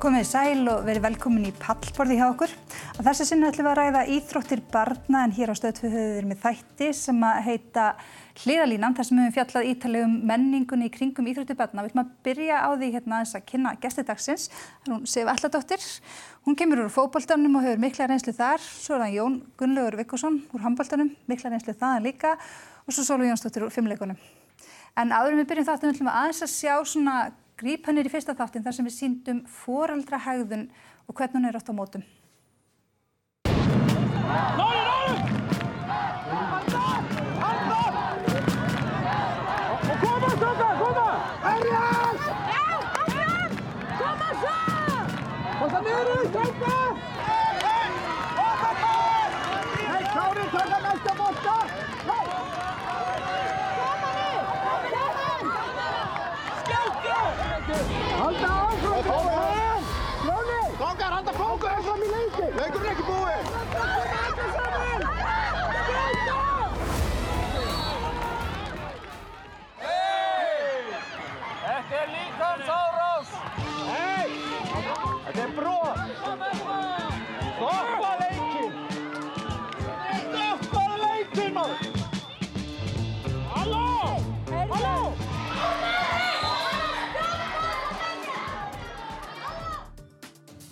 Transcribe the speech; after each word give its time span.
Komið 0.00 0.22
sæl 0.24 0.62
og 0.72 0.86
verið 0.86 1.02
velkomin 1.04 1.44
í 1.44 1.50
pallborði 1.60 2.14
hjá 2.16 2.30
okkur. 2.30 2.52
Að 2.94 3.08
þessi 3.10 3.24
sinni 3.28 3.44
ætlum 3.50 3.66
við 3.66 3.70
að 3.74 3.76
ræða 3.76 4.04
íþróttir 4.14 4.62
barna 4.72 5.26
en 5.26 5.34
hér 5.36 5.52
á 5.52 5.54
stöðtöðu 5.58 5.90
höfum 5.92 6.14
við 6.14 6.28
með 6.30 6.38
þætti 6.40 6.86
sem 6.96 7.18
að 7.28 7.40
heita 7.44 7.84
Hliðalínan 8.40 8.96
þar 8.96 9.06
sem 9.06 9.18
við 9.18 9.26
höfum 9.26 9.34
fjallað 9.36 9.68
ítalegum 9.74 10.14
menningunni 10.30 10.88
í 10.88 10.94
kringum 10.94 11.28
íþróttir 11.28 11.58
barna. 11.58 11.84
Við 11.84 11.92
ætlum 11.92 12.02
að 12.06 12.14
byrja 12.30 12.62
á 12.64 12.68
því 12.70 12.88
hérna 12.94 13.18
aðeins 13.18 13.36
að 13.36 13.44
kynna 13.50 13.74
gestidagsins. 13.82 14.46
Það 14.54 14.88
er 14.88 14.94
hún 14.94 15.04
Sif 15.12 15.32
Alladóttir. 15.34 15.84
Hún 16.48 16.56
kemur 16.56 16.82
úr 16.86 16.94
fókbóltanum 16.96 17.60
og 17.60 17.68
hefur 17.68 17.84
mikla 17.84 18.08
reynslu 18.08 18.32
þar. 18.40 18.64
Svo 18.64 18.96
er 18.96 19.04
það 19.04 19.18
Jón 19.18 19.38
Gunnlaugur 19.60 20.00
Vikkusson 20.00 20.40
úr 20.48 20.64
handbóltanum, 20.64 21.12
mikla 21.28 21.52
reynslu 21.52 21.76
þaðan 21.76 22.08
líka 22.08 22.38
og 22.86 22.96
svo 22.96 23.04
Sólvi 23.04 23.28
Jónsdóttir 23.28 23.68
úr 23.68 23.76
fimmleikunum. 23.76 24.16
En 24.96 25.12
áður 25.12 25.42
við 25.42 25.52
byrjum 25.52 25.68
þáttum 25.68 25.92
ætlum 25.92 26.08
við 26.08 26.16
aðeins 26.22 26.44
að 26.46 26.52
sjá 26.56 26.74
svona 26.88 27.18
gríp 27.60 27.86
hennir 27.88 28.08
í 28.08 28.12
fyrsta 28.12 28.36
þáttin 28.36 28.64
þar 28.64 28.76
sem 28.78 28.88
við 28.88 28.96
síndum 28.96 29.42
foreldrahægðun 29.60 30.68
og 31.06 31.16
hvernig 31.16 31.36
hún 31.36 31.50
er 31.50 31.60
átt 31.60 31.72
á 31.72 31.74
mótum. 31.76 32.06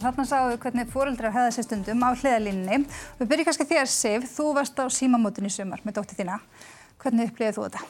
Þarna 0.09 0.25
sáum 0.25 0.47
við 0.48 0.62
hvernig 0.62 0.87
foreldrar 0.89 1.33
hefða 1.34 1.48
sér 1.53 1.64
stundum 1.67 2.01
á 2.01 2.17
hliðalínni. 2.17 2.77
Við 3.19 3.28
byrjum 3.28 3.45
kannski 3.45 3.64
þér 3.69 3.89
Sif, 3.92 4.23
þú 4.33 4.45
varst 4.56 4.78
á 4.81 4.89
símamótin 4.89 5.45
í 5.45 5.51
sumar 5.53 5.83
með 5.84 5.98
dótti 5.98 6.14
þína. 6.17 6.39
Hvernig 7.03 7.28
upplifið 7.28 7.59
þú 7.59 7.64
þetta? 7.67 7.83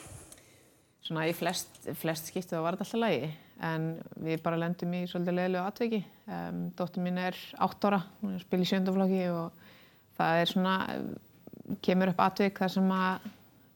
Svona 1.06 1.26
í 1.30 1.34
flest, 1.38 1.76
flest 2.00 2.32
skiptu 2.32 2.56
það 2.56 2.64
var 2.64 2.74
þetta 2.74 2.88
alltaf 2.88 3.02
lægi 3.04 3.28
en 3.68 3.84
við 4.24 4.42
bara 4.42 4.58
lendum 4.58 4.96
í 4.98 5.02
svolítið 5.06 5.36
leðilegu 5.36 5.62
atveki. 5.62 6.00
Um, 6.26 6.58
Dóttir 6.80 7.04
mín 7.04 7.20
er 7.22 7.38
8 7.68 7.86
ára, 7.86 8.00
hún 8.18 8.32
er 8.32 8.40
að 8.40 8.46
spila 8.48 8.66
í 8.66 8.70
sjöndaflokki 8.72 9.20
og 9.36 9.62
það 10.18 10.40
er 10.40 10.52
svona, 10.54 10.74
kemur 11.86 12.12
upp 12.16 12.24
atvik 12.26 12.58
þar 12.64 12.74
sem 12.74 12.90
að 12.96 13.28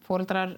fóreldrar 0.08 0.56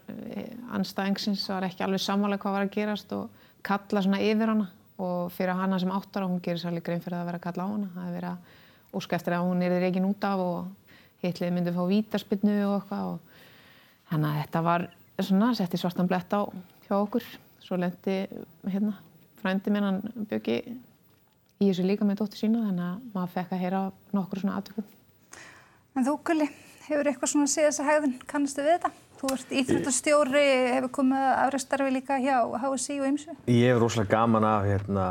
anstæðingsins 0.81 1.45
var 1.53 1.69
ekki 1.69 1.85
alveg 1.85 2.01
sammála 2.01 2.41
hvað 2.41 2.57
var 2.57 2.65
að 2.65 2.73
gerast 2.79 3.13
og 3.13 3.45
kalla 3.61 4.07
svona 4.09 4.23
yfir 4.25 4.55
hana 4.55 4.71
og 5.03 5.33
fyrir 5.35 5.57
hana 5.59 5.79
sem 5.83 5.91
8 5.91 6.21
ára, 6.21 6.29
hún 6.29 6.43
gerir 6.43 6.61
særlega 6.63 6.87
grein 6.87 7.03
fyrir 7.03 7.19
að 7.19 7.29
vera 7.31 7.41
að 7.41 7.47
kalla 7.47 7.67
á 7.67 7.73
hana. 7.73 7.91
Það 7.95 8.09
er 8.09 8.17
verið 8.19 8.31
að 8.31 8.99
óska 9.01 9.17
eftir 9.19 9.37
að 9.37 9.47
hún 9.49 9.63
er 9.67 9.77
reygin 9.83 10.09
út 10.09 10.27
af 10.29 10.43
og 10.45 10.67
hitlið 11.25 11.55
myndi 11.55 11.75
fá 11.75 11.83
vítaspinnu 11.89 12.57
og 12.69 12.75
eitthvað 12.79 13.09
og 13.13 13.19
þannig 14.11 14.29
að 14.31 14.41
þetta 14.43 14.65
var 14.69 14.87
svona, 15.19 15.53
setti 15.59 15.81
svartan 15.81 16.11
blett 16.11 16.37
á 16.37 16.41
hjá 16.87 16.97
okkur. 16.99 17.27
Svo 17.65 17.79
lendi 17.81 18.19
hérna, 18.69 18.99
frændi 19.41 19.73
minn 19.73 19.89
hann 19.89 20.03
bjöki 20.29 20.59
í 20.65 21.71
þessu 21.71 21.87
líka 21.87 22.07
með 22.07 22.21
dóttir 22.21 22.45
sína 22.45 22.67
þannig 22.67 22.87
að 22.91 23.09
maður 23.15 23.35
fekk 23.39 23.55
að 23.57 23.65
heyra 23.65 23.81
nokkur 24.15 24.43
svona 24.43 24.59
aðtökum. 24.61 24.91
En 25.95 26.07
þú 26.07 26.19
Gulli, 26.27 26.51
hefur 26.89 27.11
eitthvað 27.11 27.33
svona 27.33 27.51
séð 27.51 27.71
þessa 27.71 27.89
hægðun, 27.89 28.15
kannastu 28.29 28.67
við 28.67 28.77
þetta? 28.77 28.93
Þú 29.19 29.31
ert 29.33 29.53
íþróttastjóri, 29.61 30.43
hefur 30.75 30.91
komið 30.99 31.27
afræðstarfi 31.45 31.93
líka 31.95 32.17
hjá 32.21 32.35
HSI 32.61 32.97
og 33.01 33.07
ymsu? 33.09 33.37
Ég 33.49 33.71
hef 33.71 33.79
rosalega 33.81 34.11
gaman 34.17 34.47
af 34.49 34.67
hérna, 34.67 35.07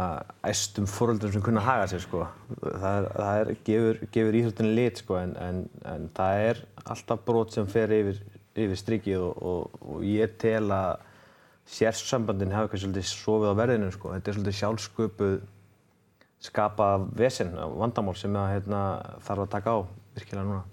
æstum 0.45 0.89
fóröldrum 0.91 1.33
sem 1.33 1.45
kunna 1.45 1.63
haga 1.63 1.87
sér 1.91 2.03
sko. 2.03 2.25
Það, 2.59 2.89
er, 2.91 3.07
það 3.15 3.39
er, 3.39 3.53
gefur, 3.69 4.01
gefur 4.17 4.37
íþróttinni 4.41 4.75
lit 4.77 5.01
sko 5.01 5.17
en, 5.21 5.33
en, 5.47 5.63
en 5.93 6.05
það 6.17 6.43
er 6.49 6.61
alltaf 6.83 7.23
brot 7.25 7.55
sem 7.55 7.69
fer 7.71 7.95
yfir, 7.95 8.21
yfir 8.65 8.81
strikið 8.83 9.23
og, 9.23 9.41
og, 9.53 9.81
og 9.87 10.05
ég 10.05 10.35
tel 10.43 10.67
að 10.75 11.07
sérsambandin 11.73 12.51
hafa 12.51 12.67
eitthvað 12.67 12.83
svolítið 12.83 13.09
sofið 13.13 13.55
á 13.55 13.59
verðinu 13.61 13.91
sko. 13.95 14.13
Þetta 14.17 14.31
er 14.31 14.37
svolítið 14.37 14.59
sjálfsköpuð 14.59 15.35
skapa 16.43 16.91
vesen, 17.15 17.55
vandamál 17.79 18.17
sem 18.19 18.35
að, 18.35 18.49
hérna, 18.57 18.83
þarf 19.23 19.45
að 19.45 19.51
taka 19.55 19.75
á 19.75 19.79
virkilega 20.17 20.47
núna. 20.49 20.63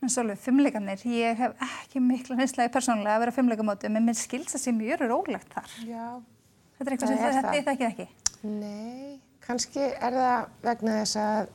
En 0.00 0.08
Sólvi, 0.08 0.34
fimmleikarnir, 0.40 1.02
ég 1.12 1.36
hef 1.36 1.56
ekki 1.66 2.00
mikla 2.00 2.38
nýstlega 2.38 2.72
persónulega 2.72 3.18
að 3.18 3.24
vera 3.26 3.34
fimmleikamótum 3.36 3.98
en 3.98 4.06
mér 4.06 4.16
skilst 4.16 4.54
það 4.54 4.62
sem 4.62 4.78
mjög 4.80 5.02
er 5.04 5.12
ólegt 5.12 5.50
þar. 5.52 5.74
Já, 5.84 6.06
Þetta 6.78 6.86
er 6.88 6.94
eitthvað 6.94 7.10
sem 7.10 7.18
er 7.26 7.64
það 7.66 7.72
ekki 7.74 7.88
ekki. 7.90 8.06
nei, 8.48 9.20
kannski 9.44 9.82
er 9.84 10.16
það 10.16 10.46
vegna 10.64 10.94
þess 11.02 11.18
að 11.20 11.50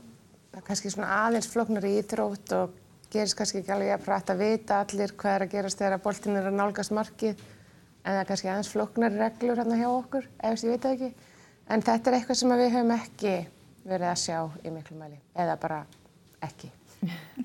það 0.51 0.59
er 0.61 0.65
kannski 0.67 0.91
svona 0.93 1.09
aðeins 1.23 1.49
flóknar 1.49 1.87
í 1.89 1.95
íþrótt 2.03 2.53
og 2.59 2.75
gerist 3.15 3.37
kannski 3.39 3.63
ekki 3.63 3.73
alveg 3.73 3.95
að 3.95 4.05
prætt 4.05 4.29
að 4.35 4.43
vita 4.43 4.79
allir 4.83 5.15
hvað 5.17 5.35
er 5.39 5.45
að 5.47 5.53
gerast 5.55 5.81
þegar 5.81 6.03
boltinn 6.05 6.37
er 6.37 6.51
að 6.51 6.59
nálgast 6.59 6.93
markið 6.93 7.41
en 8.05 8.13
það 8.13 8.21
er 8.21 8.29
kannski 8.29 8.51
aðeins 8.53 8.71
flóknar 8.75 9.17
reglur 9.17 9.63
hérna 9.63 9.81
hjá 9.81 9.89
okkur, 9.89 10.29
ef 10.37 10.53
þess 10.53 10.67
ég 10.67 10.75
veit 10.75 10.89
ekki. 10.93 11.11
En 11.73 11.81
þetta 11.81 12.11
er 12.11 12.19
eitthvað 12.19 12.37
sem 12.43 12.53
við 12.61 12.73
höfum 12.75 12.95
ekki 12.99 13.35
verið 13.89 14.09
að 14.11 14.19
sjá 14.21 14.39
í 14.61 14.73
miklu 14.77 14.97
mæli, 15.01 15.17
eða 15.33 15.57
bara 15.65 15.79
ekki. 16.45 16.69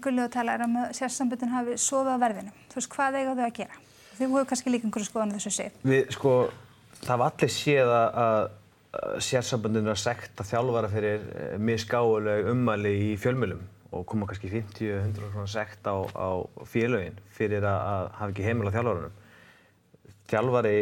Gulli 0.02 0.22
og 0.24 0.32
tala 0.32 0.56
er 0.56 0.64
um 0.66 0.78
að 0.82 0.94
sérsambundin 0.98 1.52
hafi 1.52 1.76
sofið 1.80 2.16
á 2.16 2.22
verðinu. 2.22 2.54
Þú 2.70 2.78
veist, 2.78 2.90
hvað 2.94 3.18
eiga 3.20 3.34
þau 3.36 3.44
að 3.46 3.54
gera? 3.58 3.80
Þau 4.14 4.24
hefur 4.26 4.48
kannski 4.50 4.72
líka 4.72 4.88
einhverju 4.88 5.08
skoðan 5.08 5.34
þessu 5.36 5.52
séð. 5.56 5.78
Við, 5.86 6.02
sko, 6.16 6.34
það 7.00 7.22
var 7.22 7.34
allir 7.34 7.52
séð 7.54 7.92
að, 7.96 8.18
að 8.24 9.22
sérsambandinu 9.26 9.90
er 9.90 9.96
að 9.96 10.02
sekta 10.02 10.46
þjálfara 10.46 10.90
fyrir 10.90 11.26
eh, 11.30 11.56
misgáuleg 11.62 12.50
ummæli 12.50 12.94
í 13.06 13.10
fjölmjölum 13.22 13.62
og 13.94 14.06
koma 14.06 14.26
kannski 14.30 14.50
50-100 14.52 15.32
svona 15.32 15.50
sekt 15.50 15.86
á, 15.86 15.98
á 16.14 16.28
félögin 16.66 17.18
fyrir 17.34 17.66
að, 17.66 18.10
hafa 18.18 18.30
ekki 18.30 18.46
heimil 18.46 18.70
á 18.70 18.74
þjálfaranum. 18.74 19.18
Þjálfari, 20.30 20.76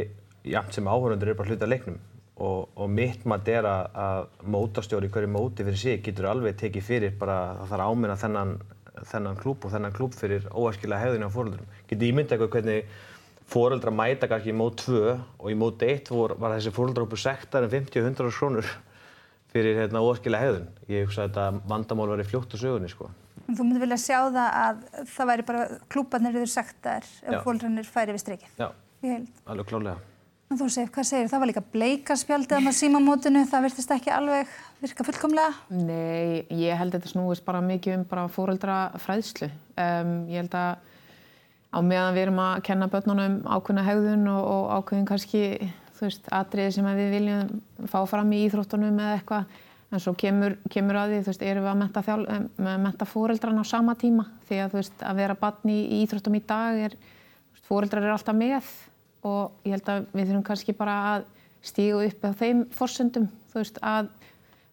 jafnt 0.48 0.76
sem 0.76 0.88
áhörundur, 0.88 1.32
er 1.32 1.38
bara 1.38 1.52
hluti 1.52 1.64
af 1.64 1.72
leiknum 1.72 2.00
og, 2.38 2.68
og 2.78 2.90
mitt 2.90 3.24
maður 3.28 3.54
er 3.58 3.68
að, 3.68 3.84
að 4.06 4.48
mótastjóri 4.54 5.08
í 5.08 5.12
hverju 5.14 5.30
móti 5.34 5.66
fyrir 5.66 5.80
sig 5.80 6.02
getur 6.06 6.30
alveg 6.30 6.58
tekið 6.60 6.86
fyrir 6.86 7.14
bara 7.18 7.38
að 7.50 7.60
það 7.60 7.70
þarf 7.72 7.84
að 7.84 7.92
áminna 7.92 8.18
þennan, 8.22 8.56
þennan 9.12 9.38
klúb 9.42 9.66
og 9.66 9.74
þennan 9.74 9.94
klúb 9.96 10.16
fyrir 10.18 10.48
óæskilega 10.54 11.04
hefðinu 11.04 11.30
á 11.30 11.34
fóröldurum. 11.34 11.70
Getur 11.90 12.10
ímyndað 12.10 12.36
eitthvað 12.36 12.52
hvernig 12.56 12.98
fóreldrar 13.48 13.96
mæta 13.96 14.28
kannski 14.30 14.52
í 14.52 14.58
mót 14.58 14.82
2 14.84 14.98
og 15.14 15.46
í 15.50 15.56
mót 15.58 15.82
1 15.82 16.12
vor, 16.12 16.36
var 16.38 16.54
þessi 16.56 16.74
fóreldrahópur 16.76 17.22
sektar 17.22 17.64
en 17.64 17.72
50-100 17.72 18.34
krónur 18.36 18.68
fyrir 19.48 19.78
hérna, 19.80 20.02
óskilega 20.04 20.44
hegðun. 20.44 20.68
Ég 20.92 21.06
hugsa 21.08 21.24
að 21.24 21.30
þetta 21.30 21.70
vandamál 21.70 22.10
væri 22.12 22.26
fljótt 22.28 22.52
á 22.52 22.56
sögunni 22.60 22.90
sko. 22.92 23.08
Þú 23.48 23.64
myndir 23.64 23.80
vilja 23.86 23.96
sjá 24.02 24.18
það 24.28 24.58
að 24.60 24.82
það 25.08 25.30
væri 25.30 25.46
bara 25.48 25.62
klúbarnir 25.88 26.36
yfir 26.36 26.52
sektar 26.52 27.08
ef 27.24 27.46
fólkrannir 27.46 27.88
færi 27.88 28.12
við 28.12 28.22
strikið. 28.26 28.50
Já, 28.60 28.68
Ég 29.06 29.26
alveg 29.46 29.68
klálega. 29.70 30.00
Þú 30.48 30.66
segir, 30.72 30.88
hvað 30.88 31.04
segir, 31.04 31.26
það 31.28 31.42
var 31.42 31.48
líka 31.50 31.62
bleikaspjaldið 31.74 32.68
á 32.68 32.72
símamótinu, 32.72 33.42
það 33.50 33.64
virtist 33.66 33.90
ekki 33.92 34.12
alveg 34.16 34.52
virka 34.80 35.04
fullkomlega. 35.04 35.50
Nei, 35.76 36.46
ég 36.56 36.78
held 36.80 36.94
að 36.94 37.02
þetta 37.02 37.12
snúist 37.12 37.44
bara 37.44 37.60
mikið 37.60 37.98
um 37.98 38.06
bara 38.08 38.22
fóreldra 38.32 38.78
fræðslu. 39.04 39.50
Um, 39.76 40.14
ég 40.32 40.40
held 40.40 40.56
að 40.56 40.80
á 41.68 41.78
meðan 41.84 42.16
við 42.16 42.24
erum 42.24 42.40
að 42.46 42.64
kenna 42.64 42.88
börnunum 42.88 43.36
ákveðna 43.44 43.86
hegðun 43.90 44.24
og, 44.32 44.48
og 44.54 44.72
ákveðin 44.78 45.06
kannski, 45.12 45.44
þú 46.00 46.08
veist, 46.08 46.32
atriði 46.40 46.74
sem 46.78 46.90
við 46.96 47.14
viljum 47.18 47.86
fá 47.92 48.00
fram 48.08 48.32
í 48.32 48.42
íþróttunum 48.48 49.04
eða 49.04 49.20
eitthvað. 49.20 49.56
En 49.92 50.04
svo 50.04 50.16
kemur, 50.16 50.56
kemur 50.72 50.96
að 51.02 51.12
því, 51.12 51.22
þú 51.26 51.34
veist, 51.34 51.48
erum 51.52 51.68
við 51.68 51.74
að 51.74 51.80
menta, 51.84 52.08
þjál, 52.08 52.24
menta 52.88 53.08
fóreldrana 53.08 53.68
á 53.68 53.72
sama 53.76 54.00
tíma. 54.00 54.30
Því 54.48 54.64
að, 54.64 54.72
þú 54.72 54.80
veist, 54.80 55.08
að 55.12 55.24
vera 55.26 55.36
barn 55.44 55.76
í, 55.76 55.80
íþróttum 56.02 56.40
í 56.40 56.46
dag 56.48 56.86
er, 56.88 57.02
fóreldrar 57.68 58.08
eru 58.08 58.16
alltaf 58.16 58.36
með 58.36 58.62
og 59.26 59.66
ég 59.66 59.74
held 59.76 59.90
að 59.92 60.06
við 60.12 60.28
þurfum 60.28 60.46
kannski 60.46 60.76
bara 60.76 60.96
að 61.14 61.26
stígu 61.68 62.04
upp 62.06 62.24
á 62.24 62.30
þeim 62.38 62.64
forsöndum, 62.74 63.28
þú 63.50 63.60
veist, 63.60 63.80
að 63.82 64.10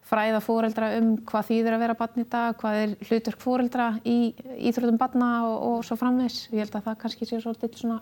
fræða 0.05 0.41
fóreldra 0.43 0.91
um 0.99 1.13
hvað 1.25 1.47
þýðir 1.49 1.75
að 1.75 1.83
vera 1.85 1.97
barn 1.97 2.21
í 2.21 2.25
dag, 2.29 2.57
hvað 2.59 2.81
er 2.83 2.91
hlutverk 3.07 3.41
fóreldra 3.41 3.87
í 4.05 4.17
íþróttum 4.69 4.99
barna 5.01 5.29
og, 5.47 5.55
og 5.69 5.85
svo 5.87 5.97
framvegs. 5.97 6.43
Ég 6.53 6.61
held 6.61 6.77
að 6.77 6.91
það 6.91 6.99
kannski 7.01 7.29
sé 7.29 7.39
svolítið 7.41 7.79
svona 7.81 8.01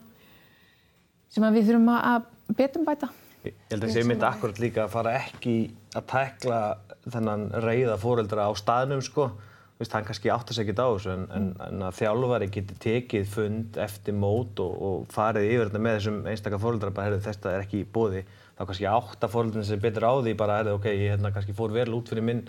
sem 1.34 1.46
að 1.48 1.58
við 1.58 1.70
þurfum 1.70 1.94
að, 1.96 2.28
betum 2.60 2.88
bæta. 2.88 3.10
Ég 3.44 3.56
held 3.72 3.88
að 3.88 3.96
sé 3.96 4.04
myndi 4.08 4.28
akkurat 4.28 4.60
líka 4.62 4.84
að 4.86 4.94
fara 4.94 5.16
ekki 5.22 5.56
að 5.96 6.06
tekla 6.12 6.60
þennan 7.08 7.48
reyða 7.64 7.98
fóreldra 8.02 8.48
á 8.48 8.52
staðnum 8.60 9.04
sko. 9.04 9.32
Veist, 9.80 9.94
hann 9.96 10.06
kannski 10.06 10.30
áttar 10.30 10.54
sig 10.54 10.68
ekkert 10.68 10.84
á 10.86 10.88
þessu 10.94 11.12
en, 11.16 11.24
en, 11.34 11.46
en 11.66 11.86
að 11.88 11.96
þjálfari 11.98 12.50
geti 12.54 12.76
tekið 12.84 13.24
fund 13.32 13.78
eftir 13.82 14.14
mót 14.14 14.60
og, 14.62 14.76
og 14.88 15.08
farið 15.12 15.48
yfir 15.50 15.72
þetta 15.72 15.82
með 15.82 15.98
þessum 15.98 16.20
einstakar 16.30 16.62
fóreldra 16.62 16.92
bara, 16.94 17.08
heyrðu, 17.10 17.24
þetta 17.26 17.54
er 17.54 17.64
ekki 17.66 17.80
í 17.82 17.88
bóði. 17.96 18.22
Þá 18.54 18.62
kannski 18.70 18.88
átta 18.92 19.30
fóreldrin 19.34 19.66
sem 19.66 19.82
betur 19.82 20.06
á 20.06 20.14
því 20.20 20.36
bara, 20.38 20.60
heyrðu, 20.60 20.76
ok, 20.78 20.86
ég 20.94 21.16
hérna 21.16 21.34
kannski 21.34 21.58
fór 21.58 21.74
vel 21.74 21.88
út 21.98 22.12
fyrir 22.14 22.28
minn, 22.28 22.44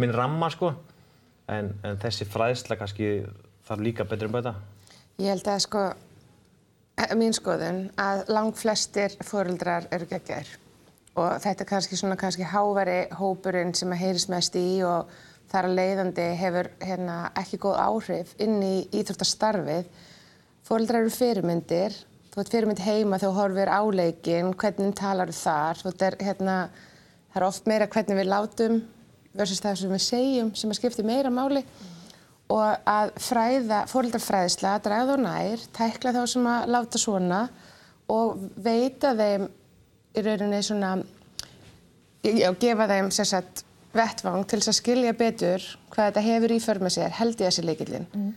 minn 0.00 0.16
ramma 0.16 0.48
sko. 0.54 0.72
En, 1.52 1.74
en 1.84 2.00
þessi 2.00 2.24
fræðsla 2.32 2.78
kannski 2.80 3.12
þarf 3.68 3.84
líka 3.84 4.08
betur 4.08 4.30
um 4.30 4.38
bæta. 4.38 4.56
Ég 5.20 5.28
held 5.28 5.52
að 5.52 5.60
sko, 5.66 5.84
eh, 6.96 7.14
mín 7.20 7.36
skoðun, 7.36 7.84
að 8.00 8.24
lang 8.32 8.56
flestir 8.56 9.12
fóreldrar 9.20 9.90
eru 9.92 10.08
geggjær 10.08 10.56
og 11.12 11.42
þetta 11.44 11.64
er 11.64 11.68
kannski 11.68 11.98
svona 12.00 12.16
kannski 12.16 12.46
háværi 12.48 13.10
hópurinn 13.18 13.74
sem 13.76 13.90
að 13.92 14.00
heyrist 14.00 14.30
mest 14.32 14.56
í 14.56 14.80
og 14.86 15.10
þar 15.50 15.68
að 15.68 15.76
leiðandi 15.78 16.24
hefur 16.40 16.70
hérna, 16.82 17.18
ekki 17.40 17.60
góð 17.62 17.76
áhrif 17.82 18.32
inn 18.42 18.56
í 18.64 18.74
íþróttastarfið. 19.00 19.90
Fóreldrar 20.66 21.02
eru 21.02 21.12
fyrirmyndir, 21.12 21.96
þú 22.32 22.40
ert 22.42 22.52
fyrirmynd 22.54 22.82
heima 22.84 23.18
þegar 23.18 23.32
þú 23.32 23.38
horfir 23.40 23.72
á 23.72 23.82
leikinn, 23.98 24.52
hvernig 24.56 24.94
talar 24.96 25.32
þar, 25.36 25.80
þú 25.82 25.92
ert 25.92 26.22
hérna, 26.22 26.56
það 27.32 27.40
er 27.40 27.48
oft 27.48 27.68
meira 27.68 27.88
hvernig 27.90 28.20
við 28.20 28.30
látum 28.30 28.78
versus 29.36 29.62
það 29.64 29.80
sem 29.80 29.92
við 29.96 30.04
segjum 30.06 30.52
sem 30.56 30.72
að 30.72 30.78
skipti 30.80 31.06
meira 31.06 31.32
máli. 31.32 31.64
Og 32.52 32.88
að 32.88 33.12
fræða, 33.22 33.82
fóreldrafræðisla, 33.88 34.76
draga 34.84 35.14
þá 35.14 35.22
nær, 35.24 35.66
tækla 35.72 36.12
þá 36.16 36.22
sem 36.28 36.48
að 36.52 36.72
láta 36.74 37.00
svona 37.00 37.42
og 38.12 38.42
veita 38.60 39.14
þeim 39.16 39.46
í 40.12 40.24
rauninni 40.26 40.60
svona, 40.66 40.96
já, 42.26 42.50
gefa 42.60 42.88
þeim 42.90 43.08
sérsagt 43.14 43.64
vettvang 43.96 44.46
til 44.48 44.60
þess 44.60 44.72
að 44.72 44.78
skilja 44.78 45.12
betur 45.16 45.66
hvað 45.92 46.08
þetta 46.08 46.24
hefur 46.28 46.54
í 46.54 46.62
för 46.62 46.80
með 46.82 46.96
sér, 46.96 47.12
held 47.18 47.36
ég 47.36 47.50
þessi 47.50 47.66
leikillin. 47.66 48.08
Mm. 48.12 48.32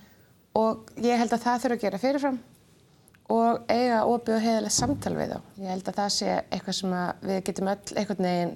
Og 0.55 0.91
ég 1.03 1.19
held 1.19 1.33
að 1.35 1.45
það 1.45 1.63
þurfa 1.63 1.77
að 1.77 1.85
gera 1.85 2.01
fyrirfram 2.01 2.37
og 3.35 3.71
eiga 3.71 4.03
opið 4.05 4.35
og 4.37 4.45
heiðilegt 4.45 4.75
samtal 4.75 5.15
við 5.17 5.33
þá. 5.33 5.39
Ég 5.63 5.73
held 5.73 5.89
að 5.89 5.99
það 5.99 6.13
sé 6.15 6.31
eitthvað 6.43 6.77
sem 6.79 6.95
við 7.25 7.41
getum 7.49 7.71
öll 7.71 7.97
einhvern 7.97 8.27
veginn 8.29 8.55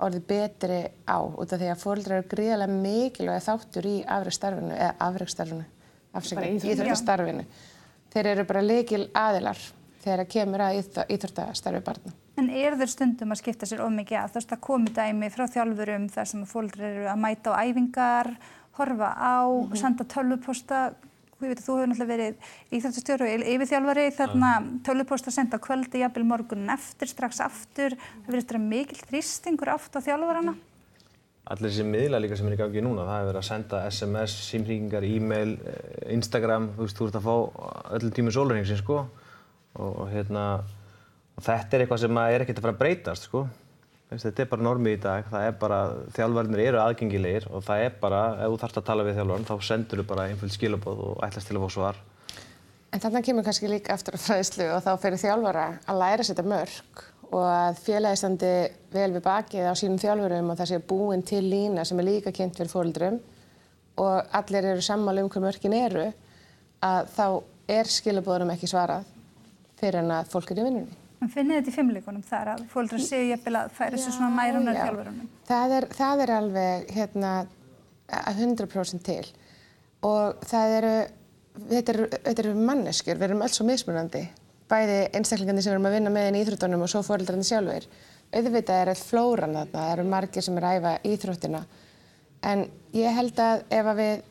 orðið 0.00 0.24
betri 0.28 0.78
á 1.04 1.18
út 1.20 1.52
af 1.52 1.60
því 1.60 1.68
að 1.72 1.82
fóröldrar 1.82 2.20
eru 2.20 2.30
gríðarlega 2.30 2.78
mikilvæg 2.84 3.42
þáttur 3.44 3.88
í 3.88 3.96
afreikstarfinu, 4.08 4.72
eða 4.76 4.94
afreikstarfinu, 5.06 5.66
afsengið, 6.16 6.66
íþróttastarfinu. 6.72 7.44
Þeir 8.10 8.30
eru 8.32 8.46
bara 8.48 8.64
leikil 8.64 9.02
aðilar 9.16 9.60
þegar 10.00 10.22
það 10.22 10.32
kemur 10.34 10.64
að 10.64 10.78
íþróttastarfi 11.16 11.82
barna. 11.84 12.14
En 12.38 12.48
er 12.54 12.76
þeir 12.78 12.92
stundum 12.92 13.34
að 13.34 13.40
skipta 13.42 13.66
sér 13.68 13.82
of 13.84 13.92
mikið 13.94 14.20
að 14.20 14.32
þú 14.32 14.40
veist 14.40 14.54
að 14.54 14.64
komi 14.66 14.94
dæmi 14.96 15.30
frá 15.34 15.44
þjálfurum 15.50 16.08
þar 16.14 16.28
sem 16.30 16.46
fólkdur 16.48 16.86
eru 16.86 17.08
að 17.10 17.22
mæta 17.24 17.54
á 17.56 17.60
æfingar, 17.66 18.30
horfa 18.78 19.10
á, 19.18 19.36
mm 19.44 19.66
-hmm. 19.66 19.80
senda 19.82 20.04
tölvuposta, 20.04 20.94
ég 21.40 21.48
veit 21.48 21.60
að 21.60 21.66
þú 21.66 21.74
hefur 21.76 21.88
náttúrulega 21.90 22.14
verið 22.14 22.34
íþjóttastjóru 22.70 23.24
og 23.24 23.44
yfirþjálfari 23.52 24.06
þarna. 24.16 24.50
Tölvuposta 24.84 25.30
senda 25.30 25.58
kvöldi, 25.58 26.00
jafnvel 26.00 26.24
morgunin 26.24 26.70
eftir, 26.70 27.08
strax 27.08 27.40
aftur, 27.40 27.96
það 27.96 28.26
verður 28.26 28.42
þetta 28.42 28.58
mikil 28.58 28.98
þrýstingur 29.10 29.68
aft 29.68 29.96
á 29.96 30.00
þjálfarana? 30.00 30.54
Allir 31.50 31.70
þessi 31.70 31.84
miðla 31.84 32.20
líka 32.20 32.36
sem 32.36 32.46
er 32.46 32.52
í 32.52 32.60
gangi 32.60 32.82
núna, 32.84 33.06
það 33.08 33.16
hefur 33.16 33.30
verið 33.30 33.40
að 33.40 33.48
senda 33.48 33.78
SMS, 33.90 34.34
símringingar, 34.50 35.04
e-mail, 35.04 35.58
Instagram, 36.06 36.68
þú 36.76 36.84
veist, 36.84 36.98
þú 36.98 37.06
ert 37.08 37.16
að 37.18 37.26
fá 37.26 37.36
öllum 37.96 38.12
tímum 38.12 38.34
sólurhengsinn 38.36 38.78
sko. 38.78 39.06
Og 39.80 40.10
hérna 40.12 40.62
og 41.40 41.46
þetta 41.46 41.76
er 41.76 41.82
eitthvað 41.84 42.02
sem 42.02 42.18
er 42.20 42.42
ekkert 42.44 42.58
að 42.60 42.64
fara 42.66 42.74
að 42.74 42.80
breytast 42.82 43.26
sko. 43.28 43.46
Þetta 44.10 44.42
er 44.42 44.48
bara 44.50 44.64
normið 44.66 44.96
í 44.96 45.00
dag, 45.00 45.26
það 45.30 45.44
er 45.46 45.52
bara, 45.60 45.76
þjálfverðinir 46.16 46.62
eru 46.64 46.80
aðgengilegir 46.82 47.44
og 47.48 47.62
það 47.62 47.84
er 47.84 47.92
bara, 48.00 48.22
ef 48.42 48.50
þú 48.50 48.56
þarfst 48.60 48.80
að 48.80 48.86
tala 48.88 49.04
við 49.06 49.20
þjálfverðin 49.20 49.46
þá 49.46 49.66
sendur 49.68 50.00
þú 50.00 50.04
bara 50.08 50.24
einföld 50.26 50.54
skilabóð 50.56 51.02
og 51.06 51.20
ætlast 51.24 51.48
til 51.48 51.56
að 51.56 51.62
fá 51.62 51.74
svar. 51.76 52.00
En 52.90 53.04
þannig 53.04 53.28
kemur 53.28 53.46
kannski 53.46 53.70
líka 53.70 53.94
eftir 53.94 54.18
að 54.18 54.24
fræðslu 54.24 54.66
og 54.74 54.82
þá 54.82 54.90
fyrir 55.04 55.22
þjálfara 55.22 55.66
að 55.86 56.00
læra 56.02 56.26
sér 56.26 56.34
þetta 56.34 56.50
mörg 56.50 57.04
og 57.30 57.44
að 57.46 57.78
félagi 57.84 58.18
standi 58.18 58.54
vel 58.90 59.10
við 59.14 59.22
bakið 59.28 59.68
á 59.70 59.74
sínum 59.78 60.00
þjálfurum 60.02 60.50
og 60.50 60.58
það 60.58 60.72
sé 60.72 60.80
búin 60.90 61.22
til 61.22 61.44
lína 61.46 61.84
sem 61.86 62.02
er 62.02 62.08
líka 62.08 62.32
kynnt 62.34 62.58
fyrir 62.58 62.72
fólkdrum 62.72 63.20
og 64.02 64.34
allir 64.34 64.72
eru 64.72 64.82
sammáli 64.82 65.22
um 65.22 65.30
hvað 65.30 65.46
mörgin 65.46 65.76
eru 65.78 66.08
að 66.82 67.14
þá 67.14 67.26
er 67.78 67.92
skilabóðunum 67.94 68.50
ekki 68.56 68.72
svarað 68.72 69.06
fyrir 69.78 70.02
en 70.02 70.16
að 70.18 70.34
fólk 70.34 70.50
er 70.50 70.58
í 70.58 70.66
vinnunni. 70.66 70.98
En 71.20 71.28
finnir 71.28 71.60
þetta 71.60 71.68
í 71.68 71.74
fimmleikunum 71.74 72.24
þar 72.24 72.54
að 72.54 72.60
fólkdrar 72.72 73.02
séu 73.04 73.26
jafnvel 73.28 73.56
að 73.60 73.72
færa 73.76 73.96
þessu 73.98 74.12
svona 74.14 74.30
nærunar 74.38 74.78
þjálfurunum? 74.78 75.30
Það 75.50 75.74
er, 75.76 75.86
það 75.98 76.22
er 76.24 76.32
alveg 76.36 76.92
hérna 76.96 77.32
að 78.08 78.40
100% 78.46 79.04
til. 79.04 79.24
Og 80.08 80.46
það 80.48 80.76
eru, 80.78 80.92
þetta 81.74 81.92
eru, 81.94 82.06
eru 82.32 82.54
manneskjur, 82.56 83.20
við 83.20 83.26
erum 83.28 83.44
alls 83.44 83.58
svo 83.60 83.66
mismunandi, 83.68 84.22
bæði 84.70 84.96
einstaklingarnir 85.18 85.66
sem 85.66 85.74
erum 85.74 85.90
að 85.90 85.98
vinna 85.98 86.14
með 86.14 86.30
í 86.30 86.40
íþróttunum 86.44 86.86
og 86.86 86.92
svo 86.92 87.02
fóröldrarnir 87.04 87.48
sjálfur. 87.50 87.88
Auðvitað 88.30 88.80
er 88.80 88.92
þetta 88.94 89.08
flóran 89.10 89.56
þarna, 89.58 89.70
það 89.74 89.92
eru 89.92 90.06
margir 90.08 90.46
sem 90.46 90.56
er 90.56 90.66
að 90.70 90.78
æfa 90.78 90.94
íþróttina. 91.10 91.62
En 92.48 92.64
ég 92.96 93.16
held 93.18 93.42
að 93.44 93.64
ef 93.76 93.90
að 93.92 94.00
við 94.00 94.24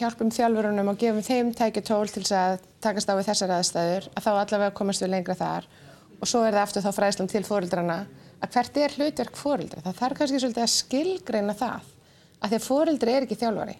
hjálpum 0.00 0.32
þjálfurunum 0.34 0.90
og 0.90 0.98
gefum 0.98 1.22
þeim 1.26 1.52
tækjutól 1.54 2.08
til 2.10 2.24
þess 2.24 2.34
að 2.38 2.66
takast 2.82 3.10
á 3.10 3.14
við 3.14 3.28
þessar 3.28 3.54
aðstæður 3.56 4.08
að 4.14 4.26
þá 4.26 4.30
allavega 4.32 4.74
komast 4.80 5.02
við 5.04 5.12
lengra 5.14 5.38
þar 5.38 5.66
og 6.20 6.28
svo 6.28 6.42
er 6.44 6.54
það 6.54 6.66
eftir 6.66 6.84
þá 6.84 6.90
fræðslan 6.96 7.30
til 7.32 7.44
fóreldrana 7.46 7.98
að 8.40 8.54
hvert 8.54 8.78
er 8.80 8.96
hlutverk 8.96 9.38
fóreldra. 9.38 9.82
Það 9.84 9.98
þarf 10.00 10.18
kannski 10.18 10.40
svolítið 10.42 10.64
að 10.64 10.74
skilgreina 10.74 11.56
það 11.56 11.88
að 12.40 12.52
því 12.52 12.58
að 12.58 12.66
fóreldri 12.66 13.14
er 13.14 13.26
ekki 13.26 13.38
þjálfari. 13.40 13.76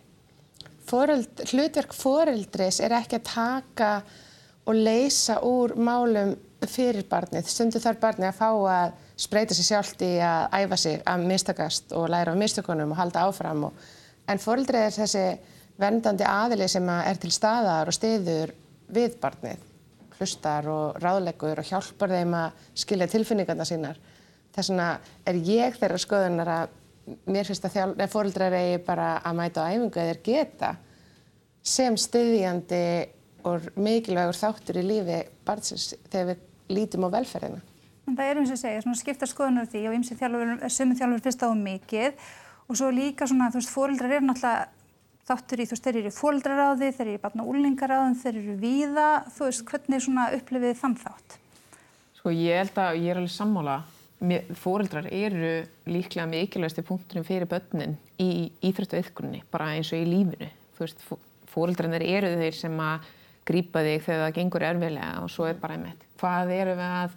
Fóreld, 0.91 1.45
hlutverk 1.53 1.95
fóreldris 1.95 2.81
er 2.83 2.95
ekki 2.97 3.21
að 3.21 3.29
taka 3.29 3.93
og 4.69 4.77
leysa 4.77 5.39
úr 5.47 5.77
málum 5.79 6.35
fyrir 6.69 7.07
barnið. 7.09 7.49
Stundu 7.49 7.81
þarf 7.81 8.03
barnið 8.03 8.29
að 8.33 8.41
fá 8.41 8.51
að 8.51 8.99
spreita 9.21 9.57
sér 9.57 9.69
sjálft 9.69 10.05
í 10.05 10.13
að 10.25 10.59
æfa 10.61 10.81
sig 10.81 11.01
að 11.09 11.25
mistakast 11.31 11.97
og 11.97 12.11
læra 12.13 12.35
af 12.35 12.41
mistökunum 12.41 12.93
og 12.93 13.01
halda 13.01 13.25
áfram. 13.29 13.65
Og, 13.71 13.89
en 14.29 14.43
fóreldri 14.43 14.85
er 14.87 14.95
þessi 14.97 15.25
vendandi 15.81 16.27
aðili 16.29 16.69
sem 16.69 16.89
er 17.01 17.21
til 17.21 17.33
staðar 17.33 17.89
og 17.89 17.97
stiður 17.97 18.53
við 18.93 19.17
barnið 19.23 19.70
hlustar 20.21 20.69
og 20.71 20.99
ráðleggur 21.01 21.63
og 21.63 21.67
hjálpar 21.67 22.13
þeim 22.13 22.37
að 22.37 22.67
skilja 22.83 23.09
tilfinningarna 23.11 23.67
sínar. 23.69 23.99
Þess 24.55 24.73
vegna 24.73 24.91
er 25.27 25.41
ég 25.47 25.79
þeirra 25.79 26.01
skoðunar 26.01 26.53
að 26.55 26.77
mér 27.31 27.49
finnst 27.49 27.67
að 27.67 28.05
fóröldrar 28.13 28.55
eigi 28.55 28.83
bara 28.87 29.17
að 29.25 29.39
mæta 29.41 29.65
á 29.67 29.71
æfingu 29.73 30.03
eða 30.03 30.19
geta 30.27 30.75
sem 31.67 31.97
styðjandi 31.99 32.85
og 33.49 33.71
mikilvægur 33.81 34.37
þáttur 34.37 34.81
í 34.81 34.85
lífi 34.85 35.19
barnsins 35.47 35.95
þegar 36.13 36.33
við 36.33 36.77
lítum 36.77 37.07
á 37.09 37.15
velferðina. 37.17 37.63
En 38.09 38.17
það 38.19 38.31
er 38.31 38.41
eins 38.41 38.53
og 38.53 38.61
segja, 38.61 38.95
skipta 38.99 39.29
skoðunar 39.29 39.69
því 39.71 39.87
og 39.89 39.97
ymsið 39.97 40.21
þjálfur, 40.21 40.53
sumið 40.73 41.01
þjálfur 41.01 41.25
fyrst 41.25 41.45
á 41.47 41.49
mikið 41.55 42.29
og 42.67 42.79
svo 42.79 42.91
líka 42.95 43.29
svona, 43.29 43.51
þú 43.53 43.61
veist, 43.61 43.73
fóröldrar 43.75 44.17
eru 44.17 44.29
náttúrulega 44.29 44.80
þáttur 45.31 45.63
í, 45.63 45.69
þú 45.69 45.77
veist, 45.77 45.87
þeir 45.87 45.99
eru 46.01 46.11
í 46.11 46.17
fóldraráði, 46.17 46.91
þeir 46.97 47.07
eru 47.07 47.15
í 47.15 47.23
barna 47.23 47.45
og 47.45 47.53
úlingaráðin, 47.55 48.19
þeir 48.19 48.41
eru 48.41 48.57
víða, 48.61 49.07
þú 49.37 49.47
veist, 49.47 49.65
hvernig 49.71 50.05
svona 50.05 50.27
upplifið 50.37 50.77
þann 50.81 50.99
þátt? 51.05 51.39
Sko 52.19 52.35
ég 52.35 52.61
held 52.61 52.83
að 52.83 53.01
ég 53.01 53.15
er 53.15 53.21
alveg 53.21 53.35
sammála, 53.35 53.79
fóreldrar 54.61 55.09
eru 55.09 55.53
líklega 55.89 56.27
mikilvægstu 56.29 56.85
punkturinn 56.85 57.25
fyrir 57.25 57.49
börnin 57.49 57.97
í 58.21 58.51
íþrættu 58.69 59.01
yðkunni, 59.01 59.41
bara 59.53 59.71
eins 59.77 59.93
og 59.95 60.03
í 60.03 60.09
lífinu. 60.09 60.51
Þú 60.77 60.85
veist, 60.85 61.07
fóreldrarnir 61.51 62.05
eru 62.05 62.35
þeir 62.43 62.59
sem 62.59 62.77
að 62.85 63.09
grýpa 63.49 63.83
þig 63.87 64.05
þegar 64.05 64.25
það 64.27 64.37
gengur 64.37 64.67
erfiðlega 64.69 65.23
og 65.25 65.33
svo 65.33 65.49
er 65.49 65.59
bara 65.61 65.79
einmitt. 65.79 66.05
Hvað 66.21 66.53
eru 66.59 66.77
við 66.77 66.97
að, 67.01 67.15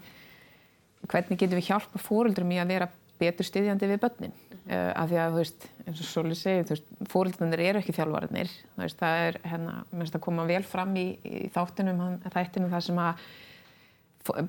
hvernig 1.11 1.41
getum 1.41 1.59
við 1.59 1.67
hjálpa 1.67 2.01
fóreldrum 2.01 2.53
í 2.55 2.61
að 2.61 2.71
vera 2.71 2.89
betur 3.23 3.49
styðjandi 3.49 3.89
við 3.93 4.03
börnin? 4.03 4.35
Uh, 4.63 4.91
af 4.95 5.09
því 5.09 5.17
að, 5.19 5.33
þú 5.33 5.41
veist, 5.41 5.65
eins 5.83 6.03
og 6.03 6.07
Sóli 6.07 6.35
segir, 6.39 6.67
þú 6.67 6.75
veist, 6.77 6.91
fóröldanir 7.11 7.63
eru 7.65 7.81
ekki 7.81 7.95
þjálfvarnir. 7.97 8.51
Þú 8.75 8.83
veist, 8.85 8.99
það 9.01 9.23
er, 9.25 9.39
hérna, 9.51 9.73
mér 9.89 10.05
finnst 10.05 10.19
að 10.19 10.23
koma 10.23 10.45
vel 10.47 10.61
fram 10.67 10.93
í, 10.95 11.07
í 11.27 11.47
þáttunum, 11.51 12.03
þættinum 12.31 12.71
þar 12.71 12.85
sem 12.85 13.01
að 13.03 13.25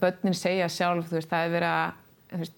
börnin 0.01 0.37
segja 0.39 0.69
sjálf, 0.71 1.09
þú 1.11 1.19
veist, 1.19 1.31
það 1.33 1.47
er 1.47 1.55
verið 1.57 1.73
að, 1.73 2.03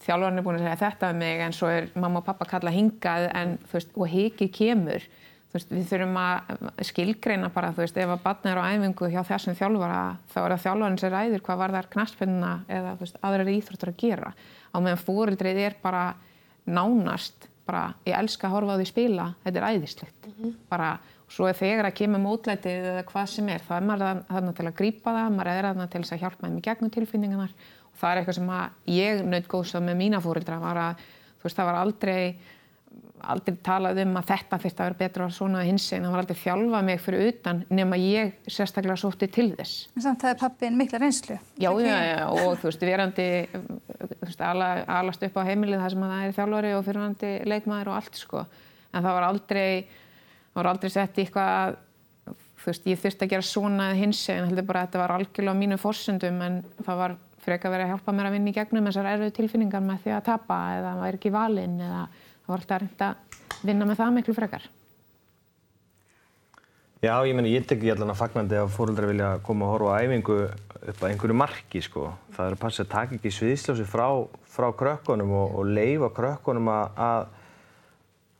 þjálfvarnir 0.05 0.43
er 0.43 0.47
búin 0.47 0.59
að 0.59 0.67
segja 0.67 0.81
þetta 0.83 1.13
um 1.13 1.23
mig 1.23 1.45
en 1.45 1.57
svo 1.57 1.71
er 1.73 1.89
mamma 1.97 2.21
og 2.21 2.27
pappa 2.27 2.49
kalla 2.51 2.73
hingað 2.75 3.29
en, 3.33 3.57
þú 3.71 3.79
veist, 3.79 3.97
og 3.97 4.13
hikið 4.13 4.53
kemur. 4.59 5.09
Þú 5.47 5.57
veist, 5.57 5.73
við 5.73 5.89
þurfum 5.89 6.21
að 6.21 6.85
skilgreina 6.91 7.51
bara, 7.55 7.73
þú 7.73 7.85
veist, 7.85 7.99
ef 8.03 8.13
að 8.13 8.23
barn 8.25 8.51
er 8.51 8.61
á 8.61 8.69
æfingu 8.69 9.11
hjá 9.13 9.23
þessum 9.25 9.57
þjálfvara, 9.57 10.01
þá 10.33 10.39
er 10.43 10.55
það 10.55 10.65
þjálfvarnir 10.67 11.03
sem 11.03 11.13
ræður 11.15 11.45
hvað 11.47 11.61
var 11.63 11.77
þar 11.77 11.91
knastfinnina 11.97 12.53
eða, 12.69 12.95
þú 12.97 13.07
veist, 13.07 13.21
aðrar 13.25 13.53
íþróttur 13.55 13.93
að 13.93 14.01
gera. 14.03 14.33
Á 14.77 14.79
meðan 14.85 15.01
fóreldrið 15.01 15.61
er 15.65 15.77
bara 15.83 16.07
nánast 16.67 17.49
bara 17.67 17.95
ég 18.07 18.15
elska 18.15 18.47
að 18.47 18.55
horfa 18.55 18.77
á 18.77 18.79
því 18.79 18.87
spila, 18.91 19.27
þetta 19.45 19.61
er 19.61 19.69
æðislegt 19.73 20.27
mm 20.27 20.35
-hmm. 20.37 20.53
bara, 20.71 20.91
svo 21.29 21.49
er 21.49 21.57
þegar 21.59 21.89
að 21.89 21.97
kemur 21.99 22.23
mótlætið 22.23 22.85
eða 22.93 23.07
hvað 23.09 23.27
sem 23.33 23.49
er, 23.49 23.61
þá 23.67 23.73
er 23.77 23.87
maður 23.89 24.21
þarna 24.29 24.53
til 24.53 24.67
að 24.67 24.79
grýpa 24.81 25.15
það, 25.17 25.33
maður 25.35 25.51
er 25.53 25.69
þarna 25.69 25.87
til 25.91 26.03
að 26.03 26.21
hjálpa 26.21 26.47
þeim 26.47 26.59
í 26.59 26.67
gegnum 26.69 26.91
tilfinningarnar 26.91 27.53
og 27.53 27.97
Það 27.97 28.11
er 28.11 28.19
eitthvað 28.21 28.39
sem 28.39 28.51
að 28.51 28.93
ég 28.93 29.23
naut 29.25 29.49
góðs 29.49 29.75
að 29.75 29.87
með 29.87 29.97
mína 29.97 30.21
fóreldra 30.21 30.59
var 30.61 30.77
að 30.77 31.01
þú 31.41 31.43
veist 31.49 31.57
það 31.57 31.69
var 31.71 31.79
aldrei 31.81 32.39
aldrei 33.27 33.57
talað 33.65 34.01
um 34.03 34.17
að 34.21 34.29
þetta 34.31 34.59
þurfti 34.63 34.83
að 34.83 34.89
vera 34.89 34.99
betra 35.01 35.27
og 35.27 35.35
svona 35.35 35.63
hins 35.67 35.87
einn, 35.95 36.05
það 36.05 36.15
var 36.15 36.23
aldrei 36.23 36.39
þjálfað 36.41 36.87
mig 36.89 37.01
fyrir 37.03 37.31
utan 37.31 37.63
nema 37.75 37.99
ég 38.01 38.35
sérstaklega 38.51 38.99
sótti 39.01 39.29
til 39.33 39.49
þess. 39.57 39.87
En 39.97 40.05
samt 40.05 40.23
það 40.23 40.33
er 40.33 40.41
pappin 40.43 40.79
mikla 40.79 41.01
reynslu. 41.03 41.39
Já, 41.57 41.71
já, 41.83 41.97
já, 42.07 42.21
og 42.29 42.61
þú 42.61 42.69
veist, 42.69 42.85
verandi, 42.87 43.29
þú 43.97 44.21
veist, 44.29 44.45
ala, 44.45 44.71
alast 44.99 45.27
upp 45.27 45.41
á 45.41 45.49
heimilið 45.49 45.83
þar 45.83 45.97
sem 45.97 46.07
að 46.07 46.15
það 46.15 46.27
er 46.27 46.37
þjálfari 46.39 46.75
og 46.77 46.87
fyrirhandi 46.87 47.33
leikmaður 47.53 47.93
og 47.93 47.99
allt, 48.01 48.21
sko. 48.21 48.45
En 48.93 49.03
það 49.03 49.19
var 49.19 49.29
aldrei, 49.31 49.69
það 50.53 50.63
var 50.63 50.71
aldrei 50.75 50.95
sett 50.95 51.19
í 51.19 51.27
eitthvað, 51.27 51.79
þú 52.63 52.73
veist, 52.73 52.91
ég 52.93 53.03
þurfti 53.03 53.27
að 53.27 53.35
gera 53.35 53.51
svona 53.51 53.91
hins 53.99 54.23
einn, 54.31 54.47
heldur 54.51 54.69
bara 54.69 54.85
að 54.85 54.91
þetta 54.91 55.03
var 55.03 55.17
algjörlega 55.17 55.57
á 55.57 55.61
mínu 55.63 55.81
fórsöndum, 55.81 56.43
en 56.47 56.63
það 56.83 57.03
var 57.03 57.19
frekar 57.47 57.71
verið 57.71 57.87
að 57.87 57.93
hjálpa 57.95 58.15
mér 58.15 58.29
að 58.29 58.35
vinna 58.35 58.51
í 58.51 58.55
gegnum 58.57 58.89
þessar 58.89 59.09
erfið 59.13 59.35
tilfinningar 59.37 59.85
með 59.85 60.01
því 60.03 60.15
að 60.17 60.25
tapa 60.27 60.57
eða 60.75 60.95
maður 60.97 61.13
er 61.13 61.19
ekki 61.21 61.31
valinn 61.31 61.77
eða 61.87 62.01
það 62.47 62.53
var 62.55 62.63
alltaf 62.63 62.83
reynd 62.83 63.07
að 63.07 63.63
vinna 63.67 63.89
með 63.89 64.01
það 64.01 64.17
miklu 64.17 64.37
frekar. 64.37 64.67
Já, 67.05 67.13
ég 67.29 67.37
meni, 67.37 67.53
ég 67.53 67.67
tek 67.69 67.77
ekki 67.77 67.93
allan 67.93 68.15
að 68.15 68.21
fagnandi 68.23 68.57
að 68.57 68.73
fóröldrar 68.73 69.11
vilja 69.11 69.33
koma 69.45 69.67
og 69.67 69.75
horfa 69.75 69.99
á 69.99 70.03
æfingu 70.07 70.37
upp 70.47 71.03
að 71.03 71.11
einhverju 71.11 71.37
marki, 71.37 71.83
sko. 71.85 72.09
Það 72.35 72.47
er 72.47 72.57
að 72.57 72.63
passa 72.63 72.85
að 72.87 72.93
taka 72.95 73.19
ekki 73.19 73.33
sviðsljósi 73.37 73.85
frá, 73.91 74.07
frá 74.49 74.71
krökkunum 74.81 75.35
og, 75.37 75.59
og 75.61 75.75
leifa 75.77 76.09
krökkunum 76.17 76.71
að 76.73 77.35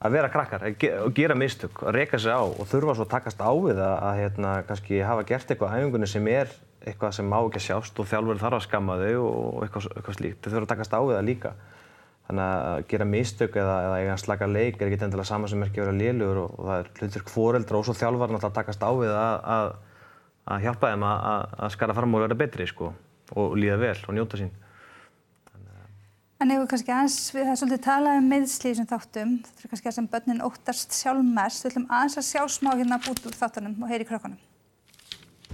að 0.07 0.13
vera 0.13 0.29
krakkar 0.29 0.65
og 0.67 1.15
gera 1.17 1.35
mistök, 1.39 1.81
að 1.89 1.97
reyka 1.97 2.19
sig 2.21 2.33
á 2.33 2.45
og 2.45 2.67
þurfa 2.69 2.97
svo 2.99 3.07
að 3.07 3.13
takast 3.15 3.41
á 3.41 3.51
við 3.51 3.81
að, 3.81 3.95
að 4.09 4.19
hérna, 4.21 4.51
kannski 4.69 5.01
hafa 5.01 5.25
gert 5.29 5.51
eitthvað 5.51 5.73
á 5.73 5.77
æfingunni 5.81 6.09
sem 6.11 6.29
er 6.29 6.53
eitthvað 6.87 7.15
sem 7.17 7.31
má 7.31 7.39
ekki 7.41 7.63
að 7.63 7.65
sjást 7.67 8.01
og 8.03 8.09
þjálfur 8.11 8.43
þarf 8.43 8.59
að 8.61 8.67
skamma 8.67 8.99
þau 9.01 9.23
og 9.25 9.65
eitthvað, 9.65 9.89
eitthvað 9.97 10.19
slíkt. 10.19 10.43
Þau 10.43 10.51
þurfa 10.53 10.67
að 10.67 10.73
takast 10.75 10.95
á 10.95 11.01
við 11.01 11.17
það 11.17 11.29
líka. 11.31 11.55
Þannig 12.27 12.45
að 12.45 12.81
gera 12.91 13.07
mistök 13.07 13.57
eða, 13.63 13.75
eða 13.87 13.99
eiga 14.03 14.15
slaka 14.19 14.47
leik 14.51 14.81
er 14.81 14.89
ekki 14.89 15.05
endilega 15.07 15.29
sama 15.29 15.51
sem 15.51 15.61
er 15.63 15.69
ekki 15.71 15.83
að 15.83 15.87
vera 15.87 15.99
liðlugur 16.01 16.41
og, 16.43 16.55
og 16.59 16.69
það 16.69 16.81
er 16.81 16.89
hlutur 16.99 17.25
fóreldra 17.31 17.79
og 17.79 17.87
svo 17.87 17.95
þjálfar 17.95 18.33
náttúrulega 18.33 18.51
að 18.51 18.57
takast 18.57 18.83
á 18.83 18.91
við 18.99 19.13
að, 19.15 19.37
að, 19.57 19.69
að 20.51 20.65
hjálpa 20.67 20.91
þeim 20.93 21.07
að 21.07 21.69
skara 21.77 21.97
fram 22.01 22.17
og 22.19 22.25
vera 22.27 22.39
betri 22.41 22.67
sko 22.67 22.91
og 23.37 23.55
líða 23.59 23.79
vel 23.83 23.99
og 24.09 24.17
njóta 24.19 24.41
sín. 24.43 24.51
En 26.37 26.53
ef 26.53 26.59
við 26.61 26.67
kannski 26.69 26.93
aðeins, 26.93 27.21
við 27.33 27.47
það 27.49 27.59
svolítið 27.63 27.85
talað 27.87 28.19
um 28.21 28.27
meðslið 28.29 28.75
sem 28.77 28.89
þáttum, 28.91 29.31
þetta 29.47 29.63
er 29.63 29.71
kannski 29.73 29.89
það 29.89 29.95
sem 29.97 30.09
börnin 30.13 30.43
óttast 30.45 30.99
sjálf 30.99 31.23
mest, 31.25 31.63
við 31.65 31.71
ætlum 31.71 31.87
aðeins 31.89 32.19
að 32.21 32.27
sjá 32.29 32.43
smá 32.53 32.75
hérna 32.75 32.99
bút 33.07 33.23
úr 33.31 33.39
þáttunum 33.39 33.79
og 33.81 33.89
heyri 33.95 34.09
krökkunum. 34.11 34.43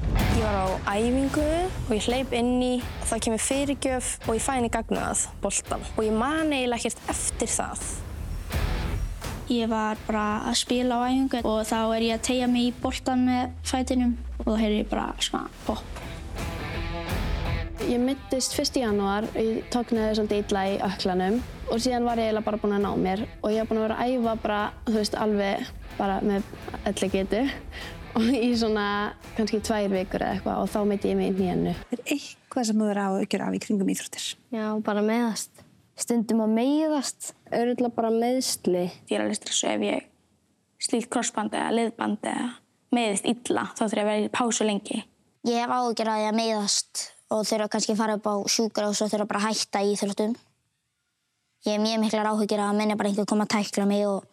Ég 0.00 0.42
var 0.42 0.56
á 0.56 0.66
æfingu 0.96 1.44
og 1.86 1.90
ég 1.92 2.06
hleyp 2.06 2.32
inn 2.36 2.54
í 2.64 2.72
og 2.80 3.04
það 3.10 3.20
kemur 3.26 3.42
fyrirgjöf 3.46 4.08
og 4.24 4.36
ég 4.38 4.44
fæ 4.44 4.52
henni 4.56 4.70
gagnað 4.72 5.26
boltan 5.42 5.84
og 5.92 6.00
ég 6.06 6.16
man 6.16 6.54
eiginlega 6.54 6.80
ekkert 6.80 7.12
eftir 7.12 7.52
það. 7.52 7.84
Ég 9.52 9.68
var 9.68 10.00
bara 10.06 10.26
að 10.48 10.58
spila 10.62 10.98
á 10.98 11.06
æfingu 11.10 11.42
og 11.44 11.60
þá 11.68 11.78
er 11.82 12.06
ég 12.08 12.16
að 12.16 12.26
tegja 12.30 12.48
mig 12.50 12.70
í 12.70 12.74
boltan 12.82 13.26
með 13.28 13.54
fætinum 13.68 14.16
og 14.38 14.48
þá 14.48 14.58
heyr 14.64 14.76
ég 14.78 14.90
bara 14.90 15.06
svona 15.20 15.46
pop. 15.68 16.02
Ég 17.82 17.98
myndist 17.98 18.54
fyrst 18.54 18.76
í 18.78 18.84
janúar, 18.84 19.26
ég 19.36 19.64
tóknaði 19.74 20.16
svolítið 20.16 20.44
illa 20.44 20.68
í 20.70 20.76
öklanum 20.86 21.40
og 21.68 21.80
síðan 21.82 22.06
var 22.06 22.20
ég 22.20 22.30
eiginlega 22.30 22.46
bara 22.46 22.62
búin 22.62 22.76
að 22.78 22.86
ná 22.86 22.92
mér 23.06 23.26
og 23.42 23.50
ég 23.50 23.58
hef 23.60 23.68
búin 23.68 23.82
að 23.82 23.88
vera 23.88 23.98
að 24.00 24.12
æfa 24.14 24.36
bara, 24.44 24.60
þú 24.86 25.00
veist, 25.00 25.18
alveg 25.18 25.72
bara 25.98 26.22
með 26.24 26.46
öllu 26.88 27.10
getu 27.12 27.42
og 27.42 28.01
í 28.20 28.52
svona 28.58 28.86
kannski 29.36 29.62
tvær 29.64 29.92
vikur 29.92 30.24
eða 30.24 30.36
eitthvað 30.36 30.62
og 30.62 30.70
þá 30.72 30.78
myndi 30.88 31.12
ég 31.12 31.18
mig 31.18 31.30
í 31.30 31.36
nýjannu. 31.38 31.74
Er 31.94 32.02
eitthvað 32.04 32.68
sem 32.68 32.80
þú 32.80 32.88
verður 32.90 33.02
á 33.02 33.16
aukjör 33.22 33.44
af 33.46 33.56
í 33.56 33.60
kringum 33.64 33.92
íþróttir? 33.92 34.26
Já, 34.52 34.66
bara 34.84 35.04
meðast. 35.06 35.62
Stundum 36.02 36.42
að 36.44 36.54
meiðast, 36.56 37.32
auðvitað 37.52 37.94
bara 37.96 38.10
meðsli. 38.12 38.84
Ég 39.08 39.16
er 39.16 39.24
alveg 39.24 39.38
stressu 39.38 39.68
ef 39.70 39.86
ég 39.86 40.06
slíkt 40.82 41.10
krossband 41.12 41.56
eða 41.56 41.72
liðband 41.76 42.28
eða 42.28 42.46
meiðist 42.92 43.28
illa, 43.30 43.66
þá 43.72 43.84
þurfa 43.86 44.00
ég 44.00 44.04
að 44.04 44.12
vera 44.12 44.28
í 44.28 44.30
pásu 44.34 44.68
lengi. 44.68 45.02
Ég 45.48 45.58
hef 45.62 45.72
ágjör 45.72 46.12
að 46.12 46.24
ég 46.26 46.36
meiðast 46.36 47.04
og 47.32 47.44
þurfa 47.48 47.72
kannski 47.72 47.94
að 47.94 48.00
fara 48.02 48.16
upp 48.18 48.28
á 48.28 48.34
sjúkra 48.52 48.88
og 48.90 48.96
svo 48.98 49.08
þurfa 49.08 49.28
bara 49.30 49.42
að 49.42 49.48
hætta 49.52 49.84
í 49.84 49.92
íþróttum. 49.94 50.36
Ég 51.62 51.76
hef 51.78 51.82
mjög 51.82 52.00
miklar 52.02 52.32
áhugir 52.32 52.60
að 52.60 52.76
minna 52.76 52.98
bara 52.98 53.12
einhver 53.12 53.28
koma 53.30 53.46
að 53.46 53.54
tækla 53.56 53.86
mig 53.88 54.04
og 54.08 54.24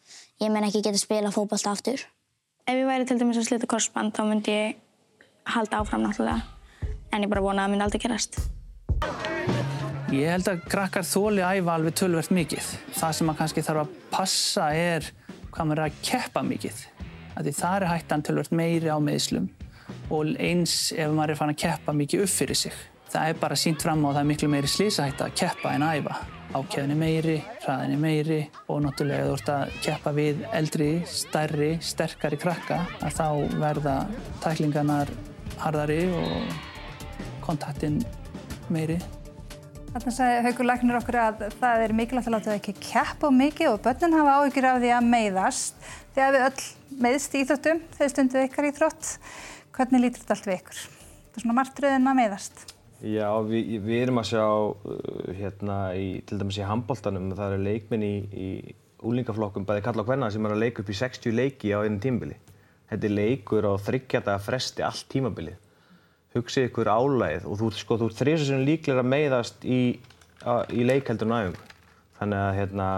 ég 0.41 0.51
menn 0.51 0.65
ekki 0.67 0.81
geta 0.83 0.99
spila 0.99 1.31
fókbalta 1.31 1.75
aftur. 1.75 2.03
Ef 2.69 2.77
ég 2.77 2.85
væri 2.85 3.05
til 3.09 3.17
dæmis 3.17 3.37
að 3.39 3.47
slita 3.47 3.65
korsband 3.65 4.13
þá 4.13 4.19
myndi 4.29 4.53
ég 4.53 4.75
halda 5.49 5.79
áfram 5.81 6.03
náttúrulega 6.05 6.43
en 7.09 7.23
ég 7.25 7.31
bara 7.31 7.41
vona 7.41 7.63
að 7.63 7.65
það 7.65 7.71
myndi 7.71 7.85
aldrei 7.87 8.01
gerast. 8.03 8.37
Ég 10.13 10.29
held 10.29 10.51
að 10.51 10.61
krakkar 10.69 11.07
þóli 11.09 11.41
æfa 11.41 11.73
alveg 11.79 11.97
tölvert 11.97 12.29
mikið. 12.29 12.69
Það 12.93 13.15
sem 13.17 13.29
maður 13.29 13.41
kannski 13.41 13.65
þarf 13.65 13.81
að 13.87 13.97
passa 14.13 14.69
er 14.77 15.09
hvað 15.49 15.71
maður 15.71 15.81
er 15.81 15.85
að 15.87 15.99
keppa 16.11 16.45
mikið. 16.45 16.85
Það 17.49 17.73
er 17.73 17.89
hættan 17.89 18.25
tölvert 18.29 18.53
meiri 18.61 18.93
á 18.93 19.01
meðslum 19.01 19.49
og 20.13 20.35
eins 20.37 20.91
ef 20.93 21.09
maður 21.09 21.33
er 21.33 21.41
fann 21.41 21.55
að 21.55 21.61
keppa 21.65 21.95
mikið 22.03 22.27
upp 22.27 22.35
fyrir 22.37 22.65
sig. 22.67 22.83
Það 23.09 23.31
er 23.31 23.45
bara 23.47 23.57
sínt 23.57 23.81
fram 23.81 24.05
á 24.05 24.13
að 24.13 24.19
það 24.19 24.29
miklu 24.35 24.51
meiri 24.53 24.69
slísahætta 24.69 25.31
að 25.31 25.39
keppa 25.41 25.73
en 25.73 25.89
að 25.89 26.03
æfa. 26.03 26.38
Ákjæðin 26.49 26.95
er 26.95 26.97
meiri, 26.97 27.33
hraðin 27.61 27.91
er 27.93 27.99
meiri 28.01 28.37
og 28.73 28.79
náttúrulega 28.81 29.27
þú 29.27 29.33
ert 29.35 29.49
að 29.53 29.73
keppa 29.85 30.13
við 30.17 30.39
eldri, 30.57 30.87
stærri, 31.05 31.67
sterkari 31.85 32.39
krakka 32.41 32.79
að 33.05 33.19
þá 33.19 33.27
verða 33.61 33.93
tæklingarnar 34.41 35.11
harðari 35.61 35.99
og 36.09 36.55
kontaktinn 37.45 37.99
meiri. 38.73 38.97
Þannig 39.91 40.15
sagði 40.15 40.41
Haugur 40.47 40.69
Læknir 40.71 40.97
okkur 40.97 41.19
að 41.21 41.45
það 41.59 41.83
er 41.85 41.93
mikilvægt 41.99 42.31
að 42.31 42.35
láta 42.39 42.49
það 42.49 42.57
ekki 42.57 42.75
keppa 42.87 43.31
mikið 43.33 43.71
og 43.75 43.79
börnin 43.85 44.17
hafa 44.17 44.35
áhyggjur 44.39 44.69
af 44.71 44.81
því 44.81 44.91
að 44.97 45.07
meiðast. 45.13 45.87
Þegar 46.17 46.35
við 46.35 46.47
öll 46.47 46.99
meiðst 47.05 47.37
í 47.37 47.43
Íþróttum, 47.43 47.85
þegar 47.93 48.13
stundu 48.15 48.43
ykkar 48.47 48.65
í 48.65 48.73
Íþrótt, 48.73 49.13
hvernig 49.77 50.05
lítur 50.07 50.25
þetta 50.25 50.37
allt 50.39 50.49
við 50.49 50.59
ykkur? 50.63 50.83
Það 51.29 51.39
er 51.39 51.45
svona 51.45 51.59
margtröðin 51.61 52.09
að 52.09 52.21
meiðast. 52.23 52.67
Já, 52.99 53.29
við, 53.47 53.77
við 53.85 54.01
erum 54.03 54.19
að 54.19 54.29
sjá 54.33 54.43
uh, 54.43 55.31
hérna 55.37 55.77
í, 55.95 56.19
til 56.27 56.39
dæmis 56.41 56.57
í 56.59 56.67
handbóltanum, 56.67 57.29
það 57.37 57.53
eru 57.55 57.63
leikminn 57.69 58.03
í, 58.03 58.15
í 58.27 58.49
úlingaflokkum, 59.07 59.63
bæði 59.67 59.85
kalla 59.85 60.03
og 60.03 60.09
hvenna, 60.09 60.27
sem 60.33 60.43
er 60.43 60.55
að 60.55 60.63
leika 60.65 60.83
upp 60.83 60.91
í 60.91 60.97
60 60.99 61.35
leiki 61.37 61.71
á 61.71 61.79
einu 61.79 62.01
tímabili. 62.03 62.35
Þetta 62.89 63.07
er 63.07 63.15
leikur 63.15 63.69
á 63.69 63.73
þryggjadaga 63.85 64.43
fresti 64.43 64.83
allt 64.83 65.07
tímabilið. 65.13 65.57
Hugsið 66.35 66.67
ykkur 66.67 66.91
álægið 66.91 67.47
og 67.47 67.59
þú, 67.61 67.71
sko, 67.77 67.97
þú 68.01 68.09
ert 68.09 68.19
þrjusunum 68.19 68.67
líklega 68.67 69.03
að 69.03 69.11
meiðast 69.13 69.65
í, 69.65 69.79
í 70.75 70.85
leikheldun 70.85 71.33
og 71.33 71.45
æfingu. 71.45 71.65
Þannig 72.19 72.43
að, 72.43 72.51
hérna, 72.59 72.89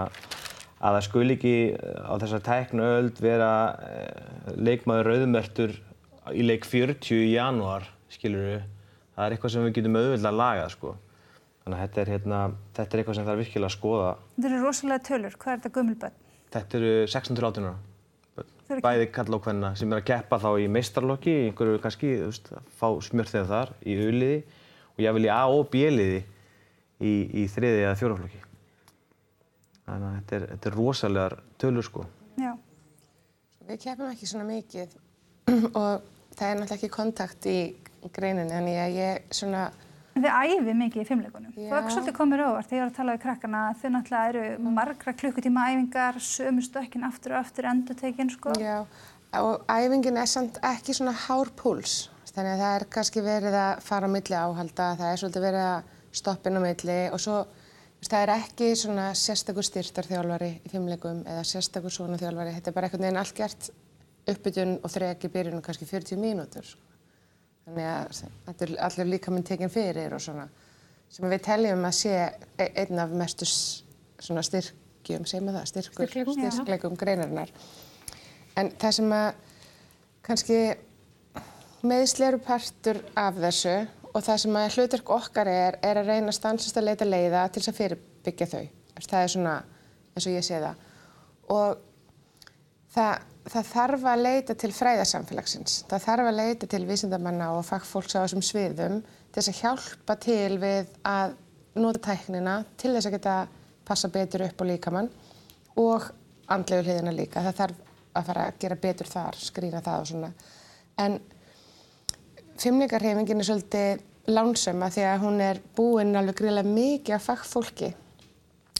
að 0.82 0.98
það 0.98 1.06
skul 1.06 1.26
ekki 1.36 1.54
á 1.78 2.14
þessar 2.24 2.44
tæknu 2.48 2.90
öld 2.98 3.22
vera 3.22 3.52
eh, 3.86 4.52
leikmaður 4.58 5.12
rauðmertur 5.12 5.78
í 6.34 6.46
leik 6.48 6.66
40 6.66 7.22
í 7.22 7.34
janúar, 7.36 7.86
skilur 8.10 8.48
við. 8.50 8.70
Það 9.12 9.24
er 9.24 9.34
eitthvað 9.36 9.54
sem 9.54 9.64
við 9.66 9.74
getum 9.78 9.98
auðvitað 10.00 10.28
að 10.30 10.38
laga, 10.40 10.68
sko. 10.72 10.92
Þannig 11.62 11.78
að 11.78 11.82
þetta 11.82 12.02
er, 12.02 12.10
hérna, 12.12 12.38
þetta 12.74 12.96
er 12.96 13.02
eitthvað 13.02 13.16
sem 13.18 13.26
það 13.26 13.32
er 13.32 13.40
virkilega 13.42 13.68
að 13.68 13.74
skoða. 13.76 14.12
Þetta 14.34 14.48
eru 14.48 14.60
rosalega 14.64 15.04
tölur. 15.08 15.34
Hvað 15.42 15.52
er 15.52 15.60
þetta 15.60 15.72
gömulbönn? 15.76 16.16
Þetta 16.52 16.78
eru 16.78 16.92
618 17.12 17.68
ára. 17.68 17.80
Bæði 18.82 19.08
kalla 19.12 19.36
og 19.36 19.44
hvenna 19.44 19.70
sem 19.76 19.90
er 19.92 20.00
að 20.00 20.06
keppa 20.08 20.38
þá 20.40 20.48
í 20.62 20.68
meistarlokki, 20.72 21.34
einhverju 21.48 21.80
kannski, 21.82 22.12
þú 22.22 22.28
veist, 22.30 22.48
að 22.56 22.70
fá 22.80 22.88
smjörþegar 23.04 23.50
þar 23.50 23.72
í 23.84 23.96
auðliði 24.00 24.38
og 24.94 25.02
ég 25.04 25.16
vil 25.18 25.26
í 25.26 25.30
A 25.32 25.40
og 25.52 25.66
B-liði 25.72 26.22
í, 27.02 27.12
í 27.42 27.44
þriði 27.52 27.82
eða 27.84 27.98
fjóraflokki. 28.00 28.40
Þannig 29.84 30.08
að 30.08 30.16
þetta 30.16 30.36
er, 30.38 30.46
þetta 30.54 30.70
er 30.70 30.78
rosalegar 30.78 31.36
tölur, 31.60 31.86
sko. 31.86 32.06
Já. 32.40 32.52
Við 33.68 33.82
keppum 33.84 34.08
ekki 34.08 34.30
svona 34.30 34.48
mikið 34.48 34.96
og 35.82 36.08
það 36.36 36.48
er 36.48 36.58
náttúrulega 36.58 36.78
ekki 36.78 36.92
kontakt 36.92 37.48
í 37.48 37.56
greininni, 38.12 38.52
þannig 38.52 38.82
að 38.82 38.98
ég 38.98 39.32
svona... 39.34 39.70
En 40.12 40.26
þið 40.26 40.34
æfið 40.52 40.74
mikið 40.76 41.00
í 41.02 41.06
fimmleikunum. 41.08 41.52
Þú 41.56 41.76
ekki 41.78 41.94
svolítið 41.94 42.16
komir 42.18 42.42
óvart. 42.44 42.68
Þegar 42.68 42.78
ég 42.78 42.82
var 42.82 42.90
að 42.90 42.98
tala 42.98 43.14
við 43.14 43.22
krakkana. 43.22 43.60
Að 43.70 43.78
þau 43.80 43.92
náttúrulega 43.94 44.32
eru 44.32 44.72
margra 44.76 45.14
klukkutíma 45.22 45.68
æfingar, 45.70 46.18
sömu 46.20 46.64
stökkin 46.66 47.06
aftur 47.08 47.32
og 47.32 47.38
aftur 47.40 47.68
endutekinn, 47.70 48.32
sko. 48.34 48.52
Já, 48.60 48.82
og 49.40 49.64
æfingin 49.72 50.20
er 50.20 50.28
samt 50.28 50.60
ekki 50.68 50.92
svona 50.96 51.14
hár 51.16 51.48
púls, 51.56 52.10
þannig 52.32 52.52
að 52.52 52.62
það 52.62 52.76
er 52.76 52.86
kannski 52.92 53.24
verið 53.24 53.56
að 53.56 53.82
fara 53.86 54.08
á 54.08 54.14
milli 54.14 54.36
áhalda, 54.36 54.88
það 55.00 55.08
er 55.08 55.22
svolítið 55.22 55.46
verið 55.46 55.68
að 55.70 55.94
stoppin 56.20 56.60
á 56.60 56.60
milli 56.60 56.98
og 57.12 57.22
svo 57.22 57.38
það 58.02 58.18
er 58.24 58.32
ekki 58.34 58.68
svona 58.76 59.06
sérstakur 59.16 59.64
styrtarþjálfari 59.64 60.50
í 60.60 60.72
fimmleikum 60.72 61.22
eða 61.24 61.46
sérstakur 61.48 61.94
svona 61.94 62.18
þjálfari, 62.20 62.52
þetta 62.58 62.72
er 62.72 62.76
bara 62.76 62.90
einhvern 62.90 63.06
veginn 63.06 63.20
allt 63.22 63.36
gert 63.38 63.70
uppbytun 64.28 64.78
og 64.82 64.92
þrek 64.92 65.26
í 65.26 65.32
byrjunum 65.32 65.62
kannski 65.64 65.88
40 65.88 66.20
mínútur. 66.20 66.66
Sko. 66.66 66.92
Þannig 67.66 67.88
að 67.88 68.62
er 68.66 68.74
allir 68.86 69.10
líka 69.10 69.32
minn 69.34 69.46
tekinn 69.46 69.70
fyrir 69.72 70.14
og 70.14 70.22
svona 70.22 70.48
sem 71.12 71.28
við 71.28 71.42
teljum 71.44 71.84
að 71.84 71.96
sé 71.98 72.14
einn 72.64 73.00
af 73.02 73.12
mestu 73.12 73.46
styrkjum, 73.46 75.26
segjum 75.28 75.50
við 75.50 75.58
það, 75.58 75.66
styrkur, 75.68 76.12
styrklegum 76.32 76.96
greinarinnar. 76.98 77.52
En 78.56 78.70
það 78.80 78.94
sem 78.96 79.12
að 79.16 79.28
kannski 80.24 80.58
meðsleru 81.84 82.40
partur 82.42 83.02
af 83.18 83.36
þessu 83.42 83.76
og 84.12 84.24
það 84.24 84.40
sem 84.44 84.58
að 84.60 84.76
hlutverk 84.76 85.12
okkar 85.18 85.50
er, 85.50 85.78
er 85.84 86.00
að 86.00 86.12
reyna 86.12 86.34
stansast 86.34 86.78
að 86.78 86.88
leita 86.90 87.08
leiða 87.08 87.44
til 87.50 87.62
þess 87.62 87.72
að 87.72 87.78
fyrirbyggja 87.80 88.50
þau. 88.52 88.64
Það 89.02 89.18
er 89.20 89.32
svona 89.34 89.54
eins 90.12 90.28
og 90.28 90.36
ég 90.36 90.46
sé 90.46 90.60
það. 90.62 90.82
Og 91.52 91.80
það, 92.94 93.22
það 93.52 93.70
þarf 93.72 94.06
að 94.12 94.24
leita 94.26 94.56
til 94.58 94.72
fræðarsamfélagsins. 94.76 95.78
Það 95.90 96.06
þarf 96.06 96.30
að 96.30 96.38
leita 96.40 96.70
til 96.74 96.82
vísindamanna 96.88 97.50
og 97.56 97.66
fagfólks 97.68 98.16
á 98.16 98.22
þessum 98.24 98.44
sviðum 98.46 99.00
til 99.02 99.40
þess 99.40 99.52
að 99.52 99.60
hjálpa 99.62 100.18
til 100.22 100.58
við 100.62 100.92
að 101.08 101.36
nota 101.80 102.02
tæknina 102.10 102.58
til 102.80 102.92
þess 102.94 103.08
að 103.08 103.16
geta 103.16 103.36
passa 103.88 104.12
betur 104.12 104.44
upp 104.46 104.60
á 104.60 104.64
líkamann 104.68 105.10
og 105.80 106.10
andlegu 106.52 106.86
hliðina 106.86 107.14
líka. 107.16 107.42
Það 107.42 107.58
þarf 107.62 107.90
að 108.12 108.26
fara 108.28 108.46
að 108.48 108.58
gera 108.60 108.80
betur 108.80 109.08
þar, 109.08 109.38
skrýna 109.40 109.80
það 109.84 110.02
og 110.02 110.10
svona. 110.10 110.32
En 111.00 111.20
Fimmleikarhefingin 112.62 113.40
er 113.40 113.48
svolítið 113.48 114.02
lánsöma 114.30 114.90
því 114.92 115.04
að 115.08 115.22
hún 115.24 115.40
er 115.42 115.60
búinn 115.76 116.14
alveg 116.18 116.36
gríðilega 116.38 116.68
mikið 116.68 117.16
af 117.16 117.24
fagfólki 117.26 117.88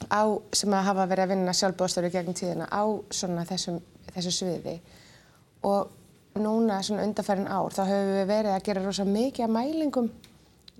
á, 0.06 0.22
sem 0.54 0.74
að 0.74 0.86
hafa 0.90 1.06
verið 1.10 1.24
að 1.24 1.32
vinna 1.34 1.54
sjálfbóðstöru 1.56 2.10
gegn 2.12 2.36
tíðina 2.36 2.68
á 2.70 2.84
svona 3.10 3.46
þessum, 3.48 3.80
þessu 4.14 4.32
sviði. 4.36 4.76
Og 5.68 6.40
núna 6.42 6.80
svona 6.82 7.06
undarfærin 7.06 7.48
ár 7.50 7.74
þá 7.74 7.82
höfum 7.86 8.12
við 8.16 8.28
verið 8.30 8.54
að 8.54 8.66
gera 8.68 8.84
rosa 8.84 9.06
mikið 9.08 9.46
af 9.46 9.54
mælingum. 9.56 10.10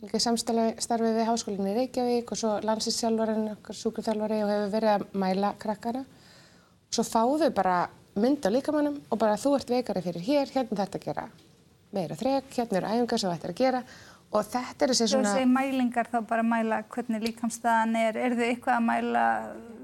Líka 0.02 0.18
samstarfið 0.18 1.18
við 1.18 1.28
Háskólinni 1.28 1.72
í 1.72 1.76
Reykjavík 1.76 2.32
og 2.34 2.40
svo 2.40 2.56
landsinsjálfarinn, 2.66 3.52
okkar 3.52 3.78
súkurþjálfari 3.78 4.40
og 4.42 4.50
hefur 4.50 4.72
verið 4.72 4.94
að 4.96 5.04
mæla 5.22 5.52
krakkana. 5.62 6.02
Svo 6.92 7.04
fáum 7.06 7.38
við 7.40 7.54
bara 7.54 7.76
mynd 8.18 8.44
á 8.44 8.50
líkamannum 8.50 8.98
og 9.08 9.20
bara 9.20 9.38
þú 9.40 9.54
ert 9.56 9.70
veikari 9.70 10.02
fyrir 10.04 10.26
hér, 10.26 10.50
hérna 10.52 10.82
þetta 10.82 10.98
að 10.98 11.06
gera 11.06 11.28
meira 11.92 12.16
þrek, 12.16 12.48
hérna 12.56 12.80
eru 12.80 12.90
æfingar 12.90 13.20
sem 13.20 13.32
þetta 13.32 13.48
er 13.48 13.52
að 13.52 13.60
gera 13.60 13.82
og 14.32 14.46
þetta 14.48 14.86
er 14.86 14.92
þessi 14.92 15.08
svona... 15.12 15.34
Þú 15.34 15.40
segir 15.40 15.52
mælingar 15.52 16.08
þá 16.12 16.18
bara 16.28 16.44
mæla 16.46 16.80
hvernig 16.92 17.26
líkamstæðan 17.26 17.98
er, 18.00 18.18
er 18.18 18.36
þau 18.38 18.44
eitthvað 18.46 18.78
að 18.78 18.86
mæla 18.88 19.24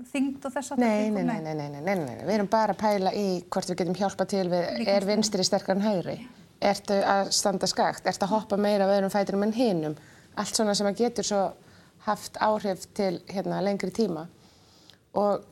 þyngd 0.08 0.48
og 0.48 0.54
þess 0.54 0.72
að 0.72 0.82
nei 0.82 1.10
nei 1.12 1.22
nei, 1.22 1.38
nei, 1.44 1.54
nei, 1.54 1.68
nei, 1.74 1.82
nei, 1.84 1.94
nei, 2.00 2.16
við 2.24 2.34
erum 2.38 2.50
bara 2.52 2.74
að 2.76 2.80
pæla 2.80 3.12
í 3.12 3.26
hvort 3.44 3.68
við 3.68 3.80
getum 3.82 3.98
hjálpa 3.98 4.28
til 4.30 4.46
við, 4.48 4.82
er 4.88 5.06
vinstri 5.08 5.44
sterkar 5.44 5.76
en 5.76 5.84
hægri, 5.84 6.16
ertu 6.64 6.96
að 7.04 7.32
standa 7.36 7.68
skakt, 7.68 8.08
ertu 8.08 8.24
að 8.24 8.34
hoppa 8.36 8.60
meira 8.60 8.88
af 8.88 8.94
öðrum 8.96 9.12
fæturum 9.12 9.44
en 9.44 9.54
hinnum, 9.56 9.98
allt 10.38 10.56
svona 10.56 10.76
sem 10.78 10.88
að 10.88 11.02
getur 11.02 11.28
svo 11.28 11.44
haft 12.08 12.40
áhrif 12.40 12.88
til 12.96 13.18
hérna 13.28 13.60
lengri 13.64 13.90
tíma. 13.92 14.24
Og 15.18 15.44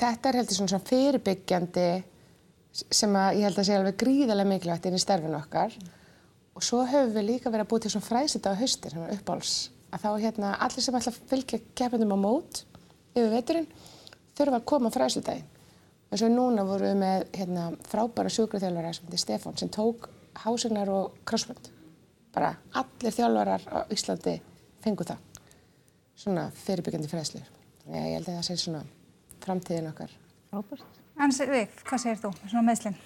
þetta 0.00 0.30
er 0.30 0.40
heldur 0.40 0.56
svona, 0.56 0.72
svona 0.72 0.88
fyrirbyggjandi 0.88 1.88
sem 2.72 3.16
að 3.18 3.38
ég 3.38 3.48
held 3.48 3.60
að 3.60 3.66
sé 3.68 3.76
alveg 3.76 3.98
gríðarlega 4.00 4.50
mikilvægt 4.50 4.86
inn 4.88 4.98
í 4.98 5.02
starfinu 5.02 5.38
okkar 5.38 5.74
og 6.60 6.66
svo 6.66 6.82
höfum 6.84 7.14
við 7.14 7.24
líka 7.24 7.48
verið 7.48 7.64
að 7.64 7.70
búið 7.70 7.86
til 7.86 7.92
svona 7.94 8.08
fræsita 8.10 8.52
á 8.52 8.60
haustir, 8.60 8.92
hérna 8.92 9.14
uppáls 9.16 9.52
að 9.90 10.02
þá 10.04 10.10
hérna 10.20 10.50
allir 10.60 10.84
sem 10.84 10.98
ætla 10.98 11.12
að 11.14 11.22
fylgja 11.30 11.60
keppindum 11.78 12.12
á 12.12 12.18
mót 12.20 12.60
yfir 13.14 13.32
veturinn 13.32 13.68
þurfa 14.36 14.60
að 14.60 14.66
koma 14.68 14.92
fræsitaginn 14.92 15.48
og 16.10 16.20
svo 16.20 16.28
núna 16.28 16.66
vorum 16.68 16.90
við 16.90 17.00
með 17.00 17.24
hérna 17.38 17.66
frábæra 17.88 18.32
sjúkraþjálfara 18.34 18.92
sem 18.92 19.08
heitir 19.08 19.22
Stefán 19.22 19.56
sem 19.56 19.70
tók 19.72 20.08
hásinnar 20.42 20.90
og 20.92 21.18
crossfit. 21.26 21.70
Bara 22.34 22.54
allir 22.76 23.14
þjálfarar 23.14 23.66
á 23.70 23.78
Íslandi 23.90 24.36
fengu 24.84 25.06
það. 25.06 25.22
Svona 26.18 26.48
fyrirbyggjandi 26.64 27.10
fræslir 27.10 27.46
þannig 27.84 28.00
að 28.02 28.08
ég 28.10 28.18
held 28.18 28.28
að 28.28 28.40
það 28.40 28.48
sé 28.48 28.58
svona 28.60 28.82
framtíðin 29.40 29.92
okkar. 29.94 30.18
Frábært. 30.50 30.98
En 31.20 31.34
Vik, 31.36 31.80
hvað 31.84 32.04
segir 32.04 32.20
þú, 32.20 32.34
svona 32.46 32.66
meðslinn? 32.68 33.00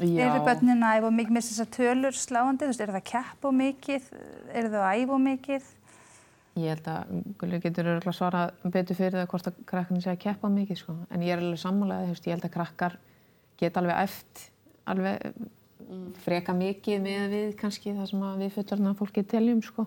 Eru 0.00 0.40
börnin 0.46 0.80
að 0.86 1.00
æfa 1.00 1.10
mikið 1.12 1.36
með 1.36 1.46
þessar 1.46 1.68
tölur 1.76 2.16
sláandi? 2.16 2.64
Þú 2.64 2.70
veist, 2.70 2.80
eru 2.80 2.94
það 2.94 3.00
að 3.02 3.10
keppa 3.10 3.52
mikið? 3.52 4.08
Eru 4.56 4.72
það 4.72 4.84
að 4.86 5.00
æfa 5.02 5.18
mikið? 5.26 5.68
Ég 6.60 6.74
held 6.74 6.88
að 6.90 7.10
Gulli 7.40 7.60
getur 7.62 7.90
örgulega 7.92 8.16
svarað 8.16 8.64
betur 8.74 8.98
fyrir 8.98 9.18
það 9.20 9.28
hvort 9.32 9.50
að 9.50 9.58
krakkarnir 9.70 10.04
sé 10.04 10.12
að 10.12 10.22
keppa 10.24 10.50
mikið 10.50 10.80
sko. 10.80 10.96
En 11.12 11.24
ég 11.24 11.34
er 11.34 11.42
alveg 11.44 11.60
sammálaðið, 11.62 12.22
ég 12.26 12.34
held 12.34 12.46
að 12.48 12.54
krakkar 12.56 12.96
geta 13.60 13.82
alveg 13.82 14.00
eft, 14.06 14.44
alveg 14.90 15.26
freka 16.24 16.54
mikið 16.56 17.04
með 17.04 17.34
við 17.34 17.52
kannski 17.60 17.94
það 17.96 18.10
sem 18.10 18.24
við 18.40 18.54
fullorna 18.56 18.96
fólki 18.98 19.24
teljum 19.28 19.60
sko. 19.64 19.86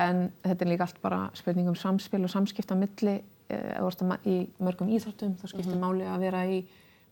En 0.00 0.30
þetta 0.42 0.64
er 0.64 0.72
líka 0.72 0.88
allt 0.88 1.02
bara 1.04 1.26
spurning 1.36 1.68
um 1.68 1.76
samspil 1.76 2.22
og 2.24 2.32
samskipta 2.32 2.78
milli 2.78 3.18
eða 3.52 4.18
í 4.24 4.38
mörgum 4.64 4.88
íþróttum, 4.96 5.36
þá 5.36 5.44
skiptir 5.44 5.74
mm 5.74 5.82
-hmm. 5.82 5.84
máli 5.84 6.08
að 6.08 6.24
vera 6.24 6.46
í 6.48 6.62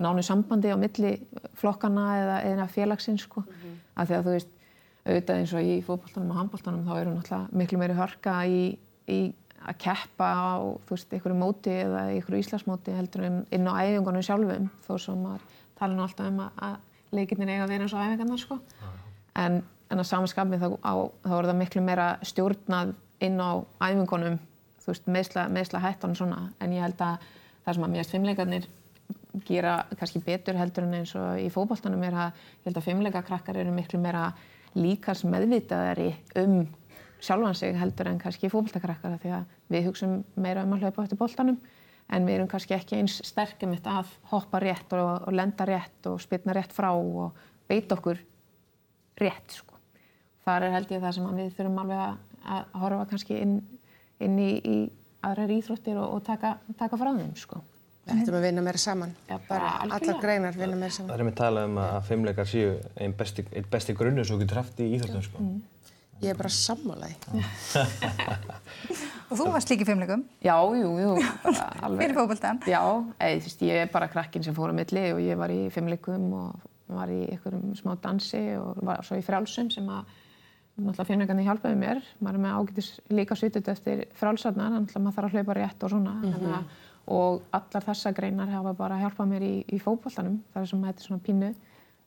nánu 0.00 0.24
sambandi 0.24 0.72
á 0.72 0.76
milli 0.80 1.12
flokkana 1.60 2.06
eða, 2.20 2.38
eða 2.52 2.66
félagsins 2.72 3.26
sko. 3.26 3.40
Mm 3.40 3.52
-hmm. 3.52 3.76
af 3.96 4.08
því 4.08 4.16
að 4.16 4.24
þú 4.24 4.34
veist, 4.36 4.50
auðvitað 5.06 5.36
eins 5.36 5.52
og 5.52 5.60
í 5.60 5.76
fótballtanum 5.84 6.30
og 6.30 6.36
handballtanum 6.36 6.86
þá 6.86 6.94
eru 7.00 7.14
náttúrulega 7.14 7.48
miklu 7.52 7.78
meiri 7.78 7.94
hörka 7.94 8.34
í, 8.46 8.78
í 9.08 9.20
að 9.68 9.78
keppa 9.78 10.28
á, 10.28 10.48
þú 10.86 10.96
veist, 10.96 11.12
einhverju 11.12 11.38
móti 11.38 11.70
eða 11.70 12.04
einhverju 12.14 12.40
íslasmóti 12.40 12.96
heldur 12.96 13.26
um 13.28 13.42
inn 13.50 13.68
á 13.68 13.72
æfingunum 13.80 14.22
sjálfum, 14.22 14.70
þó 14.86 14.98
sem 14.98 15.22
maður 15.22 15.40
tala 15.78 15.94
nú 15.94 16.02
alltaf 16.02 16.26
um 16.26 16.40
að, 16.40 16.50
að 16.56 16.76
leikirnir 17.12 17.48
eiga 17.48 17.64
að 17.64 17.68
vera 17.68 17.82
eins 17.82 17.94
og 17.94 18.04
æfingarnar 18.04 18.38
sko. 18.38 18.58
En, 19.34 19.62
en 19.90 19.98
að 19.98 20.08
samanskapið 20.08 20.60
þá, 20.60 20.68
þá 21.24 21.34
er 21.38 21.48
það 21.50 21.60
miklu 21.60 21.82
meira 21.82 22.18
stjórnað 22.22 22.94
inn 23.20 23.40
á 23.40 23.50
æfingunum 23.80 24.38
þú 24.80 24.92
veist, 24.92 25.06
meðsla, 25.06 25.48
meðsla 25.52 25.82
hættan 25.84 26.16
svona, 26.16 26.50
en 26.60 26.72
ég 26.72 26.84
held 26.84 27.00
að 27.04 27.24
það 27.64 27.76
sem 27.76 27.86
að 27.86 27.94
mjögst 27.94 28.14
fimmleikarnir 28.14 28.68
gera 29.46 29.76
kannski 29.98 30.22
betur 30.24 30.58
heldur 30.58 30.86
en 30.86 31.00
eins 31.00 31.14
og 31.18 31.40
í 31.40 31.48
fókbaltanum 31.52 32.02
er 32.06 32.16
að 32.16 32.40
ég 32.60 32.68
held 32.68 32.80
að 32.80 32.86
fimmleikakrakkar 32.88 33.60
eru 33.62 33.74
miklu 33.74 34.00
meira 34.02 34.30
líkars 34.74 35.24
meðvitaðari 35.26 36.12
um 36.42 36.62
sjálfan 37.20 37.58
sig 37.58 37.76
heldur 37.76 38.10
en 38.10 38.20
kannski 38.22 38.50
fókbaltakrakkar 38.52 39.18
því 39.22 39.34
að 39.36 39.56
við 39.70 39.90
hugsaum 39.90 40.16
meira 40.40 40.64
um 40.64 40.74
að 40.76 40.86
hlaupa 40.86 41.04
eftir 41.04 41.20
boltanum 41.20 41.58
en 42.10 42.26
við 42.26 42.38
erum 42.38 42.50
kannski 42.50 42.74
ekki 42.74 42.98
eins 42.98 43.20
sterkum 43.26 43.76
að 43.78 44.14
hoppa 44.32 44.60
rétt 44.62 44.94
og, 44.98 45.28
og 45.28 45.34
lenda 45.34 45.66
rétt 45.68 46.10
og 46.10 46.20
spilna 46.22 46.56
rétt 46.56 46.74
frá 46.74 46.90
og 46.94 47.36
beita 47.70 47.94
okkur 47.94 48.18
rétt 49.20 49.60
sko. 49.60 49.76
Þar 50.46 50.66
er 50.66 50.74
held 50.78 50.90
ég 50.90 51.02
það 51.04 51.14
sem 51.18 51.28
við 51.36 51.52
þurfum 51.58 51.82
alveg 51.84 52.00
að, 52.00 52.16
að 52.56 52.80
horfa 52.82 53.10
kannski 53.12 53.38
inn 53.38 53.60
inn 54.20 54.38
í, 54.40 54.50
í 54.60 54.78
aðrar 55.24 55.52
íþróttir 55.54 55.98
og, 56.00 56.16
og 56.16 56.24
taka, 56.24 56.56
taka 56.78 56.98
frá 57.00 57.12
þeim 57.16 57.34
sko. 57.38 57.60
Við 58.10 58.22
ættum 58.24 58.38
að 58.38 58.46
vinna 58.46 58.62
meira 58.66 58.80
saman, 58.80 59.12
ja, 59.28 59.36
bara 59.48 59.74
allar 59.86 60.22
greinar 60.22 60.56
vinna 60.58 60.78
meira 60.78 60.94
saman. 60.94 61.10
Það 61.12 61.20
er 61.20 61.28
með 61.28 61.36
talað 61.40 61.68
um 61.68 61.76
að 61.82 61.98
fimmleikar 62.08 62.48
séu 62.50 62.72
einn 63.00 63.14
besti, 63.18 63.44
ein 63.56 63.68
besti 63.70 63.94
grunnu 63.98 64.24
sem 64.24 64.34
þú 64.34 64.44
getur 64.44 64.60
haft 64.62 64.80
í 64.82 64.88
íþróttum 64.96 65.26
sko. 65.26 65.44
Mm. 65.44 65.60
Ég 66.20 66.34
er 66.34 66.36
bara 66.36 66.50
sammálaði. 66.52 67.14
og 69.30 69.38
þú 69.38 69.46
varst 69.54 69.70
líka 69.72 69.86
í 69.86 69.88
fimmleikum? 69.88 70.24
Já, 70.44 70.56
jú, 70.76 70.90
jú. 71.00 71.14
Fyrir 72.02 72.16
fókbaltan? 72.18 72.60
Já, 72.68 72.82
eð, 73.16 73.38
fyrst, 73.46 73.62
ég 73.64 73.86
er 73.86 73.92
bara 73.94 74.10
krakkin 74.12 74.44
sem 74.44 74.56
fór 74.56 74.74
á 74.74 74.76
milli 74.76 75.06
og 75.14 75.22
ég 75.24 75.40
var 75.40 75.54
í 75.54 75.62
fimmleikum 75.72 76.26
og 76.36 76.66
var 76.90 77.12
í 77.14 77.22
einhverjum 77.30 77.72
smá 77.78 77.94
dansi 78.02 78.42
og 78.58 78.82
var 78.84 79.00
svo 79.06 79.16
í 79.16 79.24
frálsum 79.24 79.70
sem 79.72 79.88
að 79.88 80.10
náttúrulega 80.80 81.08
fjölnöggarnir 81.08 81.46
hjálpaði 81.48 81.78
mér 81.78 82.00
maður 82.20 82.38
er 82.38 82.44
með 82.44 82.58
ágætis 82.58 82.90
líka 83.12 83.36
svitut 83.36 83.68
eftir 83.68 84.04
frálsarnar 84.18 84.76
að 84.78 84.94
maður 84.96 85.16
þarf 85.16 85.28
að 85.28 85.36
hlaupa 85.36 85.56
rétt 85.58 85.84
og 85.84 85.92
svona 85.92 86.14
mm 86.20 86.32
-hmm. 86.32 86.64
Og 87.10 87.42
allar 87.56 87.86
þessa 87.86 88.12
greinar 88.16 88.50
hafa 88.52 88.74
bara 88.78 88.98
hjálpað 89.00 89.30
mér 89.32 89.46
í, 89.46 89.54
í 89.66 89.80
fókbóltanum 89.82 90.40
það 90.52 90.62
er 90.62 90.70
sem 90.70 90.84
þetta 90.86 91.02
er 91.02 91.08
svona 91.08 91.24
pínu 91.26 91.50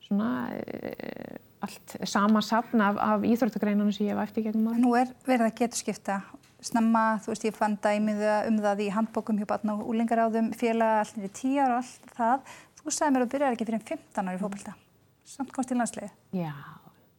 svona 0.04 0.30
e, 0.56 0.94
allt 1.64 1.96
sama 2.10 2.42
safn 2.44 2.84
af, 2.84 3.00
af 3.00 3.26
íþróttagreinunum 3.28 3.94
sem 3.96 4.08
ég 4.08 4.16
hef 4.16 4.24
eftir 4.28 4.48
gegnum 4.48 4.72
ára. 4.72 4.82
Nú 4.84 4.94
er 5.00 5.14
verið 5.28 5.48
að 5.48 5.58
geta 5.62 5.80
skipta 5.80 6.20
snemma, 6.64 7.20
þú 7.24 7.34
veist 7.34 7.48
ég 7.48 7.56
fann 7.56 7.80
dæmið 7.84 8.24
um 8.50 8.60
það 8.64 8.86
í 8.86 8.92
handbókum 8.96 9.40
hjá 9.40 9.48
batna 9.50 9.78
og 9.78 9.90
úlingaráðum 9.92 10.54
félaga 10.60 11.02
allir 11.04 11.28
í 11.28 11.34
tíu 11.36 11.58
ára 11.64 11.80
og 11.80 11.84
allt 11.84 12.14
það 12.20 12.54
þú 12.80 12.96
sagði 12.96 13.16
mér 13.16 13.28
að 13.28 13.34
byrja 13.36 13.52
ekki 13.56 13.68
fyrir 13.72 13.84
15 13.92 14.32
ári 14.32 14.44
fókbólta 14.44 14.78
samt 15.28 15.52
komst 15.56 15.72
í 15.72 15.80
landslið. 15.80 16.16
Já 16.36 16.54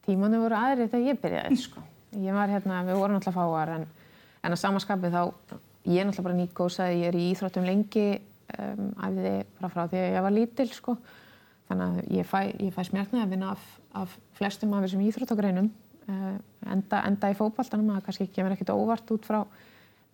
tímanu 0.05 0.41
voru 0.43 0.57
aðrið 0.57 0.91
þegar 0.91 1.09
ég 1.09 1.21
byrjaði 1.21 1.61
sko. 1.61 1.83
Ég 2.21 2.35
var 2.35 2.51
hérna, 2.51 2.81
við 2.87 2.99
vorum 3.01 3.17
alltaf 3.19 3.35
fáar 3.35 3.73
en, 3.75 3.87
en 4.45 4.55
að 4.55 4.61
samanskapið 4.61 5.15
þá, 5.17 5.21
ég 5.85 6.01
er 6.01 6.09
alltaf 6.09 6.25
bara 6.25 6.37
nýtt 6.37 6.55
góðsæði, 6.57 7.01
ég 7.03 7.11
er 7.11 7.17
í 7.19 7.25
íþróttum 7.31 7.67
lengi, 7.67 8.07
um, 8.57 8.89
æfiði 8.97 9.35
bara 9.59 9.71
frá 9.73 9.83
því 9.91 10.01
að 10.01 10.15
ég 10.15 10.25
var 10.25 10.35
lítil 10.35 10.67
sko. 10.73 10.97
Þannig 11.69 11.85
að 11.85 12.15
ég 12.19 12.29
fæ, 12.29 12.39
fæ 12.75 12.81
smjartnið 12.89 13.23
að 13.23 13.35
vinna 13.35 13.51
af, 13.55 13.69
af 13.97 14.17
flestum 14.37 14.73
af 14.77 14.85
þessum 14.85 15.05
íþróttagreinum, 15.07 15.69
uh, 16.09 16.33
enda, 16.73 17.03
enda 17.09 17.31
í 17.31 17.37
fókbaltanum, 17.37 17.93
það 17.95 18.09
kannski 18.09 18.29
kemur 18.33 18.55
ekkert 18.55 18.73
óvart 18.75 19.15
út 19.15 19.25
frá 19.25 19.41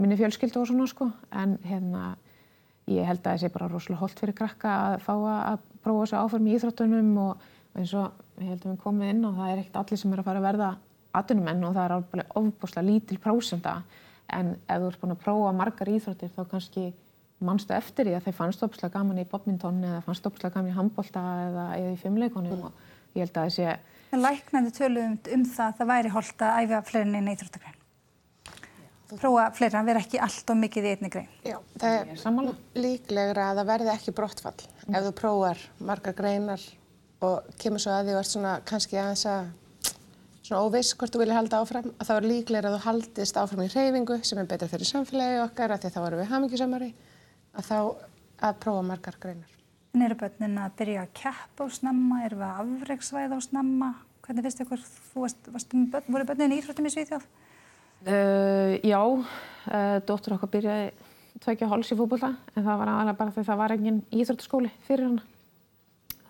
minni 0.02 0.18
fjölskyldu 0.18 0.62
og 0.62 0.70
svona 0.70 0.88
sko, 0.90 1.12
en 1.38 1.58
hérna 1.68 2.16
ég 2.90 3.06
held 3.06 3.22
að 3.22 3.28
það 3.28 3.42
sé 3.44 3.50
bara 3.54 3.70
rosalega 3.70 4.02
holdt 4.02 4.22
fyrir 4.22 4.38
krakka 4.38 4.72
að 4.92 4.96
fá 5.06 5.14
að 5.14 5.66
prófa 5.84 6.06
þessu 6.06 6.18
áfram 6.20 6.48
í 6.48 6.56
íþróttunum 6.56 7.12
og 7.22 7.50
eins 7.78 7.94
og 7.98 8.24
ég 8.42 8.50
held 8.50 8.66
að 8.66 8.72
við 8.72 8.80
komum 8.84 9.08
inn 9.08 9.28
og 9.28 9.38
það 9.38 9.52
er 9.52 9.62
ekkert 9.62 9.82
allir 9.82 10.02
sem 10.02 10.14
er 10.14 10.22
að 10.22 10.28
fara 10.28 10.42
að 10.42 10.48
verða 10.48 10.70
atvinnumenn 11.22 11.68
og 11.68 11.76
það 11.76 11.84
er 11.84 11.96
alveg 11.96 12.34
ofbúslega 12.42 12.88
lítil 12.88 13.20
prósenda 13.22 13.76
en 14.38 14.56
ef 14.56 14.82
þú 14.82 14.90
ert 14.90 15.02
búin 15.02 15.16
að 15.16 15.24
prófa 15.24 15.54
margar 15.56 15.92
íþróttir 15.92 16.34
þá 16.36 16.42
kannski 16.52 16.86
mannstu 17.42 17.74
eftir 17.74 18.08
því 18.08 18.18
að 18.18 18.28
þeir 18.28 18.38
fannst 18.38 18.66
opslega 18.66 18.96
gaman 18.98 19.22
í 19.22 19.28
badminton 19.30 19.82
eða 19.84 20.02
fannst 20.06 20.28
opslega 20.30 20.56
gaman 20.58 20.72
í 20.72 20.78
handbólta 20.78 21.24
eða, 21.48 21.68
eða 21.80 21.94
í 21.96 22.00
fimmleikonum 22.02 22.68
og 22.68 22.84
ég 23.16 23.26
held 23.26 23.36
að 23.36 23.48
það 23.48 23.56
sé 23.58 23.78
En 24.12 24.20
læknandi 24.20 24.74
töluðum 24.76 25.14
um 25.32 25.46
það 25.48 25.70
að 25.70 25.78
það 25.78 25.90
væri 25.94 26.10
holdt 26.12 26.44
að 26.44 26.58
æfa 26.66 26.80
fleirin 26.90 27.30
í 27.30 27.32
íþróttagrein. 27.32 27.78
Prófa 29.12 29.46
fleira, 29.56 29.84
vera 29.88 30.02
ekki 30.04 30.20
alltaf 30.24 30.60
mikið 30.60 30.88
í 30.88 30.92
einni 30.96 31.12
grein. 31.12 31.32
Já, 31.48 31.58
það 31.80 31.96
er 31.96 32.52
líklegra 32.80 33.48
að 33.52 33.62
það 33.62 33.72
verði 33.72 33.92
ekki 33.94 34.14
brottfall 34.16 34.60
ef 34.92 35.08
þú 35.08 35.14
prófar 35.16 35.64
margar 35.80 36.16
greinar 36.16 36.64
og 37.24 37.50
kemur 37.62 37.84
svo 37.84 37.96
að 37.96 38.10
því 38.10 38.16
og 38.16 38.22
ert 38.22 38.32
svona 38.32 38.54
kannski 38.68 39.00
aðeins 39.00 39.26
að 39.32 39.50
svona 40.52 40.68
óviss 40.68 40.96
hvort 41.00 41.14
þú 41.14 41.22
vilja 41.22 41.38
halda 41.38 41.62
áfram 41.64 41.94
að 41.96 42.08
þá 42.10 42.12
er 42.18 42.26
líklegra 42.28 42.70
að 42.70 42.74
þú 42.76 42.84
haldist 42.84 43.38
áfram 43.40 43.64
í 43.64 43.72
hreyfingu 43.72 44.18
sem 44.28 44.40
er 44.42 44.48
betra 44.50 44.68
fyrir 44.68 44.90
samfélagi 44.90 45.38
okkar 45.46 45.72
að 45.72 45.84
því 45.84 45.88
að 45.88 45.94
þá 45.96 46.00
erum 46.08 46.20
við 46.20 46.32
hamingisamari 46.32 46.90
að 47.56 47.68
þá 47.70 47.78
að 48.50 48.58
prófa 48.66 48.82
margar 48.84 49.18
greinar. 49.22 49.54
En 49.96 50.04
eru 50.04 50.18
börnin 50.20 50.58
að 50.60 50.74
byrja 50.82 51.06
að 51.06 51.14
keppa 51.22 51.68
á 51.68 51.68
snemma, 51.72 52.18
eru 52.26 52.40
við 52.42 52.48
að 52.48 52.60
afreiksvæða 52.64 53.38
á 53.40 53.42
snemma? 53.46 53.90
Hvernig 54.26 54.46
finnst 54.48 54.64
ykkur, 54.66 54.84
þú 55.14 55.24
varst, 55.24 55.48
varst 55.54 55.76
um 55.78 55.88
börn, 55.94 56.12
voru 56.16 56.28
börnin 56.28 56.58
íþróttum 56.58 56.90
í 56.90 56.94
Svíþjóð? 56.96 57.30
Uh, 58.02 58.76
já, 58.84 59.00
uh, 59.00 59.98
dóttur 60.08 60.36
okkar 60.36 60.52
byrjaði 60.52 60.92
tveikja 61.42 61.72
háls 61.72 61.94
í 61.94 62.00
fókbólta 62.00 62.34
en 62.56 62.66
það 62.66 62.84
var 62.84 62.92
aðalega 62.92 63.20
bara 63.22 63.36
því 63.36 63.48
það 63.48 63.64
var 63.64 63.76
engin 63.78 64.04
íþróttaskóli 64.12 64.76
fyrir 64.88 65.08
hana. 65.08 65.26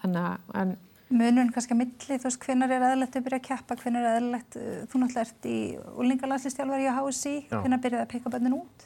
Þannig 0.03 0.29
að, 0.29 0.47
en... 0.62 0.79
Munun 1.12 1.50
kannski 1.52 1.76
að 1.76 1.82
milli, 1.82 2.17
þú 2.17 2.28
veist, 2.28 2.41
hvenar 2.45 2.71
er 2.71 2.86
eðlilegt 2.88 3.15
að 3.19 3.26
byrja 3.26 3.39
að 3.41 3.47
keppa, 3.50 3.76
hvenar 3.82 4.06
er 4.08 4.19
eðlilegt, 4.19 4.56
uh, 4.56 4.84
þú 4.88 5.02
náttúrulega 5.02 5.26
ert 5.28 5.47
í 5.52 5.58
úlingalandslistjálfari 6.00 6.88
á 6.88 6.93
HSI, 6.95 7.34
hvenar 7.52 7.82
byrjaði 7.84 8.06
að 8.06 8.13
peka 8.13 8.32
börnin 8.32 8.56
út? 8.62 8.86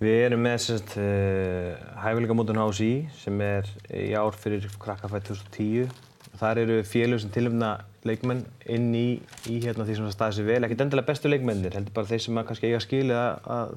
Við 0.00 0.18
erum 0.26 0.42
með 0.44 0.56
sérst 0.64 0.94
uh, 1.00 1.76
hæfileikamótun 2.02 2.60
HSI 2.60 2.90
sem 3.20 3.44
er 3.44 3.68
í 3.92 4.10
ár 4.16 4.36
fyrir 4.36 4.64
krakkafætt 4.80 5.30
2010. 5.30 5.92
Þar 6.36 6.60
eru 6.64 6.80
félög 6.84 7.22
sem 7.22 7.32
tilumna 7.32 7.70
leikmenn 8.04 8.42
inn 8.72 8.90
í, 8.96 9.06
í 9.48 9.60
hérna 9.62 9.86
því 9.86 9.96
sem 9.96 10.08
það 10.08 10.16
staði 10.16 10.38
sér 10.38 10.48
vel. 10.50 10.58
Ekkert 10.66 10.84
endilega 10.84 11.08
bestu 11.08 11.32
leikmennir, 11.32 11.76
heldur 11.76 11.96
bara 11.96 12.10
þeir 12.10 12.24
sem 12.26 12.40
að 12.40 12.48
kannski 12.50 12.68
eiga 12.70 12.82
skilið 12.84 13.20
að, 13.20 13.76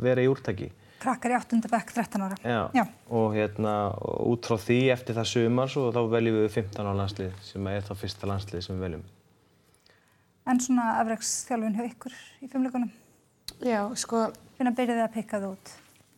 vera 0.00 0.22
í 0.22 0.30
úrtaki. 0.30 0.70
Krakkar 1.00 1.32
í 1.32 1.36
8. 1.38 1.60
bekk 1.72 1.94
13 1.96 2.24
ára. 2.26 2.36
Já, 2.44 2.60
Já. 2.76 2.84
og 3.08 3.32
hérna 3.34 3.74
út 4.28 4.44
frá 4.44 4.58
því 4.60 4.78
eftir 4.92 5.16
það 5.16 5.30
sumars 5.30 5.76
og 5.80 5.94
þá 5.96 6.00
veljum 6.12 6.40
við 6.42 6.50
15 6.58 6.90
á 6.90 6.92
landslið 6.98 7.38
sem 7.46 7.70
er 7.72 7.86
þá 7.86 7.92
fyrsta 8.02 8.28
landslið 8.28 8.66
sem 8.66 8.76
við 8.76 8.86
veljum. 8.86 9.06
En 10.50 10.60
svona 10.60 10.86
afreiksþjálfun 11.00 11.78
hjá 11.78 11.84
ykkur 11.86 12.18
í 12.44 12.50
fimmleikunum? 12.50 12.90
Já, 13.64 13.80
sko... 14.00 14.28
Hvernig 14.60 14.76
byrjaði 14.76 15.04
að 15.06 15.14
peka 15.14 15.38
það 15.40 15.52
út? 15.54 15.70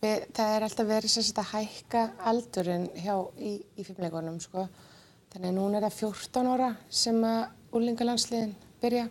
Við, 0.03 0.23
það 0.35 0.53
er 0.53 0.65
alltaf 0.65 0.87
verið 0.89 1.11
sagt 1.13 1.37
að 1.39 1.51
hækka 1.53 1.99
aldurinn 2.27 2.89
hjá 2.99 3.13
í, 3.39 3.53
í 3.79 3.85
fimmleikunum, 3.87 4.39
sko. 4.43 4.65
Þannig 5.31 5.47
að 5.47 5.57
núna 5.57 5.79
er 5.79 5.85
það 5.87 5.99
14 6.01 6.49
ára 6.51 6.71
sem 6.91 7.21
að 7.23 7.77
úrlingalandsliðin 7.77 8.51
byrja 8.83 9.05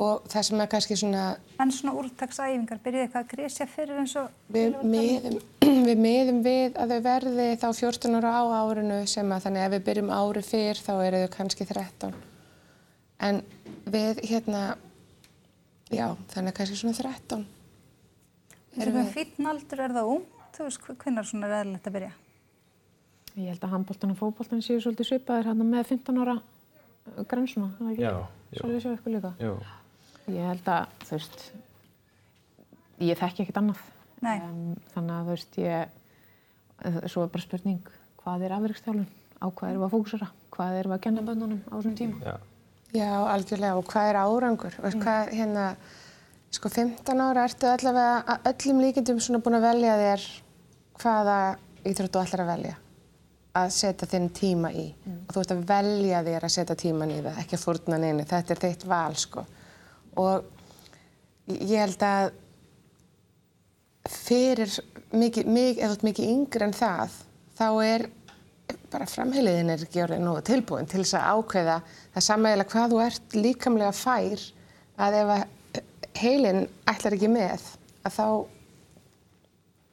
og 0.00 0.24
það 0.32 0.46
sem 0.48 0.60
er 0.62 0.68
kannski 0.72 0.96
svona... 0.96 1.24
En 1.60 1.72
svona 1.74 1.94
úrtaksæfingar, 2.00 2.80
byrjaði 2.82 3.06
eitthvað 3.06 3.24
að 3.24 3.32
grísja 3.32 3.66
fyrir 3.68 4.00
eins 4.00 4.14
og... 4.16 4.30
Við 4.52 4.78
miðum, 4.88 5.38
við 5.88 6.00
miðum 6.00 6.38
við 6.46 6.78
að 6.80 6.94
þau 6.94 7.02
verði 7.04 7.48
þá 7.60 7.66
14 7.68 8.18
ára 8.18 8.32
á 8.40 8.42
árinu 8.62 9.00
sem 9.10 9.34
að 9.34 9.46
þannig 9.46 9.62
að 9.62 9.66
ef 9.66 9.74
við 9.74 9.84
byrjum 9.88 10.12
ári 10.16 10.44
fyrr 10.46 10.80
þá 10.80 10.92
eru 10.94 11.22
þau 11.22 11.34
kannski 11.36 11.66
13. 11.68 12.16
En 13.28 13.42
við 13.92 14.22
hérna, 14.30 14.62
já, 15.92 16.06
þannig 16.32 16.56
kannski 16.56 16.80
svona 16.80 16.96
13. 16.98 17.44
Er 18.80 18.94
það 18.96 19.12
fítn 19.12 19.50
aldur, 19.52 19.84
er 19.84 19.92
það 19.92 20.14
ung? 20.14 20.24
Þú 20.52 20.66
veist, 20.68 20.88
hvernig 20.88 21.28
svona 21.28 21.48
er 21.48 21.58
eðlilegt 21.60 21.88
að 21.88 21.96
byrja? 21.98 22.14
Ég 23.32 23.52
held 23.52 23.62
að 23.64 23.72
handbóltan 23.72 24.12
og 24.12 24.18
fókbóltan 24.20 24.64
séu 24.64 24.80
svolítið 24.80 25.08
svipaðir 25.08 25.48
hérna 25.48 25.64
með 25.64 25.86
15 25.94 26.18
ára 26.20 26.34
grensuna, 27.28 27.70
það 27.78 27.86
er 27.86 27.92
ekki? 27.92 28.04
Já. 28.04 28.58
Svolítið 28.58 28.82
séu 28.84 28.92
eitthvað 28.92 29.14
líka? 29.16 29.30
Já. 29.40 29.52
Ég 30.30 30.46
held 30.46 30.68
að, 30.70 30.92
þú 31.06 31.16
veist, 31.16 31.42
ég 33.02 33.18
þekki 33.18 33.44
ekkert 33.44 33.58
annað. 33.62 33.82
Um, 34.22 34.76
þannig 34.94 35.16
að, 35.16 35.24
þú 35.24 35.34
veist, 35.34 35.58
ég, 35.62 35.96
svo 37.10 37.24
er 37.24 37.32
bara 37.32 37.46
spurning, 37.46 37.90
hvað 38.22 38.46
er 38.46 38.54
afverkstjálun? 38.58 39.08
Á 39.42 39.46
hvað 39.50 39.72
erum 39.72 39.82
við 39.82 39.88
að 39.88 39.94
fókusera? 39.96 40.30
Hvað 40.54 40.78
erum 40.78 40.92
við 40.92 40.98
að 40.98 41.04
kenna 41.08 41.26
bönnunum 41.26 41.62
á 41.66 41.74
þessum 41.74 41.98
tíma? 41.98 42.22
Já. 42.22 42.36
Já, 42.92 43.10
algjörlega. 43.32 43.80
Og 43.80 43.88
hvað 43.88 44.10
er 44.10 44.20
árangur? 44.20 44.78
Veist, 44.84 45.00
hvað, 45.02 45.32
hérna, 45.32 45.66
sko 46.52 46.70
15 46.70 47.24
ára 47.24 47.46
ertu 47.48 47.68
allavega 47.70 48.22
að 48.34 48.48
öllum 48.52 48.82
líkindum 48.84 49.20
svona 49.24 49.40
búin 49.42 49.56
að 49.58 49.66
velja 49.66 49.96
þér 49.98 50.26
hvaða 51.00 51.38
íþróttu 51.88 52.20
ætlar 52.22 52.44
að 52.44 52.52
velja 52.52 52.74
að 53.58 53.72
setja 53.76 54.08
þinn 54.08 54.28
tíma 54.32 54.70
í 54.72 54.84
og 55.12 55.32
þú 55.34 55.42
ert 55.42 55.54
að 55.54 55.64
velja 55.68 56.20
þér 56.28 56.46
að 56.46 56.54
setja 56.54 56.76
tíman 56.82 57.12
í 57.12 57.18
það, 57.18 57.40
ekki 57.42 57.56
að 57.58 57.64
fórna 57.66 57.98
neina, 58.00 58.24
þetta 58.28 58.54
er 58.54 58.62
þitt 58.62 58.86
val 58.88 59.16
sko 59.20 59.44
og 60.20 60.44
ég 61.46 61.78
held 61.80 62.04
að 62.06 62.32
fyrir 64.12 64.72
mikið, 65.12 65.46
mikið, 65.46 65.84
ert 65.86 66.04
mikið 66.06 66.32
yngri 66.32 66.66
en 66.66 66.74
það, 66.76 67.20
þá 67.58 67.66
er 67.86 68.06
bara 68.92 69.08
framheiliðin 69.08 69.72
er 69.72 69.84
ekki 69.84 70.02
orðið 70.04 70.24
nógu 70.24 70.42
tilbúin 70.46 70.88
til 70.90 71.02
þess 71.02 71.18
að 71.18 71.28
ákveða 71.36 71.76
það 72.14 72.26
sammeðilega 72.28 72.72
hvað 72.72 72.92
þú 72.92 73.02
ert 73.06 73.36
líkamlega 73.36 73.92
fær 73.96 74.46
að 75.02 75.18
ef 75.20 75.32
að 75.36 75.44
heilin 76.22 76.66
ætlar 76.90 77.16
ekki 77.16 77.30
með 77.32 77.68
að 78.02 78.16
þá 78.16 78.26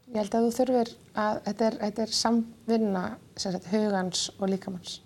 ég 0.10 0.17
held 0.19 0.36
að 0.36 0.47
þú 0.47 0.55
þurfir 0.58 0.91
að 1.19 1.39
þetta 1.45 1.67
er, 1.67 1.77
þetta 1.84 2.03
er 2.05 2.15
samvinna 2.19 3.03
sagt, 3.39 3.69
hugans 3.71 4.25
og 4.39 4.49
líkamanns. 4.51 4.99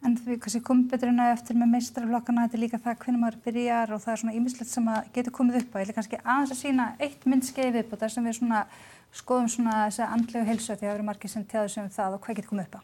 En 0.00 0.14
við 0.16 0.38
kannski 0.40 0.62
komum 0.64 0.86
betur 0.88 1.10
inn 1.10 1.20
á 1.20 1.28
eftir 1.28 1.58
með 1.60 1.74
meistarflokkana, 1.74 2.46
þetta 2.46 2.56
er 2.56 2.62
líka 2.62 2.78
það 2.80 3.00
hvernig 3.02 3.20
maður 3.20 3.42
byrjar 3.44 3.90
og 3.92 4.00
það 4.00 4.12
er 4.12 4.20
svona 4.22 4.36
ímislegt 4.38 4.70
sem 4.70 4.86
að 4.88 5.10
getur 5.16 5.34
komið 5.36 5.58
upp 5.60 5.76
á. 5.76 5.80
Ég 5.82 5.90
vil 5.90 5.96
kannski 5.98 6.20
aðeins 6.24 6.54
að 6.54 6.60
sína 6.62 6.86
eitt 7.04 7.26
myndskeið 7.28 7.74
viðbútt 7.76 8.00
þar 8.00 8.14
sem 8.14 8.28
við 8.30 8.38
svona 8.38 8.60
skoðum 9.20 9.50
svona 9.52 9.74
þess 9.82 10.00
að 10.00 10.14
andlegu 10.16 10.48
heilsu 10.48 10.70
því 10.70 10.76
að 10.78 10.80
það 10.86 10.94
eru 10.94 11.08
margir 11.10 11.34
sem 11.34 11.44
tjáðu 11.52 11.74
sem 11.74 11.84
um 11.84 11.92
það 11.98 12.16
og 12.16 12.24
hvað 12.24 12.40
getur 12.40 12.52
komið 12.54 12.66
upp 12.70 12.80
á. 12.80 12.82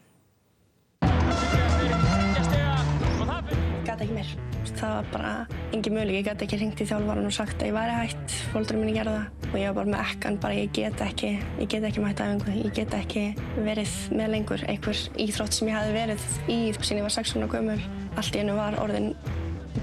Gæti 3.87 4.01
ekki 4.05 4.13
mér. 4.13 4.29
Það 4.77 4.91
var 4.93 5.09
bara 5.15 5.33
engin 5.73 5.95
möguleik. 5.95 6.19
Ég 6.19 6.27
gæti 6.27 6.45
ekki 6.47 6.59
hringt 6.61 6.83
í 6.83 6.87
þjálfvaran 6.89 7.29
og 7.29 7.33
sagt 7.35 7.61
að 7.61 7.71
ég 7.71 7.75
væri 7.77 7.95
hætt. 7.97 8.35
Fólkdurum 8.53 8.83
minni 8.83 8.95
gerða 8.97 9.15
það. 9.17 9.47
Og 9.47 9.57
ég 9.61 9.71
var 9.71 9.77
bara 9.79 9.91
með 9.93 10.13
ekkan, 10.13 10.39
bara 10.43 10.59
ég 10.59 10.71
get 10.75 11.01
ekki, 11.07 11.31
ég 11.61 11.71
get 11.71 11.87
ekki 11.87 12.03
mætt 12.03 12.21
æfingu. 12.23 12.53
Ég 12.61 12.77
get 12.77 12.95
ekki 12.97 13.25
verið 13.55 13.97
með 14.19 14.31
lengur 14.35 14.63
einhver 14.67 15.03
íþrótt 15.25 15.57
sem 15.57 15.71
ég 15.71 15.77
hafi 15.77 15.95
verið 15.95 16.29
í 16.47 16.61
sín 16.81 17.01
ég 17.01 17.07
var 17.07 17.17
16 17.17 17.47
og 17.47 17.57
gömul. 17.57 17.81
Allt 18.17 18.35
í 18.35 18.41
hennu 18.41 18.57
var 18.57 18.79
orðin 18.81 19.13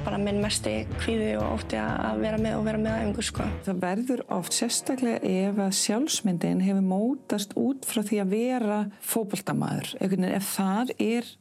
bara 0.04 0.18
minn 0.20 0.40
mesti 0.42 0.82
kvíði 1.00 1.34
og 1.38 1.60
ótti 1.60 1.78
að 1.80 2.20
vera 2.24 2.40
með 2.40 2.58
og 2.58 2.66
vera 2.66 2.80
með 2.80 2.98
æfingu 2.98 3.24
sko. 3.24 3.46
Það 3.68 3.80
verður 3.84 4.24
oft 4.36 4.56
sérstaklega 4.56 5.20
ef 5.48 5.62
að 5.64 5.78
sjálfsmyndin 5.80 6.64
hefur 6.64 6.84
mótast 6.84 7.54
út 7.60 7.86
frá 7.88 8.02
því 8.04 8.20
að 8.24 8.34
vera 8.34 8.80
fókbaltamaður. 9.04 9.94
Ef 10.04 10.52
það 10.56 10.94
er 10.98 11.32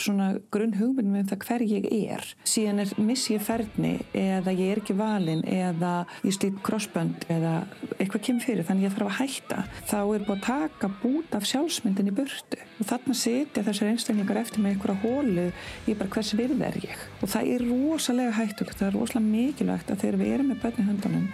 svona 0.00 0.30
grunn 0.52 0.76
hugmynd 0.78 1.10
með 1.12 1.32
það 1.32 1.46
hver 1.48 1.64
ég 1.68 1.88
er. 1.90 2.28
Síðan 2.48 2.82
er 2.84 2.92
missi 3.00 3.34
ég 3.36 3.44
ferni 3.44 3.94
eða 4.16 4.54
ég 4.54 4.72
er 4.74 4.82
ekki 4.82 4.96
valinn 4.98 5.44
eða 5.48 5.94
ég 6.24 6.36
slít 6.36 6.60
crossbönd 6.66 7.26
eða 7.32 7.54
eitthvað 7.98 8.24
kemur 8.28 8.46
fyrir 8.46 8.68
þannig 8.68 8.88
ég 8.88 8.96
þarf 8.96 9.10
að 9.10 9.18
hætta 9.20 9.64
þá 9.90 9.98
er 10.00 10.26
búin 10.28 10.38
að 10.38 10.46
taka 10.48 10.90
bút 11.02 11.36
af 11.38 11.48
sjálfsmyndin 11.50 12.10
í 12.10 12.16
burtu. 12.16 12.60
Og 12.80 12.88
þarna 12.90 13.18
setja 13.18 13.66
þessar 13.66 13.92
einstaklingar 13.92 14.40
eftir 14.40 14.64
með 14.64 14.74
einhverja 14.74 15.02
hólu 15.04 15.50
í 15.86 15.98
bara 15.98 16.14
hvers 16.16 16.34
virð 16.38 16.64
er 16.66 16.80
ég? 16.82 17.04
Og 17.22 17.30
það 17.34 17.52
er 17.54 17.68
rosalega 17.70 18.38
hættulegt 18.40 18.80
það 18.80 18.90
er 18.90 18.98
rosalega 18.98 19.30
mikilvægt 19.30 19.94
að 19.94 20.02
þegar 20.04 20.20
við 20.22 20.34
erum 20.38 20.50
með 20.52 20.64
börn 20.64 20.82
í 20.82 20.88
höndunum 20.88 21.30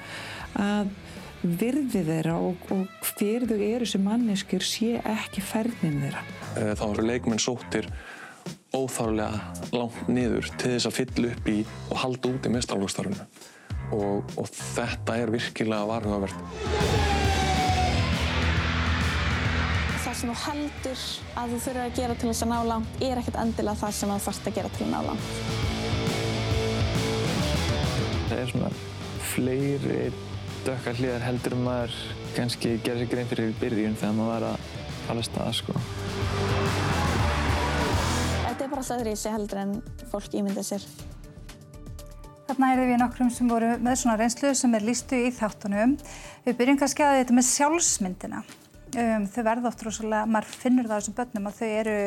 að 0.60 0.92
virði 1.40 2.02
þeirra 2.04 2.36
og, 2.36 2.64
og 2.74 3.10
hver 3.14 3.46
þau 3.48 3.60
eru 3.64 3.88
sem 3.88 4.02
manneskjur 4.04 4.64
sé 4.66 4.90
ekki 5.00 5.42
fernin 5.44 6.02
þeirra. 6.02 6.24
Þá 6.76 6.84
eru 6.90 7.06
leikmenn 7.06 7.40
sóttir 7.40 7.88
óþárulega 8.76 9.40
langt 9.74 10.08
niður 10.08 10.46
til 10.60 10.74
þess 10.76 10.88
að 10.90 10.96
fylla 11.00 11.32
upp 11.34 11.48
í 11.50 11.56
og 11.90 11.96
halda 12.04 12.30
út 12.30 12.46
í 12.46 12.52
mestralókstarfinu 12.54 13.24
og, 13.96 14.30
og 14.38 14.50
þetta 14.50 15.16
er 15.18 15.32
virkilega 15.34 15.88
varhugavert. 15.90 16.36
Það 20.04 20.14
sem 20.20 20.30
þú 20.30 20.36
heldur 20.44 21.02
að 21.40 21.52
þú 21.54 21.58
þurfir 21.64 21.82
að 21.82 21.98
gera 21.98 22.18
til 22.20 22.30
þess 22.30 22.46
að 22.46 22.52
ná 22.52 22.58
langt 22.70 23.04
er 23.08 23.20
ekkert 23.20 23.40
endilega 23.42 23.80
það 23.82 23.96
sem 23.98 24.14
þú 24.14 24.20
þarfst 24.28 24.48
að 24.50 24.56
gera 24.60 24.72
til 24.76 24.86
að 24.86 24.94
ná 24.94 25.00
langt. 25.10 25.28
Það 28.30 28.38
er 28.38 28.52
svona 28.54 28.72
fleiri 29.32 30.00
dökkar 30.66 30.98
hliðar 31.00 31.26
heldur 31.26 31.56
um 31.56 31.66
maður 31.66 31.98
kannski 32.36 32.76
gera 32.84 33.02
sér 33.02 33.10
grein 33.10 33.30
fyrir 33.30 33.54
byrjun 33.62 33.98
þegar 33.98 34.16
maður 34.18 34.32
var 34.34 34.48
að 34.52 34.72
fara 35.08 35.22
að 35.22 35.30
staða 35.30 35.54
sko. 35.58 35.78
Er 38.80 38.84
alltaf 38.86 39.00
öðruvísi 39.02 39.28
heldur 39.28 39.58
en 39.60 39.72
fólk 40.08 40.34
ímyndið 40.38 40.64
sér. 40.64 40.84
Þarna 42.46 42.68
erum 42.72 42.86
við 42.88 42.98
nokkrum 43.02 43.32
sem 43.36 43.50
voru 43.52 43.74
með 43.76 43.98
svona 44.00 44.14
reynslu 44.16 44.52
sem 44.56 44.76
er 44.78 44.86
lístu 44.88 45.18
í 45.20 45.26
þáttunum. 45.36 45.92
Við 46.46 46.56
byrjum 46.56 46.78
kannski 46.80 47.04
að 47.04 47.18
þetta 47.18 47.36
með 47.36 47.46
sjálfsmyndina. 47.50 48.40
Um, 48.94 49.26
þau 49.28 49.44
verða 49.50 49.68
oft 49.68 49.84
rosalega, 49.84 50.22
maður 50.32 50.56
finnur 50.62 50.88
það 50.88 50.96
á 50.96 51.00
þessum 51.02 51.18
börnum 51.20 51.50
að 51.50 51.60
þau 51.60 51.68
eru, 51.82 51.98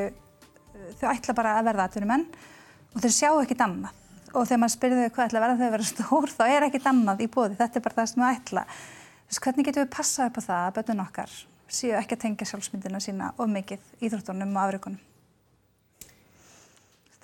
þau 0.98 1.06
ætla 1.12 1.38
bara 1.44 1.54
að 1.60 1.70
verða 1.70 1.88
atvinnumenn 1.92 2.26
og 2.90 3.06
þeir 3.06 3.16
sjá 3.20 3.30
ekkit 3.36 3.64
annað 3.68 4.02
og 4.34 4.50
þegar 4.50 4.64
maður 4.66 4.76
spyrði 4.80 5.06
þau 5.06 5.14
hvað 5.14 5.30
ætla 5.30 5.44
að 5.44 5.48
verða 5.48 5.62
þau 5.62 5.70
að 5.70 5.74
vera 5.78 5.90
stór 5.92 6.36
þá 6.40 6.44
er 6.48 6.70
ekkit 6.72 6.92
annað 6.96 7.22
í 7.22 7.32
bóði, 7.38 7.62
þetta 7.62 7.80
er 7.84 7.86
bara 7.86 8.00
það 8.02 8.12
sem 8.16 8.26
það 8.26 8.42
ætla. 8.42 8.68
Þess, 9.30 9.46
hvernig 9.46 9.70
getum 9.70 9.86
við 9.86 9.96
passað 10.00 10.34
upp 10.34 10.42
á 10.42 10.48
það 10.50 10.66
að 10.66 10.76
bötun 10.82 11.06
okkar 11.06 11.40
séu 11.70 11.96
ekki 12.02 12.18
að 12.18 12.28
tengja 12.28 12.54
sjálfsmyndina 12.56 13.08
sína 13.12 13.34
of 13.38 13.58
mikið 13.62 13.92
íþróttunum 14.02 14.58
og 14.58 14.66
afrikunum? 14.66 15.02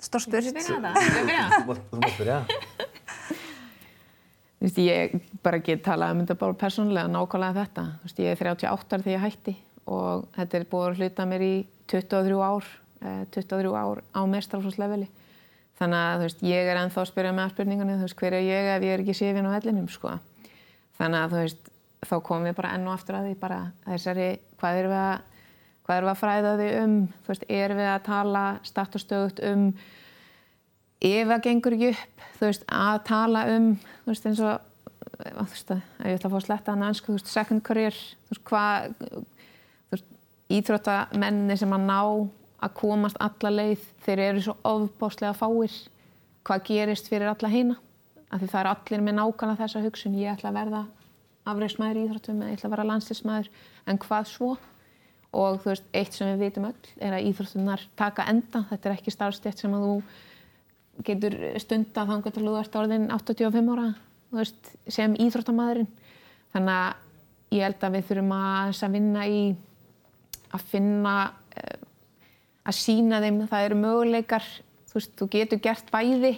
Stór 0.00 0.22
spurt. 0.24 1.82
Þú 1.90 2.00
mátt 2.00 2.16
byrja. 2.18 2.38
Þú 4.60 4.66
veist, 4.66 4.78
ég 4.84 5.14
bara 5.44 5.60
get 5.64 5.82
talað 5.84 6.14
um 6.14 6.22
þetta 6.24 6.36
bara 6.40 6.56
persónulega, 6.60 7.08
nákvæmlega 7.08 7.62
þetta. 7.62 7.84
Þú 8.00 8.08
veist, 8.08 8.18
ég 8.20 8.34
er 8.34 8.40
38 8.40 8.96
ára 8.96 9.04
þegar 9.06 9.14
ég 9.14 9.24
hætti 9.24 9.54
og 9.90 10.26
þetta 10.36 10.58
er 10.58 10.66
búið 10.70 10.88
að 10.90 11.00
hluta 11.00 11.26
mér 11.30 11.44
í 11.46 11.54
23 11.90 12.42
ár, 12.44 12.68
eh, 13.00 13.22
23 13.32 13.72
ár 13.80 14.02
á 14.12 14.20
mestraflósleveli. 14.28 15.08
Þannig 15.80 15.96
að 16.04 16.18
þú 16.18 16.26
veist, 16.28 16.42
ég 16.44 16.68
er 16.68 16.76
ennþá 16.76 17.00
að 17.00 17.08
spyrja 17.08 17.32
með 17.32 17.44
aðspurningunni, 17.46 17.96
þú 17.96 18.04
veist, 18.04 18.18
hver 18.20 18.36
er 18.36 18.44
ég 18.44 18.68
ef 18.76 18.82
ég 18.84 18.92
er 18.92 19.00
ekki 19.00 19.16
séfin 19.16 19.48
á 19.48 19.56
hellinum, 19.56 19.88
sko. 19.88 20.12
Þannig 21.00 21.20
að 21.24 21.30
þú 21.32 21.40
veist, 21.40 21.70
þá 22.04 22.14
komum 22.22 22.44
við 22.44 22.56
bara 22.60 22.74
enn 22.76 22.86
og 22.86 22.94
aftur 22.94 23.16
að 23.16 23.30
því 23.30 23.38
bara 23.40 23.60
þessari, 23.86 24.28
hvað 24.60 24.80
erum 24.82 24.92
við 24.92 25.00
að, 25.00 25.20
hvað 25.90 25.98
erum 25.98 26.06
við 26.06 26.12
að 26.12 26.20
fræða 26.20 26.50
þau 26.54 26.68
um, 26.84 26.96
þú 27.10 27.32
veist, 27.32 27.44
erum 27.50 27.78
við 27.80 27.88
að 27.90 28.02
tala 28.06 28.42
statustögut 28.62 29.40
um 29.48 29.62
ef 31.00 31.30
það 31.32 31.42
gengur 31.46 31.76
ekki 31.76 31.88
upp, 31.90 32.24
þú 32.36 32.46
veist, 32.46 32.66
að 32.70 32.98
tala 33.08 33.42
um, 33.56 33.66
þú 34.04 34.12
veist, 34.12 34.28
eins 34.30 34.42
og, 34.46 34.68
þú 35.00 35.46
veist, 35.50 35.74
að 35.74 36.06
ég 36.06 36.20
ætla 36.20 36.30
að 36.30 36.34
fá 36.36 36.38
að 36.38 36.46
sletta 36.46 36.76
hann 36.76 36.86
ansku, 36.86 37.10
þú 37.10 37.16
veist, 37.16 37.32
second 37.32 37.66
career, 37.66 37.98
þú 38.28 38.36
veist, 38.36 38.44
hvað, 38.52 38.88
þú 39.10 39.96
veist, 39.96 40.08
íþróttamenni 40.60 41.58
sem 41.58 41.74
að 41.74 41.86
ná 41.90 42.00
að 42.60 42.74
komast 42.76 43.20
alla 43.24 43.54
leið, 43.56 43.90
þeir 44.06 44.24
eru 44.28 44.46
svo 44.46 44.58
ofbáslega 44.70 45.34
fáir, 45.34 45.76
hvað 46.46 46.66
gerist 46.70 47.10
fyrir 47.10 47.32
alla 47.32 47.50
heina, 47.50 47.80
af 48.30 48.38
því 48.38 48.52
það 48.52 48.62
er 48.62 48.74
allir 48.76 49.06
með 49.08 49.18
nákvæmlega 49.18 49.64
þessa 49.64 49.86
hugsun, 49.88 50.18
ég 50.20 50.36
ætla 50.36 50.52
að 50.52 50.60
verða 50.60 50.88
afreysmæður 51.50 51.98
í 51.98 52.04
íþróttum, 52.04 52.42
ég 52.46 52.60
ætla 52.60 52.68
að 52.68 52.76
vera 52.76 52.90
landslýsmæður, 52.92 53.56
en 53.90 54.04
hvað 54.04 54.28
svo? 54.28 54.58
Og 55.30 55.60
þú 55.62 55.70
veist, 55.70 55.86
eitt 55.94 56.16
sem 56.16 56.26
við 56.32 56.48
vitum 56.48 56.66
öll 56.66 56.88
er 56.98 57.14
að 57.14 57.28
íþróttunar 57.28 57.84
taka 57.98 58.26
enda, 58.32 58.64
þetta 58.66 58.88
er 58.88 58.96
ekki 58.96 59.12
starfstjætt 59.14 59.62
sem 59.62 59.74
að 59.76 59.84
þú 59.86 59.92
getur 61.06 61.36
stunda 61.62 62.06
þangar 62.08 62.34
til 62.34 62.46
þú 62.48 62.54
ert 62.58 62.78
orðin 62.80 63.06
85 63.14 63.70
ára 63.76 63.86
veist, 64.34 64.72
sem 64.90 65.14
íþróttamæðurinn. 65.22 65.88
Þannig 66.50 66.74
að 66.74 67.54
ég 67.56 67.66
held 67.66 67.86
að 67.86 67.96
við 67.96 68.08
þurfum 68.08 68.34
að, 68.36 68.74
að 68.74 68.96
vinna 68.98 69.26
í 69.30 69.40
að 70.50 70.66
finna, 70.72 71.16
uh, 71.62 71.80
að 72.66 72.78
sína 72.80 73.22
þeim 73.22 73.42
það 73.50 73.66
eru 73.68 73.80
möguleikar, 73.84 74.46
þú 74.90 74.98
veist, 74.98 75.16
þú 75.18 75.28
getur 75.36 75.62
gert 75.62 75.90
bæði 75.94 76.36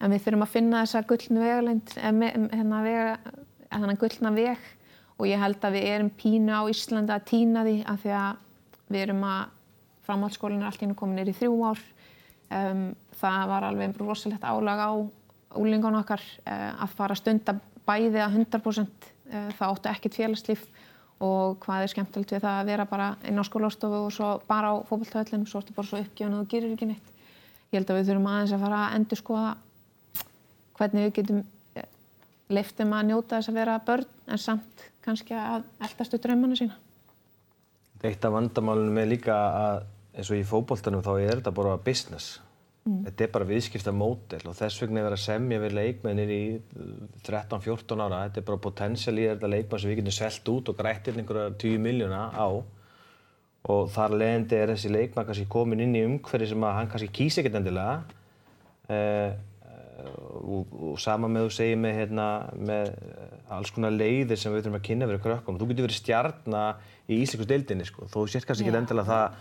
en 0.00 0.14
við 0.14 0.22
þurfum 0.24 0.46
að 0.46 0.54
finna 0.54 0.84
þessa 0.84 1.06
gullna 1.10 1.46
vegalind, 1.48 1.96
hérna 1.98 2.84
vega, 2.86 3.16
þannig 3.74 4.04
gullna 4.04 4.38
veg 4.38 4.68
og 5.20 5.28
ég 5.28 5.40
held 5.40 5.64
að 5.64 5.76
við 5.76 5.86
erum 5.92 6.10
pínu 6.16 6.52
á 6.56 6.62
Íslanda 6.72 7.18
að 7.18 7.26
týna 7.28 7.64
því 7.66 7.76
að 7.84 8.04
því 8.04 8.12
að 8.16 8.44
við 8.90 9.02
erum 9.04 9.24
að 9.28 9.40
framhaldsskólinn 10.08 10.62
er 10.62 10.70
allt 10.70 10.80
í 10.80 10.86
hennu 10.86 10.96
komin 10.98 11.20
er 11.20 11.30
í 11.30 11.34
þrjú 11.36 11.58
ár. 11.68 11.82
Um, 12.50 12.84
það 13.20 13.42
var 13.52 13.66
alveg 13.68 13.98
rosalegt 14.00 14.46
álag 14.48 14.80
á 14.80 14.90
úlingun 15.60 15.98
okkar 16.00 16.24
uh, 16.24 16.82
að 16.86 16.96
fara 16.96 17.14
að 17.14 17.20
stunda 17.20 17.56
bæði 17.86 18.22
að 18.24 18.38
100% 18.40 19.06
uh, 19.10 19.52
það 19.58 19.66
áttu 19.68 19.92
ekkert 19.92 20.18
félagslíf. 20.18 20.64
Og 21.20 21.58
hvað 21.60 21.84
er 21.84 21.92
skemmtilegt 21.92 22.32
við 22.32 22.44
það 22.46 22.58
að 22.62 22.72
vera 22.72 22.88
bara 22.88 23.12
inn 23.28 23.36
á 23.36 23.44
skólastofu 23.44 24.06
og 24.06 24.12
svo 24.16 24.32
bara 24.48 24.72
á 24.72 24.74
fókbaltöðlinn 24.88 25.44
svo 25.46 25.60
ertu 25.60 25.76
bara 25.76 25.90
svo 25.90 26.00
uppgjöfn 26.00 26.38
og 26.38 26.46
þú 26.46 26.52
gerir 26.54 26.72
ekki 26.72 26.88
neitt. 26.88 27.10
Ég 27.70 27.76
held 27.76 27.92
að 27.92 28.00
við 28.00 28.08
þurfum 28.08 28.30
aðeins 28.32 28.54
að 28.56 28.64
fara 28.64 28.78
að 28.86 28.94
endur 28.96 29.20
skoða 29.20 29.50
hvernig 30.80 31.10
við 31.10 31.16
getum 31.20 31.42
leiftum 32.50 32.94
að 32.96 33.10
njóta 33.10 33.38
þess 33.38 33.50
að 33.52 33.58
vera 33.60 33.76
börn 33.86 34.06
en 34.30 34.40
samt 34.40 34.84
kannski 35.04 35.36
að 35.36 35.64
eldastu 35.82 36.20
drömmanu 36.22 36.58
sína. 36.58 36.76
Eitt 38.00 38.24
af 38.24 38.32
vandamálunum 38.32 39.00
er 39.02 39.10
líka 39.10 39.34
að 39.36 39.82
eins 40.16 40.30
og 40.30 40.38
í 40.40 40.46
fókbóltanum 40.46 41.04
þá 41.04 41.12
er 41.18 41.40
þetta 41.40 41.52
bara 41.56 41.76
business. 41.84 42.38
Mm. 42.88 43.02
Þetta 43.06 43.24
er 43.24 43.32
bara 43.34 43.48
viðskipta 43.50 43.92
mótel 43.92 44.40
og 44.48 44.56
þess 44.56 44.80
vegna 44.80 45.02
er 45.02 45.06
verið 45.10 45.18
að 45.18 45.24
semja 45.26 45.60
við 45.60 45.74
leikmennir 45.76 46.32
í 46.32 46.42
13-14 47.26 48.04
ára. 48.06 48.22
Þetta 48.28 48.40
er 48.40 48.46
bara 48.48 48.64
potensial 48.66 49.16
í 49.20 49.26
þetta 49.28 49.50
leikmenn 49.52 49.82
sem 49.82 49.92
við 49.92 50.00
getum 50.00 50.16
selt 50.16 50.52
út 50.54 50.72
og 50.72 50.78
grætt 50.78 51.10
inn 51.10 51.20
einhverja 51.20 51.52
10 51.60 51.82
miljóna 51.84 52.22
á 52.32 52.48
og 53.70 53.90
þar 53.92 54.16
leðandi 54.16 54.56
er 54.56 54.72
þessi 54.72 54.90
leikmann 54.94 55.26
kannski 55.28 55.44
komin 55.52 55.84
inn 55.84 55.98
í 55.98 56.06
umhverfi 56.08 56.48
sem 56.48 56.64
að 56.64 56.76
hann 56.78 56.88
kannski 56.88 57.12
kýsi 57.18 57.42
ekkert 57.42 57.60
endilega. 57.60 57.98
Eh, 58.90 59.36
og, 60.40 60.72
og 60.72 60.96
sama 61.00 61.28
með 61.28 61.46
þú 61.46 61.54
segir 61.58 61.80
með, 61.82 61.98
hérna, 62.00 62.28
með 62.56 62.94
alls 63.56 63.72
konar 63.74 63.94
leiðir 63.94 64.38
sem 64.38 64.52
við 64.54 64.64
þurfum 64.64 64.78
að 64.78 64.84
kynna 64.86 65.08
fyrir 65.10 65.22
krökkum. 65.24 65.58
Þú 65.60 65.70
getur 65.70 65.86
verið 65.88 65.98
stjarnar 65.98 66.82
í 67.10 67.20
Ísleikus 67.24 67.48
deildinni 67.50 67.86
sko. 67.88 68.06
Þú 68.10 68.26
sést 68.30 68.48
kannski 68.48 68.66
ekki 68.66 68.78
endilega 68.78 69.08
það, 69.08 69.40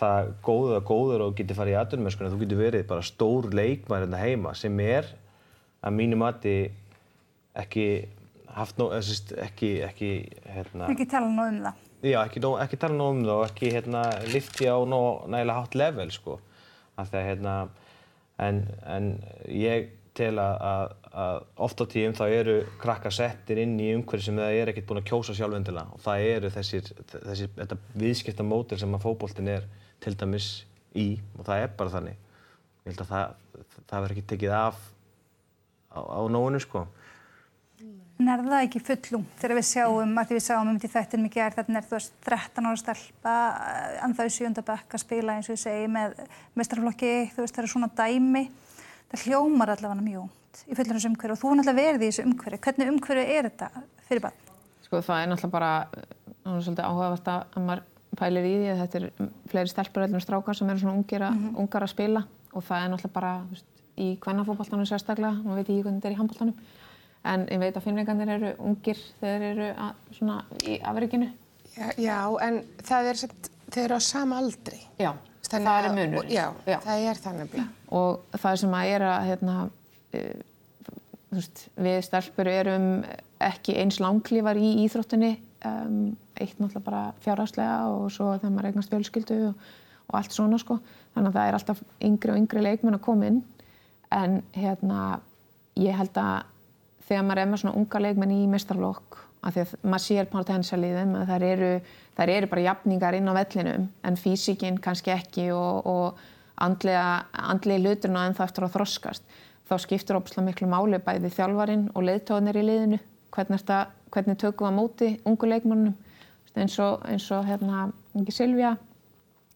það 0.00 0.30
góður 0.46 0.78
og 0.78 0.86
góður 0.88 1.26
og 1.26 1.34
getur 1.38 1.58
farið 1.58 1.74
í 1.74 1.80
aðdunum 1.80 2.14
sko. 2.14 2.30
Þú 2.32 2.40
getur 2.44 2.62
verið 2.62 2.86
bara 2.88 3.04
stór 3.04 3.50
leikmæður 3.52 4.06
hérna 4.06 4.22
heima 4.22 4.54
sem 4.58 4.80
er 4.84 5.10
að 5.84 5.96
mínu 5.98 6.20
mati 6.20 6.56
ekki 7.60 7.86
haft 8.54 8.80
nóg, 8.80 8.96
ekki, 9.44 9.70
ekki, 9.86 10.10
hérna... 10.50 10.90
Ekki 10.90 11.06
tala 11.10 11.30
nóg 11.30 11.52
um 11.52 11.62
það. 11.66 11.86
Já, 12.00 12.18
ekki, 12.24 12.42
ekki 12.64 12.80
tala 12.80 12.96
nóg 12.96 13.14
um 13.14 13.22
það 13.26 13.36
og 13.36 13.46
ekki, 13.46 13.70
hérna, 13.76 14.02
lifti 14.32 14.66
á 14.66 14.78
nóg 14.88 15.28
nægilega 15.30 15.60
hátt 15.60 15.78
level 15.78 16.12
sko. 16.14 16.38
Af 16.98 17.12
því 17.12 17.20
að, 17.20 17.28
hérna, 17.28 17.54
en, 18.46 18.62
en 18.88 19.10
ég 19.52 19.90
tel 20.16 20.32
að, 20.42 20.94
að, 21.22 21.42
oft 21.66 21.82
á 21.82 21.84
tíum 21.90 22.14
þá 22.16 22.24
eru 22.28 22.56
krakkar 22.80 23.14
settir 23.14 23.60
inn 23.62 23.76
í 23.80 23.90
umhverfi 23.94 24.26
sem 24.26 24.38
það 24.40 24.56
er 24.58 24.72
ekkert 24.72 24.88
búin 24.88 25.00
að 25.02 25.10
kjósa 25.10 25.36
sjálfvendilega 25.38 25.96
og 25.96 26.02
það 26.04 26.26
eru 26.30 26.52
þessir, 26.54 26.90
þessir 27.12 27.52
þetta 27.58 27.78
viðskipta 28.02 28.46
mótil 28.46 28.80
sem 28.80 28.96
að 28.96 29.04
fókbóltin 29.06 29.52
er 29.54 29.66
til 30.02 30.16
dæmis 30.18 30.48
í 30.98 31.08
og 31.38 31.44
það 31.46 31.64
er 31.64 31.74
bara 31.78 31.94
þannig. 31.94 32.22
Ég 32.80 32.92
held 32.92 33.04
að 33.04 33.12
það, 33.12 33.36
það 33.82 34.00
verður 34.00 34.16
ekki 34.16 34.30
tekið 34.32 34.56
af 34.56 34.80
á, 35.94 36.00
á 36.00 36.20
nóinu 36.32 36.62
sko. 36.62 36.86
Er 38.20 38.42
það 38.44 38.62
ekki 38.66 38.80
fullum 38.84 39.22
þegar 39.40 39.56
við 39.56 39.66
sjáum, 39.70 40.10
að 40.20 40.32
við 40.34 40.42
sjáum 40.44 40.68
um 40.68 40.80
til 40.80 40.90
þættin 40.92 41.22
mikið 41.24 41.44
er 41.46 41.54
þarna 41.56 41.80
er 41.80 41.86
þú 41.86 41.94
veist 41.96 42.18
13 42.26 42.66
ára 42.68 42.80
stelpa 42.82 43.36
anþá 44.04 44.26
í 44.26 44.34
sjöndabökk 44.34 44.96
að 44.96 45.04
spila 45.06 45.36
eins 45.38 45.48
og 45.48 45.56
ég 45.56 45.62
segi 45.62 45.86
með 45.88 46.18
mestrarflokki, 46.60 47.14
þú 47.32 47.46
veist 47.46 47.56
það 47.56 47.62
eru 47.62 47.72
svona 47.72 47.88
dæmi 47.96 48.42
það 49.10 49.24
hljómar 49.26 49.74
allavega 49.74 50.06
mjög 50.06 50.26
út 50.26 50.62
í 50.66 50.76
fullurins 50.78 51.06
umhverju 51.08 51.36
og 51.36 51.40
þú 51.40 51.50
er 51.50 51.60
náttúrulega 51.60 51.82
verið 51.82 52.02
í 52.02 52.10
þessu 52.10 52.26
umhverju. 52.26 52.60
Hvernig 52.66 52.92
umhverju 52.94 53.24
er 53.36 53.48
þetta 53.50 53.84
fyrir 54.08 54.24
barn? 54.26 54.50
Sko 54.86 55.02
það 55.06 55.22
er 55.22 55.30
náttúrulega 55.30 55.54
bara, 55.54 55.72
það 56.44 56.56
er 56.56 56.66
svolítið 56.66 56.88
áhugavert 56.88 57.32
að 57.34 57.64
maður 57.68 57.84
pælir 58.18 58.48
í 58.48 58.54
því 58.58 58.70
að 58.72 58.80
þetta 58.82 59.00
er 59.00 59.32
fleiri 59.52 59.72
stelpur 59.72 60.06
öllum 60.06 60.24
strákar 60.24 60.58
sem 60.58 60.70
eru 60.70 60.82
svona 60.82 60.98
ungir 60.98 61.22
að, 61.22 61.34
mm 61.36 61.44
-hmm. 61.44 61.58
ungar 61.62 61.86
að 61.86 61.92
spila 61.94 62.24
og 62.52 62.64
það 62.66 62.84
er 62.84 62.90
náttúrulega 62.90 63.14
bara 63.14 63.32
veist, 63.50 63.66
í 63.96 64.08
kvennafókbaltanum 64.20 64.86
sérstaklega, 64.86 65.42
maður 65.44 65.60
veit 65.60 65.68
ekki 65.68 65.82
hvernig 65.82 66.00
þetta 66.00 66.08
er 66.08 66.14
í 66.14 66.20
handbaltanum 66.20 66.56
en 67.30 67.46
ég 67.52 67.60
veit 67.60 67.76
að 67.76 67.84
finnleikandir 67.84 68.32
eru 68.36 68.52
ungir 68.58 69.00
þegar 69.20 69.40
þeir 69.40 69.50
eru 69.50 69.68
að, 69.86 69.94
svona 70.16 70.36
í 70.66 70.78
afrikinu. 70.92 71.30
Já, 71.76 71.86
já, 72.00 72.18
en 72.46 72.62
það 72.82 73.10
er 73.10 73.20
sett, 73.22 73.50
þeir 73.70 73.84
eru 73.84 73.98
á 74.00 74.02
sama 74.02 74.38
aldri. 74.40 74.80
Já, 74.98 75.12
Þannig 75.50 75.68
það 75.70 75.88
er 75.88 75.96
munur. 75.96 76.30
Já, 76.30 76.46
já, 76.68 76.78
það 76.84 77.08
er 77.10 77.20
þannig. 77.24 77.58
Og 77.98 78.38
það 78.38 78.58
sem 78.62 78.76
að 78.78 78.92
er 78.94 79.04
að, 79.08 79.26
hérna, 79.30 79.56
uh, 80.20 80.96
veist, 81.34 81.62
við 81.80 82.00
stelpur 82.06 82.50
erum 82.50 82.88
ekki 83.40 83.76
eins 83.80 83.98
langlífar 84.02 84.60
í 84.60 84.72
íþróttunni, 84.84 85.32
um, 85.66 85.96
eitt 86.36 86.58
náttúrulega 86.60 86.84
bara 86.86 87.02
fjárhagslega 87.24 87.78
og 87.90 88.10
svo 88.14 88.34
þegar 88.36 88.54
maður 88.54 88.70
eignast 88.70 88.92
fjölskyldu 88.94 89.40
og, 89.48 89.72
og 90.10 90.20
allt 90.20 90.36
svona 90.36 90.60
sko. 90.60 90.78
Þannig 91.14 91.32
að 91.32 91.38
það 91.38 91.48
er 91.48 91.58
alltaf 91.58 91.82
yngri 92.10 92.34
og 92.34 92.40
yngri 92.40 92.64
leikmenn 92.64 92.98
að 92.98 93.04
koma 93.08 93.30
inn. 93.30 93.42
En 94.14 94.40
hérna, 94.54 95.18
ég 95.78 95.98
held 95.98 96.20
að 96.20 96.46
þegar 97.08 97.26
maður 97.26 97.42
er 97.42 97.50
með 97.50 97.62
svona 97.64 97.78
unga 97.80 98.04
leikmenn 98.06 98.36
í 98.36 98.44
mestarlokk, 98.50 99.18
af 99.40 99.56
því 99.56 99.64
að 99.64 99.74
maður 99.82 100.04
sér 100.04 100.28
þeim, 101.00 101.14
að 101.16 101.30
þær 101.32 101.44
eru 101.48 101.70
þær 102.20 102.32
eru 102.34 102.50
bara 102.50 102.66
jafningar 102.66 103.16
inn 103.16 103.30
á 103.32 103.32
vellinum 103.32 103.86
en 104.04 104.18
físikinn 104.20 104.80
kannski 104.84 105.14
ekki 105.14 105.46
og, 105.56 105.86
og 105.88 106.18
andlega, 106.60 107.24
andlega 107.32 107.80
hluturna 107.80 108.26
en 108.28 108.36
það 108.36 108.50
eftir 108.50 108.66
að 108.66 108.74
þroskast. 108.74 109.24
Þá 109.70 109.74
skiptur 109.80 110.18
óbúslega 110.18 110.44
miklu 110.44 110.68
máli 110.68 111.00
bæði 111.00 111.30
þjálfarin 111.32 111.86
og 111.94 112.04
leiðtóðnir 112.04 112.58
í 112.60 112.66
liðinu. 112.66 112.98
Hvernig, 113.32 113.62
það, 113.64 113.94
hvernig 114.12 114.38
tökum 114.42 114.66
við 114.66 114.74
á 114.74 114.78
móti 114.80 115.10
ungu 115.30 115.48
leikmannum 115.48 115.94
eins 116.58 116.76
og, 116.82 117.06
eins 117.08 117.28
og 117.32 117.46
hérna, 117.46 117.86
Silvija 118.28 118.74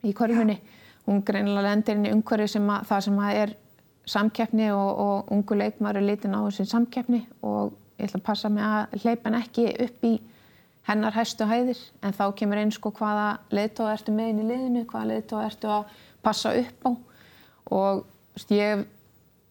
í 0.06 0.14
korfunni. 0.16 0.56
Hún 1.04 1.20
greinilega 1.26 1.68
lendir 1.68 1.98
inn 1.98 2.08
í 2.08 2.14
umhverju 2.14 2.48
sem 2.54 2.68
að, 2.70 2.86
það 2.88 3.06
sem 3.08 3.18
að 3.20 3.40
er 3.42 3.56
samkeppni 4.08 4.70
og, 4.72 5.00
og 5.04 5.32
ungu 5.34 5.58
leikmann 5.58 5.98
er 5.98 6.06
litin 6.06 6.36
á 6.36 6.40
þessin 6.46 6.70
samkeppni 6.70 7.24
og 7.44 7.74
ég 7.98 8.08
ætla 8.08 8.22
að 8.22 8.26
passa 8.30 8.50
mig 8.52 8.64
að 8.64 9.02
hleypa 9.02 9.28
hann 9.28 9.40
ekki 9.42 9.66
upp 9.84 10.06
í 10.08 10.14
hennar 10.88 11.16
hæstu 11.16 11.46
hæðir. 11.48 11.80
En 12.04 12.16
þá 12.16 12.24
kemur 12.38 12.60
einn 12.60 12.72
sko 12.74 12.92
hvaða 12.94 13.28
leiðtóða 13.54 13.94
ertu 13.98 14.14
með 14.14 14.32
inn 14.32 14.42
í 14.42 14.48
liðinu, 14.50 14.84
hvaða 14.90 15.10
leiðtóða 15.12 15.46
ertu 15.50 15.72
að 15.72 15.94
passa 16.24 16.52
upp 16.58 16.88
á. 16.88 16.90
Og 17.74 18.04
veist, 18.36 18.52
ég 18.52 18.84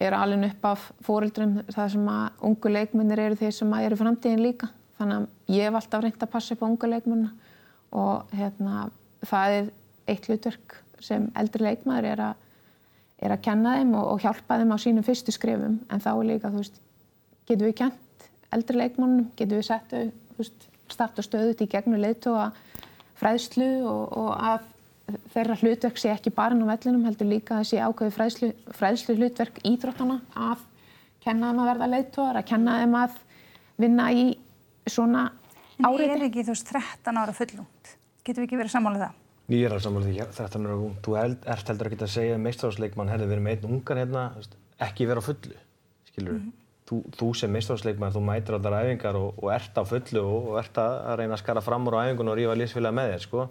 er 0.03 0.17
alveg 0.17 0.49
upp 0.51 0.69
af 0.73 0.85
fóreldrum 1.05 1.59
það 1.71 1.91
sem 1.95 2.07
að 2.13 2.45
ungu 2.49 2.73
leikmennir 2.73 3.23
eru 3.27 3.39
þeir 3.39 3.55
sem 3.55 3.75
eru 3.79 3.99
framtíðin 3.99 4.43
líka. 4.43 4.69
Þannig 4.99 5.21
að 5.23 5.57
ég 5.57 5.67
hef 5.67 5.79
alltaf 5.79 6.03
reynd 6.03 6.23
að 6.23 6.33
passa 6.33 6.55
upp 6.55 6.63
á 6.63 6.69
ungu 6.69 6.89
leikmennu 6.89 7.31
og 7.93 8.33
hérna, 8.33 8.87
það 9.25 9.57
er 9.57 9.69
eitt 10.09 10.27
hlutverk 10.27 10.79
sem 11.03 11.27
eldri 11.37 11.65
leikmæður 11.67 12.09
er 12.13 12.23
er 13.23 13.33
að 13.35 13.43
kenna 13.45 13.77
þeim 13.77 13.93
og, 13.97 14.07
og 14.13 14.23
hjálpa 14.23 14.59
þeim 14.59 14.73
á 14.75 14.77
sínum 14.83 15.05
fyrstu 15.05 15.33
skrifum 15.33 15.79
en 15.87 16.03
þá 16.03 16.11
er 16.13 16.27
líka, 16.27 16.51
þú 16.51 16.61
veist, 16.61 16.79
getum 17.47 17.69
við 17.69 17.77
kent 17.79 18.27
eldri 18.53 18.79
leikmannum, 18.79 19.29
getum 19.39 19.59
við 19.59 19.67
sett 19.69 19.93
þau, 19.93 20.09
þú 20.33 20.41
veist, 20.41 20.65
starta 21.03 21.25
stöðut 21.25 21.63
í 21.63 21.69
gegnum 21.69 21.99
leiðtóa 21.99 22.51
fræðslu 23.19 23.69
og, 23.87 24.13
og 24.17 24.29
að 24.39 24.69
þeirra 25.33 25.57
hlutverk 25.59 25.99
sé 25.99 26.11
ekki 26.13 26.31
bara 26.33 26.55
á 26.55 26.63
vellinum, 26.63 27.03
heldur 27.07 27.27
líka 27.27 27.59
þessi 27.59 27.81
ákveði 27.83 28.15
fræðslu, 28.15 28.51
fræðslu 28.77 29.17
hlutverk 29.19 29.59
íþróttana 29.67 30.21
að 30.33 30.63
kenna 31.23 31.51
þeim 31.51 31.61
að 31.63 31.69
verða 31.71 31.89
leiðtóðar, 31.91 32.39
að 32.39 32.47
kenna 32.51 32.77
þeim 32.79 32.95
að 32.99 33.19
vinna 33.83 34.07
í 34.13 34.23
svona 34.87 35.25
áriði. 35.83 36.07
En 36.07 36.15
er 36.15 36.25
ekki 36.29 36.47
þú 36.47 36.55
veist 36.55 36.71
13 36.71 37.19
ára 37.19 37.35
fullungt? 37.35 37.93
Getur 38.23 38.43
við 38.43 38.47
ekki 38.47 38.61
verið 38.63 38.75
sammálið 38.77 39.05
það? 39.05 39.21
Ég 39.51 39.67
er 39.67 39.75
alveg 39.75 39.85
sammálið 39.85 40.09
því 40.09 40.27
13 40.39 40.67
ára 40.67 40.79
ung. 40.79 40.97
Þú 41.03 41.15
ert 41.19 41.71
heldur 41.71 41.91
ekki 41.91 41.99
að 41.99 42.13
segja 42.15 42.41
meistráðsleikmann 42.41 43.11
hefði 43.11 43.29
verið 43.33 43.47
með 43.47 43.55
einn 43.57 43.77
ungan 43.77 44.03
hérna, 44.03 44.25
ekki 44.87 45.07
vera 45.09 45.23
á 45.23 45.27
fullu, 45.27 45.57
skilur 46.07 46.37
mm 46.37 46.43
-hmm. 46.43 46.62
Þú, 46.89 46.99
þú 47.17 47.29
sem 47.37 47.53
meistráðsleikmann, 47.53 48.13
þú 48.15 48.23
mætir 48.27 48.57
allar 48.57 48.79
æfingar 48.81 49.19
og, 49.19 49.39
og 49.39 49.53
ert 49.53 49.79
á 49.79 49.83
fullu 49.87 50.23
og, 50.23 50.49
og 50.51 50.59
ert 50.63 50.81
að 50.81 51.15
reyna 51.21 51.37
að 51.37 51.43
skara 51.43 51.63
fram 51.63 51.87
úr 51.89 51.99
á 51.99 52.03
æfingun 52.07 52.33
og 52.33 52.37
rífa 52.39 52.57
lífsfélag 52.59 52.95
með 52.95 53.13
þér, 53.13 53.25
sko. 53.27 53.47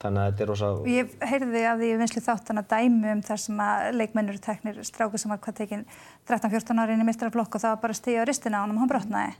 Þannig 0.00 0.20
að 0.22 0.28
þetta 0.30 0.44
er 0.44 0.48
rosa... 0.48 0.68
Ég 0.88 1.16
heyrði 1.28 1.62
af 1.68 1.80
því 1.80 1.88
í 1.90 1.96
vinslu 2.00 2.22
þáttan 2.24 2.62
að 2.62 2.70
dæmi 2.70 3.10
um 3.12 3.22
þar 3.26 3.40
sem 3.42 3.58
að 3.60 3.88
leikmennur 3.98 4.38
teknir 4.40 4.78
stráku 4.88 5.20
sem 5.20 5.32
var 5.32 5.42
hvað 5.44 5.58
tekinn 5.58 5.82
13-14 6.30 6.80
ári 6.80 6.96
inn 6.96 7.04
í 7.04 7.08
mistraflokk 7.10 7.58
og 7.58 7.64
það 7.64 7.74
var 7.74 7.82
bara 7.82 7.98
stíð 7.98 8.22
á 8.24 8.28
ristina 8.30 8.60
á 8.60 8.64
hann 8.64 8.72
og 8.72 8.80
hann 8.80 8.92
brotnaði 8.94 9.34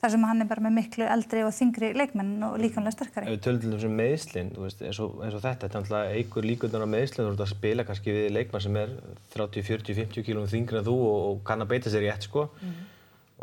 þar 0.00 0.12
sem 0.14 0.22
hann 0.24 0.42
er 0.42 0.48
bara 0.48 0.64
með 0.64 0.76
miklu 0.78 1.06
eldri 1.12 1.42
og 1.44 1.52
þingri 1.52 1.90
leikmenn 1.96 2.44
og 2.46 2.56
líkanlega 2.60 2.94
sterkari. 2.94 3.28
Ef 3.28 3.36
við 3.36 3.42
tölum 3.44 3.60
til 3.60 3.72
þessum 3.74 3.96
meðslinn, 3.98 4.52
eins, 4.56 5.00
og 5.04 5.18
þetta, 5.20 5.66
þetta 5.66 5.68
er 5.68 5.80
alltaf 5.82 6.14
eigur 6.16 6.48
líkundan 6.48 6.86
á 6.88 6.94
meðslinn, 6.94 7.26
þú 7.26 7.34
ert 7.34 7.44
að 7.44 7.52
spila 7.52 7.86
kannski 7.88 8.14
við 8.16 8.28
leikmann 8.38 8.64
sem 8.64 8.78
er 8.80 8.94
30, 9.34 9.66
40, 9.68 9.98
50 10.00 10.26
kílum 10.28 10.48
þingri 10.50 10.80
en 10.80 10.88
þú 10.88 10.96
og, 11.04 11.20
og 11.28 11.44
kann 11.50 11.66
að 11.66 11.72
beita 11.74 11.92
sér 11.92 12.08
í 12.08 12.10
ett 12.12 12.28
sko. 12.30 12.46
Mm. 12.64 12.80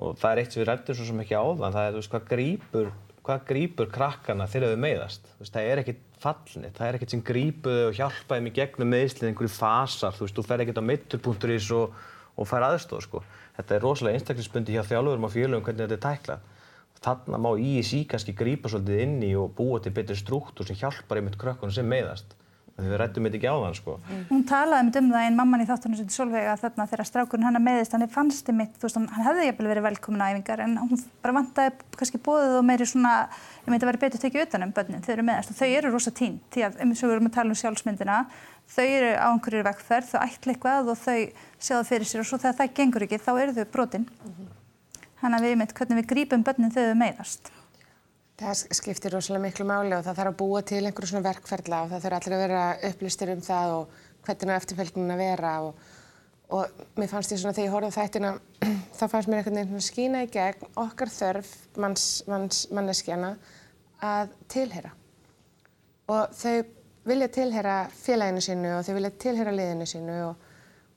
Og 0.02 0.18
það 0.18 0.32
er 0.32 0.42
eitt 0.42 0.56
sem 0.56 0.64
við 0.64 0.70
rættum 0.72 0.98
svo 0.98 1.08
sem 1.12 1.24
ekki 1.26 1.38
áðan, 1.38 1.78
það 1.78 1.92
er 1.92 1.98
veist 2.00 2.14
hvað 2.14 2.28
grýpur, 2.34 2.92
hvað 3.28 3.48
grýpur 3.52 3.94
krakkana 3.94 4.50
þegar 4.50 4.74
þau 4.74 4.84
meiðast. 4.88 5.32
Þú 5.36 5.46
veist, 5.46 5.56
það 5.56 5.72
er 5.72 5.82
ekkert 5.84 6.04
fallnit, 6.18 6.78
það 6.78 6.88
er 6.88 6.98
ekkert 6.98 7.14
sem 7.14 7.26
grýpuðu 7.26 7.88
og 7.88 7.98
hjálpaði 7.98 8.46
mig 8.46 8.58
gegnum 8.58 8.94
meðslinn 8.94 9.32
einhverju 9.32 9.54
fasar, 9.54 10.16
þú 10.18 10.26
veist, 10.26 10.38
þú 10.38 10.46
fer 10.48 10.64
ekkert 10.64 10.82
á 10.82 10.90
mitturpunkturís 10.90 11.68
og, 11.78 11.98
og 12.38 12.50
fær 12.50 12.66
aðstóð 12.72 13.04
sko 13.06 13.22
þetta 13.58 13.76
er 13.76 13.84
rosalega 13.84 14.20
einstaklisbundi 14.20 14.76
hjá 14.76 14.84
þjálfurum 14.86 15.28
og 15.28 15.34
félögum 15.34 15.66
hvernig 15.66 15.84
þetta 15.88 15.98
er 15.98 16.06
tæklað. 16.06 16.46
Þannig 16.98 17.42
má 17.46 17.52
ISI 17.62 18.04
kannski 18.10 18.34
grípa 18.38 18.72
svolítið 18.72 19.04
inn 19.04 19.18
í 19.26 19.32
og 19.38 19.54
búa 19.58 19.80
til 19.82 19.94
betri 19.94 20.18
struktúr 20.18 20.68
sem 20.68 20.80
hjálpar 20.80 21.20
einmitt 21.20 21.38
krökkunum 21.42 21.74
sem 21.74 21.88
meðast. 21.88 22.34
Þegar 22.78 22.92
við 22.92 23.00
rættum 23.02 23.26
þetta 23.26 23.38
ekki 23.40 23.50
á 23.50 23.58
þann 23.58 23.76
sko. 23.78 23.94
Hún 24.30 24.44
talaði 24.46 25.00
um 25.00 25.08
það 25.10 25.24
einn 25.24 25.38
mamman 25.40 25.64
í 25.64 25.66
þáttunum 25.66 25.98
sem 25.98 26.10
Solveig 26.14 26.46
að 26.46 26.60
þarna 26.62 26.86
þegar 26.92 27.08
strákurinn 27.10 27.48
hann 27.48 27.58
meðist, 27.66 27.96
hann 27.96 28.06
fannst 28.14 28.52
einmitt, 28.52 28.76
þú 28.78 28.86
veist, 28.86 29.00
hann 29.00 29.26
hefði 29.26 29.48
jæfnvel 29.48 29.72
verið 29.72 29.88
velkomin 29.88 30.22
á 30.22 30.30
æfingar 30.30 30.62
en 30.62 30.76
hún 30.84 31.02
bara 31.24 31.36
vantaði 31.40 31.74
kannski 31.98 32.22
bóðið 32.22 32.60
og 32.60 32.68
meiri 32.70 32.86
svona, 32.86 33.16
ég 33.66 33.74
meint 33.74 33.82
að 33.82 33.90
vera 33.90 34.04
betur 34.06 34.22
tekið 34.22 34.46
utan 34.46 34.68
um 34.68 34.76
börnin 34.78 35.02
þegar 35.02 35.10
þau 35.10 35.16
eru 35.18 35.28
meðast 35.32 35.56
og 35.56 35.58
þau 35.58 35.68
eru 35.72 35.94
rosa 35.96 36.14
tín 36.22 36.38
því 36.54 36.68
að, 36.70 36.80
eins 36.86 37.02
og 37.02 37.10
við 37.10 37.18
erum 37.18 37.32
að 37.32 37.36
tala 37.40 37.56
um 37.56 37.62
sjálfsmyndina, 37.64 38.22
þau 38.78 38.86
eru 38.86 39.12
á 39.18 39.28
einhverju 39.32 39.68
vekkferð, 39.72 40.14
þau 40.14 40.22
ætla 40.22 40.54
eitthvað 40.54 40.94
og 40.94 41.02
þau 41.02 41.20
það 41.58 41.90
fyrir 41.90 42.12
sér 42.14 42.22
og 42.22 42.30
svo 42.30 42.44
þegar 42.46 42.60
það 42.62 42.74
gengur 42.78 43.08
ekki 43.08 43.24
þá 43.26 43.32
eru 43.42 43.58
þau 43.58 43.70
brotin. 43.74 44.10
Þannig 45.18 45.40
að 45.40 45.48
við 45.48 45.62
veitum 45.64 45.78
hvernig 45.82 46.04
við 46.04 46.10
grípum 46.14 46.46
börnin 46.46 46.74
þegar 46.78 46.94
þau 46.94 47.00
meiðast. 47.02 47.57
Það 48.38 48.60
skiptir 48.78 49.16
rosalega 49.16 49.48
miklu 49.48 49.66
máli 49.66 49.96
og 49.98 50.04
það 50.06 50.20
þarf 50.20 50.30
að 50.30 50.36
búa 50.38 50.60
til 50.62 50.84
einhverju 50.84 51.10
svona 51.10 51.26
verkferðla 51.26 51.78
og 51.84 51.88
það 51.90 52.04
þurfa 52.04 52.18
allir 52.20 52.36
að 52.36 52.44
vera 52.44 52.66
upplýstir 52.92 53.32
um 53.34 53.40
það 53.42 53.72
og 53.78 53.96
hvernig 54.28 54.54
á 54.54 54.60
eftirfylgnin 54.60 55.14
að 55.16 55.22
vera 55.24 55.54
og, 55.66 55.80
og 56.54 56.84
mér 57.02 57.10
fannst 57.10 57.34
ég 57.34 57.42
svona 57.42 57.58
þegar 57.58 57.66
ég 57.66 57.74
horfði 57.74 57.96
þættina 57.96 58.32
þá 59.00 59.04
fannst 59.08 59.32
mér 59.32 59.42
einhvern 59.42 59.58
veginn 59.58 59.88
skýna 59.88 60.24
í 60.28 60.30
gegn 60.38 60.70
okkar 60.84 61.14
þörf 61.16 61.56
manns, 61.82 62.06
manns, 62.30 62.62
manneskjana 62.70 63.34
að 64.06 64.38
tilhera 64.54 64.94
og 66.14 66.38
þau 66.38 66.62
vilja 67.10 67.34
tilhera 67.34 67.82
félaginu 67.98 68.44
sínu 68.46 68.78
og 68.78 68.86
þau 68.86 68.96
vilja 69.00 69.16
tilhera 69.26 69.58
liðinu 69.58 69.90
sínu 69.90 70.22
og, 70.28 70.50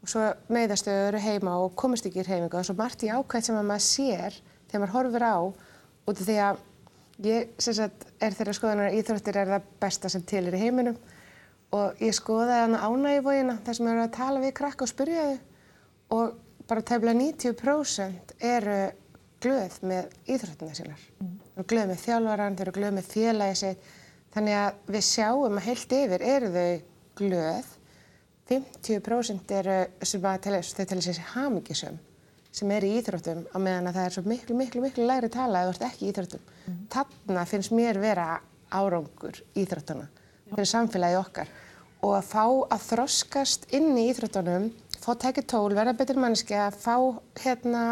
og 0.05 0.13
svo 0.13 0.29
meiðastu 0.53 0.93
eru 0.93 1.25
heima 1.25 1.57
og 1.65 1.73
komast 1.73 2.05
ekki 2.05 2.21
í 2.21 2.29
heimingu 2.35 2.61
og 2.61 2.69
svo 2.69 2.77
margt 2.77 3.09
í 3.09 3.15
ákvæmt 3.15 3.49
sem 3.49 3.57
að 3.57 3.71
maður 3.73 3.87
sér 3.89 4.43
þegar 4.67 4.83
maður 4.85 4.99
horfir 4.99 5.25
á 5.25 5.37
út 5.41 6.19
af 6.19 6.27
því 6.27 6.43
að 6.45 6.67
Ég 7.21 7.51
sagt, 7.61 8.07
er 8.23 8.33
þeirra 8.33 8.55
skoðanar 8.57 8.95
íþróttir 8.97 9.37
er 9.37 9.51
það 9.51 9.73
besta 9.83 10.09
sem 10.13 10.23
til 10.25 10.47
er 10.47 10.57
í 10.57 10.61
heiminum 10.63 10.97
og 11.77 12.01
ég 12.01 12.15
skoðaði 12.17 12.63
hana 12.63 12.81
ánægivógina 12.87 13.59
þar 13.67 13.77
sem 13.77 13.91
eru 13.93 14.05
að 14.07 14.15
tala 14.17 14.41
við 14.41 14.55
krakka 14.57 14.87
og 14.87 14.91
spyrja 14.91 15.27
þau 15.27 16.17
og 16.17 16.39
bara 16.71 16.87
tefla 16.87 17.15
90% 17.19 18.35
eru 18.51 18.79
glöð 19.41 19.77
með 19.91 20.17
íþróttina 20.33 20.77
sínar. 20.77 21.05
Mm. 21.21 21.37
Þau 21.55 21.61
eru 21.61 21.69
glöð 21.73 21.91
með 21.91 22.03
þjálfvaran, 22.05 22.57
þau 22.57 22.65
eru 22.67 22.77
glöð 22.79 22.97
með 22.97 23.11
félagi 23.15 23.59
sitt. 23.61 23.89
Þannig 24.35 24.59
að 24.61 24.81
við 24.95 25.07
sjáum 25.11 25.59
að 25.59 25.67
heilt 25.67 25.95
yfir 26.01 26.27
eru 26.35 26.53
þau 26.57 26.69
glöð. 27.21 27.73
50% 28.51 29.57
eru 29.61 29.81
sem 30.09 30.25
að 30.27 30.41
tala, 30.47 30.63
þau 30.67 30.87
tala 30.91 31.05
sér 31.05 31.21
hamingisum 31.35 32.01
sem 32.55 32.71
er 32.75 32.87
í 32.87 32.93
íþróttum 32.99 33.45
á 33.55 33.57
meðan 33.63 33.91
að 33.91 33.99
það 33.99 34.07
er 34.07 34.15
svo 34.17 34.23
miklu, 34.27 34.57
miklu, 34.59 34.83
miklu 34.85 35.07
læri 35.07 35.31
tala 35.33 35.63
ef 35.63 35.71
þú 35.71 35.75
ert 35.77 35.87
ekki 35.91 36.07
í 36.07 36.13
íþróttum. 36.13 36.47
Mm. 36.67 36.79
Þarna 36.95 37.45
finnst 37.47 37.75
mér 37.75 38.01
vera 38.03 38.29
árangur 38.71 39.43
íþróttuna 39.59 40.07
fyrir 40.51 40.71
samfélagi 40.71 41.19
okkar 41.21 41.51
og 42.01 42.15
að 42.17 42.31
fá 42.31 42.45
að 42.75 42.87
þroskast 42.89 43.69
inn 43.77 43.93
í 43.99 44.09
íþróttunum, 44.11 44.71
fá 44.99 45.13
tekið 45.21 45.47
tól, 45.53 45.69
verða 45.77 45.95
betur 45.99 46.19
mannski 46.23 46.57
að 46.57 46.79
fá 46.81 46.97
hérna 47.43 47.85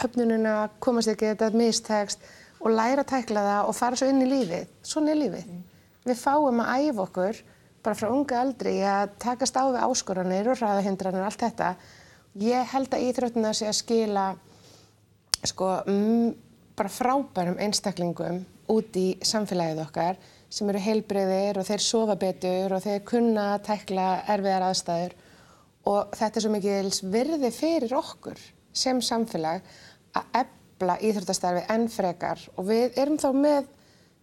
höfnununa, 0.00 0.54
komast 0.80 1.12
ekki 1.12 1.34
þetta 1.34 1.50
mistegst 1.54 2.24
og 2.64 2.72
læra 2.72 3.04
að 3.04 3.10
tækla 3.12 3.42
það 3.44 3.68
og 3.68 3.76
fara 3.76 3.98
svo 4.00 4.08
inn 4.08 4.24
í 4.24 4.30
lífið. 4.30 4.70
Svona 4.82 5.12
er 5.12 5.20
lífið. 5.20 5.50
Mm. 5.52 5.66
Við 6.08 6.20
fáum 6.20 6.62
að 6.64 6.86
æfa 6.88 7.04
okkur 7.04 7.42
bara 7.84 7.98
frá 7.98 8.08
unga 8.08 8.40
aldri 8.40 8.78
að 8.88 9.12
takast 9.20 9.56
á 9.60 9.64
við 9.68 9.82
áskoranir 9.84 10.48
og 10.48 10.60
ræðahindranir 10.60 11.20
og 11.20 11.28
allt 11.28 11.44
þetta 11.44 11.74
Ég 12.34 12.66
held 12.72 12.90
að 12.90 13.04
íþróttina 13.06 13.52
sé 13.54 13.68
að 13.70 13.76
skila 13.78 14.22
sko, 15.46 15.68
mm, 15.86 16.32
bara 16.74 16.90
frábærum 16.90 17.60
einstaklingum 17.62 18.40
út 18.74 18.96
í 18.98 19.20
samfélagið 19.22 19.82
okkar 19.84 20.18
sem 20.50 20.70
eru 20.72 20.80
heilbreyðir 20.82 21.60
og 21.60 21.68
þeir 21.68 21.84
sofa 21.84 22.16
betur 22.18 22.74
og 22.74 22.82
þeir 22.82 23.04
kunna 23.06 23.44
að 23.52 23.62
tekla 23.68 24.06
erfiðar 24.34 24.66
aðstæður. 24.66 25.14
Og 25.86 26.16
þetta 26.16 26.40
er 26.40 26.42
svo 26.42 26.50
mikið 26.56 26.98
virði 27.12 27.52
fyrir 27.54 27.94
okkur 28.00 28.42
sem 28.74 28.98
samfélag 28.98 29.62
að 30.18 30.40
ebla 30.42 30.98
íþróttastarfi 31.06 31.64
enn 31.70 31.86
frekar. 31.86 32.42
Og 32.58 32.66
við 32.66 32.98
erum 32.98 33.20
þá 33.22 33.28
með 33.30 33.70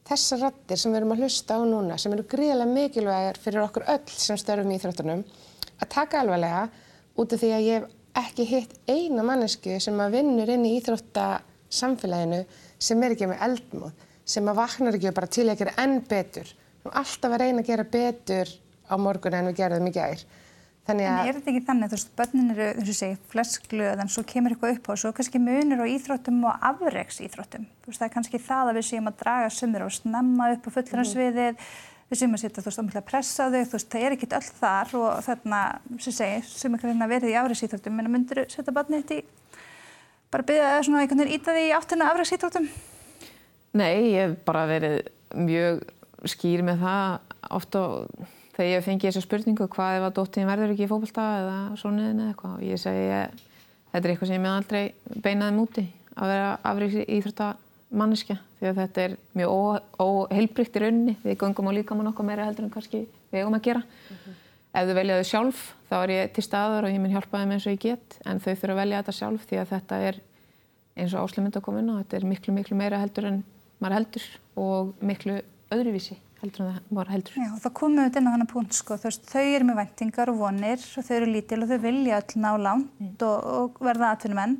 þessar 0.10 0.43
rattir 0.50 0.84
sem 0.84 0.91
við 0.91 1.00
erum 1.00 1.15
að 1.15 1.24
hlusta 1.24 1.56
á 1.56 1.62
núna 1.63 2.02
sem 2.02 2.12
eru 2.12 2.28
gríðilega 2.28 2.76
mikilvægir 2.76 3.39
fyrir 3.39 3.63
okkur 3.63 3.88
öll 3.95 4.19
sem 4.19 4.39
störfum 4.39 4.76
í 4.76 4.82
íþróttunum 4.82 5.24
að 5.80 5.91
taka 5.95 6.19
alvarlega 6.19 6.67
út 7.15 7.32
af 7.32 7.39
því 7.39 7.56
að 7.56 7.67
ég 7.69 7.80
hef 7.80 7.97
ekki 8.17 8.45
hitt 8.47 8.74
eina 8.89 9.24
mannesku 9.26 9.78
sem 9.84 10.00
að 10.04 10.17
vinnur 10.17 10.52
inn 10.52 10.67
í 10.67 10.76
íþróttasamfélaginu 10.80 12.43
sem 12.82 13.04
er 13.06 13.15
ekki 13.15 13.30
með 13.30 13.45
eldmóð, 13.47 14.06
sem 14.26 14.50
að 14.50 14.60
vaknar 14.60 14.97
ekki 14.97 15.15
bara 15.15 15.32
til 15.32 15.47
að 15.50 15.63
gera 15.63 15.78
enn 15.84 16.00
betur. 16.10 16.52
Við 16.82 16.89
erum 16.89 17.02
alltaf 17.02 17.33
að 17.33 17.42
reyna 17.44 17.63
að 17.63 17.71
gera 17.71 17.90
betur 17.96 18.54
á 18.90 18.96
morgun 19.00 19.38
en 19.38 19.52
við 19.52 19.60
gerðum 19.62 19.92
í 19.92 19.94
gær. 19.96 20.23
Þannig 20.90 21.08
að... 21.08 21.19
En 21.21 21.29
er 21.29 21.38
þetta 21.38 21.52
ekki 21.52 21.65
þannig, 21.67 21.92
þú 21.92 21.98
veist, 21.98 22.12
börnin 22.17 22.54
eru, 22.56 22.69
þú 22.79 23.38
veist, 23.38 23.75
en 24.02 24.10
svo 24.12 24.23
kemur 24.27 24.56
eitthvað 24.56 24.73
upp 24.75 24.90
á 24.90 24.92
og 24.96 25.02
svo 25.04 25.12
kannski 25.13 25.42
munir 25.44 25.83
á 25.83 25.85
íþróttum 25.85 26.42
og 26.50 26.65
afreiks 26.71 27.21
íþróttum. 27.21 27.67
Þú 27.83 27.92
veist, 27.92 28.02
það 28.02 28.08
er 28.08 28.15
kannski 28.15 28.42
það 28.42 28.71
að 28.71 28.79
við 28.79 28.88
séum 28.90 29.12
að 29.12 29.19
draga 29.21 29.54
sömur 29.54 29.85
og 29.85 29.94
snemma 29.94 30.50
upp 30.56 30.67
á 30.67 30.69
fullransviðið, 30.79 31.54
mm 31.54 31.90
við 32.12 32.19
séum 32.19 32.35
að 32.35 32.41
setja 32.43 32.62
þú 32.62 32.67
veist 32.67 32.81
ámlega 32.81 33.01
pressa 33.07 33.45
þau, 33.47 33.62
þú 33.63 33.77
veist 33.77 33.91
það 33.93 34.05
er 34.05 34.15
ekkit 34.17 34.33
öll 34.35 34.47
þar 34.57 34.89
og 34.99 35.21
þarna 35.27 35.59
sem 36.03 36.15
segir 36.17 36.49
sem 36.49 36.73
er 36.75 36.83
hérna 36.83 37.07
verið 37.07 37.31
í 37.31 37.37
afræðsýþróttum, 37.39 37.95
menn 37.95 38.12
myndur 38.12 38.43
setja 38.51 38.75
barnið 38.75 39.05
þetta 39.05 39.19
í 39.21 39.62
bara 40.31 40.47
byggja 40.47 40.67
það 40.73 40.83
svona 40.87 41.05
einhvern 41.05 41.23
veginn 41.23 41.37
íta 41.37 41.55
því 41.55 41.63
í 41.69 41.71
áttina 41.77 42.09
afræðsýþróttum? 42.12 42.67
Nei, 43.79 43.95
ég 44.12 44.25
hef 44.25 44.35
bara 44.47 44.65
verið 44.67 44.99
mjög 45.39 45.81
skýr 46.27 46.65
með 46.67 46.83
það 46.83 47.33
ofta 47.55 47.85
þegar 48.57 48.69
ég 48.69 48.85
fengi 48.85 49.07
þessu 49.07 49.23
spurningu 49.23 49.67
hvað 49.71 50.01
ef 50.01 50.07
að 50.09 50.15
dóttin 50.19 50.51
verður 50.51 50.75
ekki 50.75 50.85
í 50.85 50.91
fókbalta 50.91 51.27
eða 51.39 51.57
svonuðin 51.79 52.19
eða 52.19 52.33
eitthvað 52.33 52.57
og 52.57 52.67
ég 52.67 52.81
segi 52.81 53.07
þetta 53.91 54.03
er 54.03 54.13
eitthvað 54.13 54.31
sem 54.33 54.47
ég 54.47 54.55
aldrei 54.57 54.83
beinaði 55.23 55.55
múti 55.55 55.85
að 56.12 56.33
vera 56.35 56.49
afræðsýþrótta 56.67 57.53
manneskja 57.92 58.37
því 58.60 58.69
að 58.69 58.79
þetta 58.81 59.04
er 59.04 59.15
mjög 59.37 59.52
óheilbrygt 60.00 60.77
í 60.77 60.83
rauninni. 60.83 61.15
Við 61.23 61.37
göngum 61.44 61.69
á 61.69 61.77
líkamann 61.77 62.12
okkar 62.12 62.27
meira 62.27 62.48
heldur 62.48 62.67
en 62.67 62.73
kannski 62.73 63.04
við 63.31 63.42
eigum 63.42 63.58
að 63.58 63.67
gera. 63.67 63.83
Mm 63.83 64.17
-hmm. 64.17 64.39
ef 64.73 64.87
þau 64.87 64.96
velja 64.96 65.19
þau 65.19 65.29
sjálf 65.31 65.62
þá 65.89 65.96
er 66.04 66.10
ég 66.15 66.33
til 66.33 66.44
staðar 66.44 66.85
og 66.85 66.92
ég 66.92 67.02
mun 67.02 67.12
hjálpa 67.12 67.42
þeim 67.42 67.52
eins 67.52 67.67
og 67.67 67.73
ég 67.73 67.79
get. 67.79 68.19
En 68.25 68.39
þau 68.39 68.54
þurfa 68.56 68.73
að 68.73 68.81
velja 68.81 69.02
þetta 69.02 69.19
sjálf 69.19 69.48
því 69.48 69.58
að 69.62 69.71
þetta 69.75 69.96
er 70.08 70.21
eins 70.96 71.13
og 71.13 71.23
Áslu 71.23 71.44
myndi 71.44 71.60
að 71.60 71.65
koma 71.67 71.79
inn 71.79 71.92
á 71.92 72.00
þetta 72.02 72.17
er 72.17 72.25
miklu 72.25 72.54
miklu 72.54 72.75
meira 72.77 73.00
heldur 73.00 73.25
en 73.25 73.44
maður 73.79 73.98
heldur 73.98 74.25
og 74.56 74.94
miklu 75.02 75.42
öðruvísi 75.71 76.17
heldur 76.42 76.65
en 76.65 76.71
það 76.73 76.94
maður 76.96 77.12
heldur. 77.15 77.33
Já, 77.37 77.50
það 77.63 77.73
komum 77.79 78.02
við 78.02 78.17
inn 78.17 78.27
á 78.27 78.33
þannig 78.33 78.52
punkt 78.52 78.77
sko, 78.77 78.98
þú 78.98 79.10
veist, 79.10 79.25
þau 79.29 79.44
eru 79.44 79.67
með 79.67 79.79
væntingar 79.81 80.31
og 80.31 80.39
vonir 80.42 80.85
og 80.98 81.06
þau 81.08 81.15
eru 81.17 81.27
lítil 81.29 81.60
og 81.62 81.69
þau 81.69 81.81
vilja 81.85 82.21
öll 82.21 82.42
ná 82.42 82.50
langt 82.58 83.25
og, 83.27 83.52
og 83.62 83.83
verða 83.85 84.13
atvinnumenn 84.15 84.58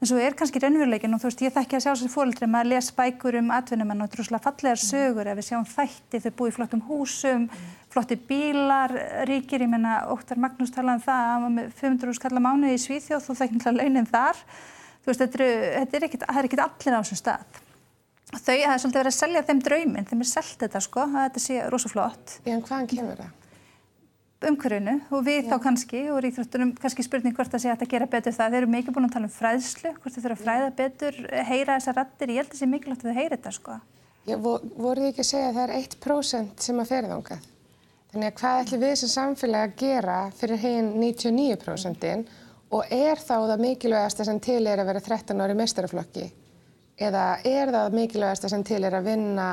en 0.00 0.08
svo 0.08 0.16
er 0.16 0.32
kannski 0.36 0.60
raunveruleikin 0.62 1.12
og 1.12 1.20
þú 1.20 1.28
veist, 1.28 1.42
ég 1.44 1.52
þekki 1.52 1.76
að 1.76 1.82
sjá 1.84 1.90
þessi 1.90 2.10
fólkdri 2.12 2.46
með 2.48 2.62
að 2.62 2.70
lesa 2.72 2.94
bækur 2.96 3.36
um 3.40 3.50
atvinnumenn 3.52 4.04
og 4.04 4.10
drúslega 4.14 4.44
fallegar 4.46 4.80
sögur 4.80 5.28
ef 5.28 5.36
við 5.36 5.46
sjáum 5.50 5.66
þætti, 5.68 6.20
þau 6.24 6.30
búi 6.38 6.48
í 6.48 6.54
flottum 6.56 6.84
húsum, 6.88 7.48
flotti 7.92 8.16
bílar, 8.30 8.94
ríkir, 9.28 9.66
ég 9.66 9.68
menna, 9.68 9.98
Óttar 10.14 10.40
Magnús 10.40 10.72
talaði 10.72 11.02
um 11.02 11.04
það 11.04 11.24
að 11.24 11.32
hann 11.34 11.44
var 11.44 11.52
með 11.58 11.74
500 11.82 12.16
skalla 12.16 12.44
mánuði 12.46 12.78
í 12.78 12.84
Svíþjóð 12.84 13.28
og 13.28 13.40
þekki 13.42 13.58
náttúrulega 13.58 13.90
launin 13.90 14.08
þar, 14.08 14.40
þú 15.02 15.12
veist, 15.12 15.26
þetta 15.26 15.98
er, 15.98 16.06
ekkit, 16.08 16.24
það 16.24 16.40
er 16.40 16.48
ekkit 16.48 16.64
allir 16.64 16.96
á 16.96 17.00
þessum 17.02 17.20
stað. 17.20 17.60
Þau, 18.30 18.40
það 18.46 18.72
er 18.72 18.80
svolítið 18.80 19.00
verið 19.00 19.10
að 19.10 19.18
selja 19.18 19.44
þeim 19.48 19.60
drauminn, 19.66 20.06
þeim 20.06 20.24
er 20.24 20.30
selgt 20.30 20.60
þetta 20.62 20.82
sko, 20.86 21.06
þetta 21.16 21.42
sé 21.42 21.60
rosa 21.66 21.90
flott. 21.90 22.38
Já, 22.46 22.54
en 22.54 22.62
hvaðan 22.62 22.90
kemur 22.94 23.18
það? 23.18 23.36
Umhverfinu 24.40 24.94
og 25.12 25.24
við 25.26 25.42
Já. 25.42 25.50
þá 25.50 25.56
kannski 25.66 25.98
og 26.08 26.22
ríþróttunum 26.24 26.70
kannski 26.80 27.04
spurning 27.04 27.34
hvort 27.36 27.52
það 27.52 27.60
sé 27.60 27.72
að 27.74 27.82
gera 27.92 28.06
betur 28.08 28.32
það. 28.32 28.54
Þeir 28.54 28.62
eru 28.62 28.70
mikið 28.72 28.94
búin 28.96 29.08
að 29.10 29.14
tala 29.16 29.28
um 29.28 29.32
fræðslu, 29.34 29.90
hvort 30.00 30.14
þau 30.14 30.22
þurfa 30.22 30.36
að 30.36 30.44
fræða 30.46 30.70
betur, 30.78 31.18
heyra 31.50 31.76
þessar 31.76 31.98
rattir. 32.00 32.32
Ég 32.32 32.40
held 32.40 32.54
að 32.54 32.60
sé 32.62 32.68
mikilvægt 32.70 33.04
að 33.04 33.10
þau 33.10 33.18
heyra 33.18 33.36
þetta 33.36 33.52
sko. 33.52 33.74
Já, 34.24 34.36
voruð 34.40 35.02
þið 35.02 35.08
ekki 35.10 35.24
að 35.24 35.28
segja 35.28 35.50
að 35.50 35.58
það 35.58 35.64
er 35.66 35.74
1% 35.80 36.64
sem 36.64 36.80
að 36.80 36.88
ferða 36.94 37.18
ánga? 37.18 37.38
Þannig 38.10 38.30
að 38.30 38.38
hvað 38.40 38.62
ætlum 38.62 38.82
við 38.86 38.94
sem 39.02 39.12
samfélag 39.12 39.66
að 39.68 39.76
gera 39.84 40.16
fyrir 40.40 40.62
heginn 40.64 40.88
99% 41.04 42.32
og 42.70 42.96
er 42.96 43.20
þá 43.20 43.36
það 43.36 43.62
mikilvægast 43.66 44.24
sem 44.24 44.40
til 44.40 44.62
er 44.64 44.80
að 44.80 44.90
vera 44.90 45.04
13 45.04 45.44
ári 45.44 45.58
mestaraflokki? 45.60 46.24
Eða 47.00 47.26
er 47.44 47.74
það 47.76 47.94
mikilvægast 48.00 48.48
sem 48.48 48.64
til 48.64 48.80
er 48.88 48.96
að 48.96 49.12
vinna 49.12 49.50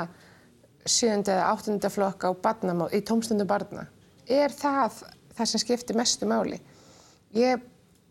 7. 0.88 1.28
eða 1.28 1.52
8. 1.52 1.92
flokk 1.92 2.24
á 2.24 2.32
barnamá, 2.32 2.88
í 2.96 3.04
tómstundu 3.04 3.44
barna? 3.48 3.86
Er 4.28 4.54
það 4.54 5.02
það 5.38 5.50
sem 5.52 5.64
skiptir 5.64 5.98
mestu 5.98 6.30
máli. 6.30 6.60
Ég, 7.38 7.62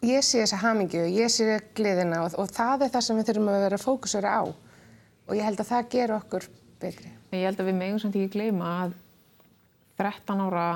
ég 0.07 0.25
sé 0.25 0.43
þessa 0.43 0.61
hamingju, 0.63 1.07
ég 1.11 1.33
sé 1.33 1.59
gleðina 1.77 2.23
og, 2.27 2.37
og 2.41 2.51
það 2.55 2.87
er 2.87 2.95
það 2.95 3.07
sem 3.07 3.19
við 3.21 3.31
þurfum 3.31 3.51
að 3.53 3.65
vera 3.67 3.83
fókusera 3.83 4.37
á 4.39 4.45
og 4.47 5.33
ég 5.35 5.47
held 5.47 5.63
að 5.63 5.71
það 5.73 5.89
ger 5.97 6.15
okkur 6.17 6.47
betri. 6.83 7.11
Ég 7.35 7.49
held 7.49 7.61
að 7.61 7.71
við 7.71 7.81
megum 7.81 8.03
samt 8.03 8.19
ekki 8.19 8.37
gleyma 8.37 8.75
að 8.85 8.95
13 9.99 10.45
ára 10.47 10.67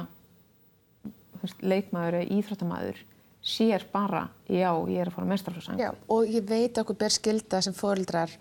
leikmaður 1.61 2.20
eða 2.20 2.36
íþróttamæður 2.36 3.05
sér 3.41 3.84
bara, 3.93 4.26
já, 4.45 4.68
ég 4.91 5.01
er 5.01 5.09
að 5.09 5.14
fara 5.16 5.28
mestrarflóðsang. 5.30 5.80
Já, 5.80 5.91
og 6.12 6.28
ég 6.28 6.45
veit 6.49 6.76
okkur 6.80 6.99
ber 7.01 7.14
skilda 7.14 7.61
sem 7.64 7.76
fórildrar 7.76 8.32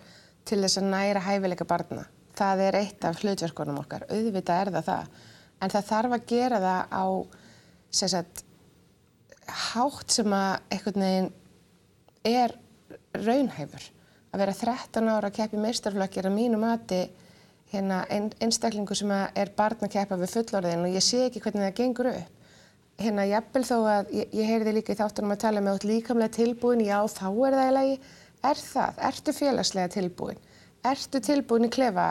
til 0.47 0.59
þess 0.59 0.81
að 0.81 0.89
næra 0.91 1.21
hæfileika 1.23 1.67
barna. 1.67 2.03
Það 2.35 2.63
er 2.65 2.77
eitt 2.81 3.05
af 3.07 3.21
hlutverkunum 3.21 3.79
okkar, 3.79 4.05
auðvitað 4.11 4.65
er 4.65 4.73
það 4.75 4.89
það 4.89 5.13
en 5.59 5.73
það 5.73 5.89
þarf 5.91 6.15
að 6.17 6.25
gera 6.29 6.59
það 6.63 6.95
á 6.95 7.05
sagt, 7.89 8.43
hátt 9.49 10.13
sem 10.13 10.33
að 10.35 10.51
einhvern 10.73 11.05
veginn 11.05 11.31
er 12.29 12.55
raunhæfur. 13.17 13.87
Að 14.29 14.43
vera 14.43 14.53
13 14.53 15.09
ára 15.09 15.29
að 15.31 15.37
keppi 15.39 15.61
meistarflökkir 15.61 16.29
að 16.29 16.35
mínu 16.35 16.59
mati 16.61 17.01
hérna, 17.73 18.03
einstaklingu 18.41 18.97
sem 18.97 19.11
er 19.13 19.53
barn 19.57 19.85
að 19.85 19.95
keppa 19.95 20.17
við 20.19 20.35
fullorðin 20.35 20.85
og 20.85 20.93
ég 20.93 21.05
sé 21.05 21.25
ekki 21.27 21.41
hvernig 21.43 21.65
það 21.67 21.79
gengur 21.79 22.11
upp. 22.13 22.35
Hérna, 22.99 23.23
jafnvel 23.29 23.63
þó 23.63 23.75
að 23.87 24.09
ég, 24.11 24.33
ég 24.35 24.49
heyrði 24.49 24.73
líka 24.75 24.93
í 24.93 24.99
þáttunum 24.99 25.33
að 25.33 25.43
tala 25.45 25.61
með 25.63 25.77
út 25.77 25.85
líkamlega 25.87 26.35
tilbúin, 26.35 26.83
já 26.83 26.97
þá 27.07 27.27
er 27.47 27.55
það 27.55 27.69
í 27.69 27.75
lagi. 27.77 27.93
Er 28.49 28.59
það? 28.59 28.99
Ertu 29.09 29.35
félagslega 29.35 29.93
tilbúin? 29.95 30.41
Ertu 30.89 31.21
tilbúin 31.23 31.67
í 31.67 31.71
klefa, 31.71 32.09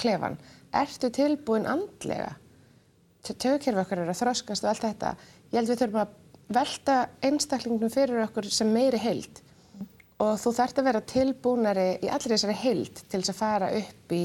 klefan? 0.00 0.36
Ertu 0.76 1.10
tilbúin 1.16 1.68
andlega? 1.68 2.34
Tögkerfi 3.34 3.82
okkar 3.82 4.02
eru 4.02 4.14
að 4.14 4.22
þroskast 4.22 4.64
og 4.64 4.72
allt 4.72 4.86
þetta. 4.86 5.12
Ég 5.52 5.60
held 5.60 5.70
við 5.72 5.82
þurfum 5.82 6.02
að 6.02 6.16
velta 6.58 6.96
einstaklingnum 7.28 7.92
fyrir 7.92 8.24
okkur 8.24 8.48
sem 8.52 8.70
meiri 8.72 9.00
heild 9.02 9.42
og 10.18 10.34
þú 10.40 10.52
þarfst 10.56 10.80
að 10.80 10.88
vera 10.88 11.06
tilbúnari 11.12 11.88
í 12.02 12.10
allir 12.10 12.34
þessari 12.34 12.56
heild 12.62 13.02
til 13.04 13.20
þess 13.20 13.32
að 13.34 13.38
fara 13.38 13.70
upp 13.78 14.14
í 14.16 14.24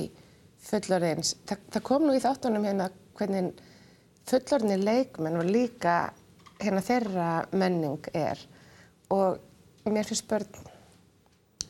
fullorðins. 0.64 1.36
Þa, 1.46 1.58
það 1.76 1.86
kom 1.90 2.08
nú 2.08 2.16
í 2.16 2.24
þáttunum 2.24 2.68
hérna 2.68 2.90
hvernig 3.18 3.64
fullorðinni 4.30 4.80
leikmenn 4.82 5.40
og 5.42 5.50
líka 5.52 5.98
hérna 6.64 6.84
þeirra 6.86 7.30
menning 7.52 8.08
er 8.16 8.40
og 9.12 9.42
mér 9.90 10.08
finnst 10.08 10.30
börn 10.30 10.48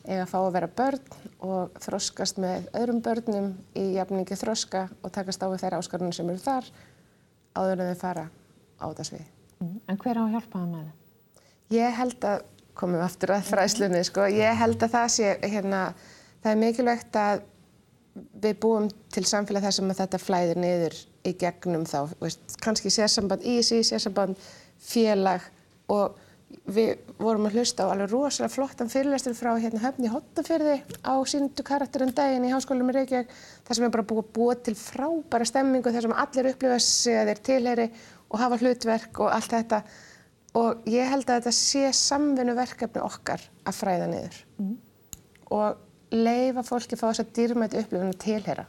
eiga 0.04 0.22
að 0.22 0.30
fá 0.30 0.38
að 0.38 0.54
vera 0.54 0.72
börn 0.78 1.04
og 1.44 1.78
þroskast 1.84 2.40
með 2.42 2.68
öðrum 2.76 3.00
börnum 3.04 3.52
í 3.76 3.86
jafningi 3.96 4.36
þroska 4.38 4.86
og 5.02 5.12
takast 5.12 5.42
á 5.42 5.48
við 5.48 5.64
þeirra 5.64 5.80
áskarunum 5.80 6.14
sem 6.14 6.28
eru 6.30 6.42
þar 6.44 6.68
áður 7.54 7.84
en 7.84 7.92
þau 7.92 8.00
fara 8.00 8.26
á 8.78 8.84
þetta 8.88 9.06
svið. 9.10 9.24
Mm. 9.60 9.78
En 9.88 10.00
hver 10.02 10.20
á 10.20 10.22
að 10.24 10.34
hjálpa 10.34 10.58
það 10.58 10.68
með 10.72 10.84
það? 10.84 11.00
Ég 11.74 11.96
held 11.98 12.28
að, 12.28 12.44
komum 12.74 12.98
við 12.98 13.06
aftur 13.06 13.34
að 13.34 13.48
fræslunni, 13.48 14.04
sko, 14.06 14.28
ég 14.34 14.60
held 14.60 14.82
að 14.82 14.94
það 14.94 15.08
sé, 15.14 15.32
hérna, 15.42 15.82
það 16.42 16.50
er 16.52 16.60
mikilvægt 16.60 17.18
að 17.18 17.44
við 18.14 18.58
búum 18.62 18.90
til 19.14 19.24
samfélag 19.26 19.64
þar 19.64 19.76
sem 19.78 19.94
þetta 20.00 20.20
flæðir 20.22 20.60
niður 20.62 20.98
í 21.26 21.32
gegnum 21.40 21.86
þá, 21.88 21.98
veist, 22.20 22.58
kannski 22.62 22.92
sérsamband, 22.92 23.46
ísi, 23.46 23.80
sérsamband, 23.86 24.38
félag 24.84 25.46
og 25.90 26.18
við 26.64 27.02
vorum 27.18 27.48
að 27.48 27.58
hlusta 27.58 27.86
á 27.86 27.92
alveg 27.92 28.10
rosalega 28.12 28.52
flottan 28.54 28.90
fyrirlestur 28.92 29.36
frá 29.38 29.52
hérna 29.58 29.82
höfni 29.82 30.10
Hottafyrði 30.12 30.76
á 31.04 31.14
síndu 31.28 31.64
karakterum 31.66 32.12
daginn 32.14 32.46
í 32.48 32.52
háskólum 32.52 32.90
í 32.92 32.96
Reykjavík 32.98 33.32
þar 33.66 33.78
sem 33.78 33.86
er 33.86 33.94
bara 33.94 34.06
búið 34.08 34.24
að 34.24 34.32
búa 34.38 34.56
til 34.56 34.74
frábæra 34.78 35.48
stemmingu 35.48 35.92
þar 35.94 36.06
sem 36.06 36.16
allir 36.24 36.50
upplifa 36.52 36.80
sig 36.82 37.18
að 37.20 37.30
þeir 37.30 37.42
tilheyri 37.50 37.88
og 38.30 38.42
hafa 38.42 38.60
hlutverk 38.62 39.22
og 39.24 39.32
allt 39.34 39.56
þetta 39.56 39.82
og 40.60 40.86
ég 40.90 41.10
held 41.10 41.26
að 41.26 41.40
þetta 41.40 41.54
sé 41.56 41.88
samvinnu 41.98 42.54
verkefni 42.56 43.02
okkar 43.02 43.42
að 43.66 43.80
fræða 43.80 44.06
niður 44.10 44.38
mm. 44.62 44.76
og 45.56 46.14
leifa 46.14 46.62
fólki 46.66 46.98
fá 46.98 47.08
þess 47.08 47.24
að 47.24 47.34
dýrmæti 47.38 47.80
upplifinu 47.80 48.14
að 48.14 48.22
tilheyra. 48.22 48.68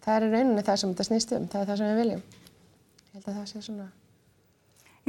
Það 0.00 0.16
er 0.16 0.34
rauninni 0.34 0.66
það 0.66 0.82
sem 0.82 0.92
þetta 0.92 1.08
snýst 1.10 1.34
um, 1.36 1.48
það 1.52 1.62
er 1.62 1.70
það 1.70 1.80
sem 1.80 1.90
við 1.90 2.00
viljum. 2.02 2.22
Ég 3.00 3.16
held 3.16 3.26
að 3.28 3.36
það 3.38 3.50
sé 3.52 3.64
svona 3.68 3.88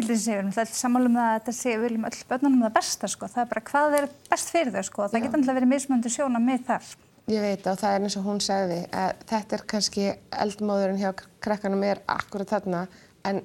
Ég 0.02 0.08
held 0.08 0.16
að 0.16 0.18
það 0.18 0.24
sé, 0.24 0.32
við 0.32 0.40
erum 0.40 0.52
alltaf 0.52 0.78
sammálum 0.78 1.18
að 1.22 1.32
þetta 1.36 1.54
sé, 1.54 1.72
við 1.76 1.84
viljum 1.86 2.06
öll 2.08 2.20
börnunum 2.30 2.62
það 2.66 2.72
besta 2.78 3.10
sko, 3.12 3.28
það 3.30 3.42
er 3.44 3.50
bara 3.52 3.62
hvað 3.68 3.96
er 4.00 4.08
best 4.32 4.50
fyrir 4.50 4.74
þau 4.74 4.86
sko, 4.88 5.08
það 5.12 5.26
geta 5.26 5.38
alltaf 5.38 5.58
verið 5.58 5.70
mismöndi 5.70 6.12
sjóna 6.12 6.42
með 6.42 6.64
þar. 6.72 6.88
Ég 7.30 7.46
veit 7.46 7.68
og 7.70 7.78
það 7.78 7.94
er 7.94 8.06
eins 8.08 8.18
og 8.18 8.26
hún 8.26 8.42
segði 8.42 8.80
að 8.98 9.22
þetta 9.30 9.58
er 9.58 9.64
kannski 9.74 10.08
eldmóðurinn 10.46 11.02
hjá 11.04 11.12
krakkanum 11.46 11.86
er 11.86 12.02
akkurat 12.10 12.50
þarna 12.50 12.82
en 13.30 13.44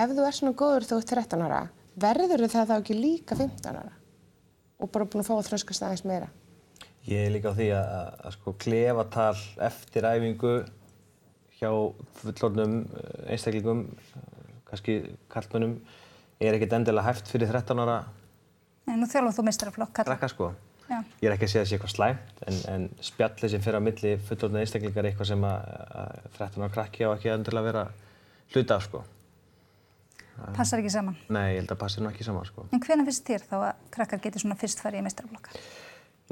ef 0.00 0.14
þú 0.16 0.24
er 0.24 0.38
svona 0.38 0.56
góður 0.62 0.88
þú 0.88 1.00
ert 1.02 1.12
13 1.12 1.44
ára, 1.44 1.60
verður 2.00 2.46
það 2.48 2.72
þá 2.72 2.74
ekki 2.78 2.96
líka 2.96 3.36
15 3.36 3.76
ára 3.76 3.92
og 4.78 4.92
bara 4.94 5.10
búin 5.10 5.26
að 5.26 5.28
fá 5.28 5.36
að 5.36 5.50
þröskast 5.50 5.84
aðeins 5.84 6.06
meira? 6.08 6.32
Ég 7.04 7.26
er 7.26 7.36
líka 7.36 7.52
á 7.52 7.58
því 7.58 7.68
að, 7.76 7.92
að, 7.98 8.10
að 8.24 8.36
sko 8.38 8.56
klefatal 8.64 9.44
eftir 9.68 10.08
æfingu 10.08 10.56
hjá 11.58 11.70
fullornum 12.22 12.80
eh, 12.86 13.32
einstaklingum 13.34 13.84
kannski 14.70 15.00
kallmönnum 15.32 15.76
er 16.40 16.56
ekkert 16.56 16.78
endilega 16.78 17.10
hæft 17.10 17.30
fyrir 17.32 17.50
13 17.50 17.84
ára 17.84 17.98
Nei, 18.88 18.96
nú 18.96 19.04
þjálfum 19.04 19.34
þú 19.36 19.42
mistaraflokk 19.44 19.90
kalla. 19.98 20.14
Krakka 20.14 20.28
sko. 20.32 20.46
Já. 20.88 21.02
Ég 21.20 21.26
er 21.28 21.34
ekki 21.34 21.44
að 21.44 21.50
segja 21.52 21.64
sé 21.68 21.76
eitthvað 21.76 21.90
slæmt 21.92 22.38
en, 22.48 22.58
en 22.72 22.84
spjallið 23.04 23.50
sem 23.52 23.64
fyrir 23.64 23.76
á 23.76 23.82
milli 23.84 24.12
fullorðna 24.24 24.62
einstaklingar 24.62 25.02
er 25.04 25.10
eitthvað 25.10 25.28
sem 25.34 25.42
að, 25.44 25.66
að 26.00 26.14
13 26.38 26.64
ára 26.64 26.72
krakki 26.72 27.04
á 27.04 27.10
ekki 27.12 27.32
endilega 27.34 27.68
vera 27.68 27.82
hluta 28.54 28.78
af 28.78 28.86
sko. 28.86 29.02
Passar 30.56 30.80
ekki 30.80 30.94
saman? 30.94 31.18
Nei, 31.34 31.58
ég 31.58 31.60
held 31.60 31.74
að 31.74 31.80
passir 31.82 32.00
nú 32.00 32.08
ekki 32.08 32.24
saman 32.24 32.48
sko. 32.48 32.64
En 32.72 32.80
hvena 32.80 33.04
finnst 33.04 33.26
þér 33.28 33.44
þá 33.50 33.56
að 33.58 33.84
krakkar 33.98 34.22
geti 34.24 34.40
svona 34.40 34.56
fyrst 34.56 34.80
farið 34.80 35.02
í 35.02 35.06
mistaraflokka? 35.10 35.60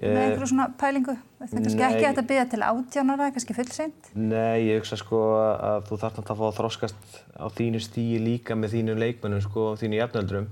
Með 0.03 0.19
einhverju 0.21 0.49
svona 0.51 0.67
pælingu? 0.77 1.15
Það 1.39 1.47
er 1.47 1.63
kannski 1.65 1.85
ekki 1.87 2.01
að 2.03 2.11
þetta 2.11 2.25
byggja 2.31 2.47
til 2.53 2.65
átjánara, 2.67 3.29
kannski 3.33 3.55
fullseint? 3.57 4.11
Nei, 4.17 4.67
ég 4.67 4.83
hugsa 4.83 4.99
sko 5.01 5.21
að 5.41 5.87
þú 5.89 5.99
þarf 6.03 6.19
náttúrulega 6.19 6.35
að 6.35 6.41
fá 6.41 6.47
að 6.49 6.59
þroskast 6.59 7.17
á 7.41 7.47
þínu 7.57 7.81
stíi 7.81 8.19
líka 8.21 8.59
með 8.59 8.75
þínu 8.77 8.97
leikmennum 9.01 9.45
sko, 9.45 9.71
á 9.73 9.81
þínu 9.81 10.01
jafnöldrum. 10.03 10.51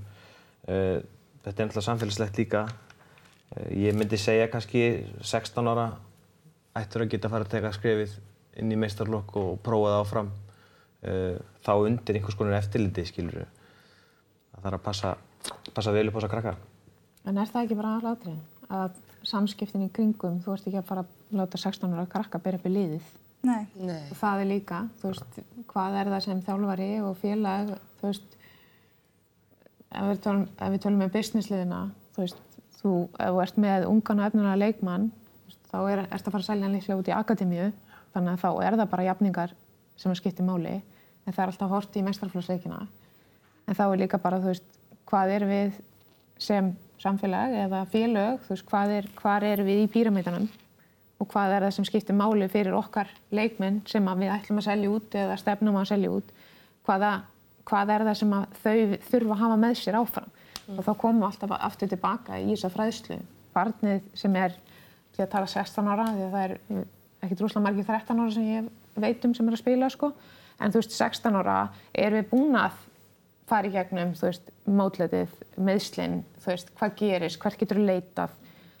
Uh, 0.65 0.97
þetta 1.45 1.53
er 1.53 1.69
náttúrulega 1.69 1.85
samfélagslegt 1.91 2.41
líka. 2.41 2.65
Uh, 3.53 3.69
ég 3.85 3.97
myndi 3.97 4.17
segja 4.17 4.49
kannski 4.49 4.85
16 5.21 5.69
ára 5.69 5.91
ættur 6.81 7.05
að 7.05 7.13
geta 7.13 7.29
að 7.29 7.37
fara 7.37 7.45
að 7.45 7.53
teka 7.53 7.73
skrefið 7.77 8.17
inn 8.61 8.73
í 8.73 8.79
meistarlokk 8.81 9.37
og 9.41 9.59
prófa 9.65 9.93
það 9.93 10.01
áfram. 10.01 10.35
Uh, 11.05 11.35
þá 11.61 11.73
undir 11.77 12.17
einhvers 12.17 12.39
konar 12.39 12.57
eftirliti, 12.57 13.05
skilur 13.05 13.43
við. 13.43 13.65
Það 14.55 14.65
þarf 14.65 14.79
að 14.79 14.85
passa, 14.89 15.17
passa 15.75 15.93
vel 15.93 16.07
upp 16.09 16.17
á 16.17 16.19
þessa 16.23 16.33
krakka. 16.33 16.55
En 17.29 17.37
er 17.41 17.49
það 17.51 17.67
ekki 17.67 17.77
bara 17.77 17.99
aðlátrið? 17.99 18.41
Að 18.73 18.97
samskiptin 19.27 19.85
í 19.85 19.91
kringum, 19.93 20.39
þú 20.43 20.55
ert 20.55 20.67
ekki 20.69 20.79
að 20.79 20.89
fara 20.89 21.03
að 21.05 21.37
láta 21.39 21.59
16 21.61 21.93
ára 21.93 22.07
krakka 22.09 22.41
byrja 22.41 22.61
upp 22.61 22.67
í 22.69 22.73
liðið. 22.73 23.11
Nei. 23.45 23.65
Nei. 23.77 24.07
Það 24.17 24.41
er 24.41 24.49
líka, 24.49 24.79
þú 25.01 25.11
veist, 25.11 25.39
hvað 25.69 25.99
er 25.99 26.09
það 26.13 26.23
sem 26.25 26.41
þjálfari 26.47 26.89
og 27.05 27.17
félag, 27.21 27.75
þú 27.99 28.09
veist, 28.09 28.37
ef 29.91 30.09
við 30.09 30.21
tölum, 30.25 30.47
ef 30.57 30.73
við 30.73 30.83
tölum 30.85 31.03
með 31.03 31.13
businessliðina, 31.13 31.81
þú 32.15 32.23
veist, 32.23 32.41
þú, 32.79 32.93
ef 33.19 33.35
þú 33.35 33.43
ert 33.45 33.59
með 33.65 33.87
ungan 33.91 34.21
og 34.21 34.29
efnilega 34.29 34.61
leikmann, 34.61 35.09
veist, 35.45 35.61
þá 35.69 35.77
er, 35.83 36.03
ert 36.07 36.25
að 36.25 36.31
fara 36.37 36.41
að 36.41 36.49
selja 36.49 36.67
hann 36.67 36.77
líklega 36.77 37.01
út 37.01 37.11
í 37.11 37.15
akademíu, 37.19 37.69
þannig 38.15 38.33
að 38.33 38.45
þá 38.45 38.65
er 38.65 38.79
það 38.79 38.91
bara 38.95 39.07
jafningar 39.09 39.55
sem 40.01 40.13
er 40.13 40.21
skipt 40.21 40.41
í 40.41 40.47
máli, 40.47 40.77
en 41.25 41.33
það 41.35 41.43
er 41.43 41.53
alltaf 41.53 41.75
hort 41.75 41.99
í 41.99 42.05
mestrarflóðsleikina. 42.05 42.81
En 43.65 43.77
þá 43.77 43.85
er 43.85 44.01
líka 44.01 44.21
bara, 44.21 44.41
þú 44.41 44.53
veist, 44.53 44.81
hvað 45.09 45.35
er 45.37 45.45
við 45.49 45.77
sem 46.41 46.73
samfélag 47.01 47.55
eða 47.65 47.81
félög, 47.91 48.39
þú 48.45 48.53
veist, 48.53 48.67
hvað 48.69 48.93
er, 48.99 49.09
hvað 49.19 49.47
er 49.49 49.63
við 49.67 49.83
í 49.83 49.89
píramítanum 49.91 50.47
og 51.21 51.29
hvað 51.31 51.55
er 51.55 51.65
það 51.65 51.75
sem 51.77 51.87
skiptir 51.87 52.17
máli 52.17 52.47
fyrir 52.51 52.75
okkar 52.75 53.11
leikmenn 53.35 53.81
sem 53.87 54.07
við 54.19 54.33
ætlum 54.33 54.59
að 54.59 54.67
selja 54.67 54.91
út 54.91 55.15
eða 55.15 55.37
stefnum 55.39 55.77
að 55.79 55.89
selja 55.93 56.11
út, 56.11 56.33
hvaða, 56.87 57.11
hvað 57.69 57.93
er 57.95 58.05
það 58.09 58.17
sem 58.19 58.35
þau 58.63 58.75
þurfa 59.09 59.37
að 59.37 59.43
hafa 59.43 59.59
með 59.61 59.77
sér 59.79 59.99
áfram. 60.01 60.33
Mm. 60.65 60.79
Og 60.79 60.87
þá 60.87 60.91
komum 61.01 61.21
við 61.21 61.27
alltaf 61.29 61.55
aftur 61.59 61.91
tilbaka 61.91 62.39
í 62.41 62.49
þessa 62.51 62.71
fræðslu. 62.73 63.19
Barnið 63.55 64.09
sem 64.17 64.35
er, 64.41 64.55
því 65.15 65.23
að 65.23 65.31
tala 65.35 65.51
16 65.51 65.91
ára, 65.93 66.07
því 66.11 66.25
að 66.25 66.35
það 66.35 66.45
er 66.47 66.85
ekki 67.25 67.37
drúslega 67.39 67.65
margir 67.67 67.87
13 67.87 68.21
ára 68.21 68.33
sem 68.35 68.49
ég 68.49 68.69
veit 69.05 69.27
um 69.27 69.35
sem 69.37 69.47
er 69.47 69.55
að 69.55 69.63
spila, 69.63 69.91
sko. 69.93 70.11
En 70.59 70.73
þú 70.73 70.81
veist, 70.81 70.97
16 70.97 71.39
ára 71.39 71.57
er 71.93 72.15
við 72.17 72.27
búin 72.31 72.57
að 72.59 72.75
fara 73.49 73.69
í 73.69 73.73
gegnum, 73.75 74.15
þú 74.17 74.29
veist, 74.29 74.49
mótletið, 74.65 75.35
meðslinn, 75.61 76.23
þú 76.41 76.51
veist, 76.51 76.73
hvað 76.79 76.97
gerist, 77.01 77.39
hvert 77.43 77.61
getur 77.61 77.81
þú 77.81 77.85
leitað, 77.91 78.33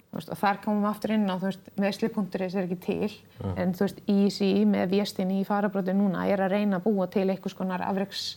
þú 0.09 0.17
veist, 0.17 0.31
og 0.33 0.41
þar 0.41 0.61
komum 0.63 0.85
við 0.85 0.91
aftur 0.91 1.13
inn 1.15 1.29
á, 1.29 1.35
þú 1.35 1.51
veist, 1.51 1.69
meðsli.is 1.83 2.55
er 2.55 2.63
ekki 2.63 2.79
til, 2.85 3.11
mm. 3.43 3.53
en 3.61 3.75
þú 3.77 3.85
veist, 3.85 4.01
ESI 4.15 4.49
með 4.69 4.95
vjestinni 4.95 5.39
í 5.43 5.47
farabróti 5.47 5.95
núna 5.95 6.25
er 6.31 6.45
að 6.45 6.57
reyna 6.57 6.81
að 6.81 6.89
búa 6.89 7.07
til 7.13 7.27
einhvers 7.29 7.57
konar 7.57 7.85
afreiks 7.85 8.33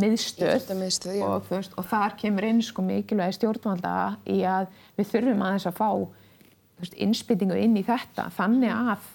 miðstöð 0.00 1.20
og, 1.26 1.48
veist, 1.50 1.74
og 1.76 1.86
þar 1.88 2.16
kemur 2.20 2.46
inn 2.48 2.62
sko 2.64 2.84
mikilvægi 2.84 3.36
stjórnvalda 3.36 3.94
í 4.32 4.38
að 4.48 4.70
við 4.96 5.10
þurfum 5.10 5.42
aðeins 5.44 5.66
að 5.68 5.76
fá 5.76 5.88
veist, 6.80 6.96
innspýtingu 6.96 7.58
inn 7.60 7.76
í 7.76 7.84
þetta 7.84 8.30
þannig 8.32 8.72
að 8.72 9.10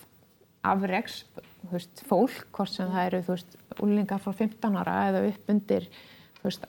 afreiks 0.66 1.24
veist, 1.72 2.03
fólk, 2.08 2.47
hvort 2.55 2.72
sem 2.72 2.89
það 2.93 3.10
eru 3.12 3.38
úlingar 3.86 4.22
frá 4.24 4.34
15 4.34 4.80
ára 4.80 4.95
eða 5.12 5.26
upp 5.32 5.51
undir 5.53 5.89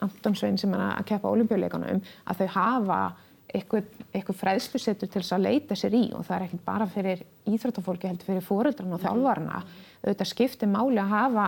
Antonsvein 0.03 0.57
sem 0.59 0.72
er 0.74 0.80
að 0.82 1.07
keppa 1.12 1.30
olimpíuleikanum 1.30 2.01
að 2.26 2.41
þau 2.41 2.49
hafa 2.57 3.01
eitthvað 3.49 4.36
fræðslusettur 4.36 5.09
til 5.09 5.22
þess 5.22 5.34
að 5.36 5.45
leita 5.47 5.76
sér 5.78 5.95
í 5.97 6.03
og 6.12 6.24
það 6.26 6.34
er 6.36 6.45
ekki 6.47 6.59
bara 6.66 6.86
fyrir 6.91 7.22
íþróttafólki 7.49 8.11
heldur 8.11 8.28
fyrir 8.28 8.45
fóröldran 8.45 8.93
og 8.93 9.01
þjálfarna 9.01 9.62
auðvitað 10.03 10.30
skiptir 10.30 10.70
máli 10.70 11.01
að 11.01 11.14
hafa, 11.14 11.47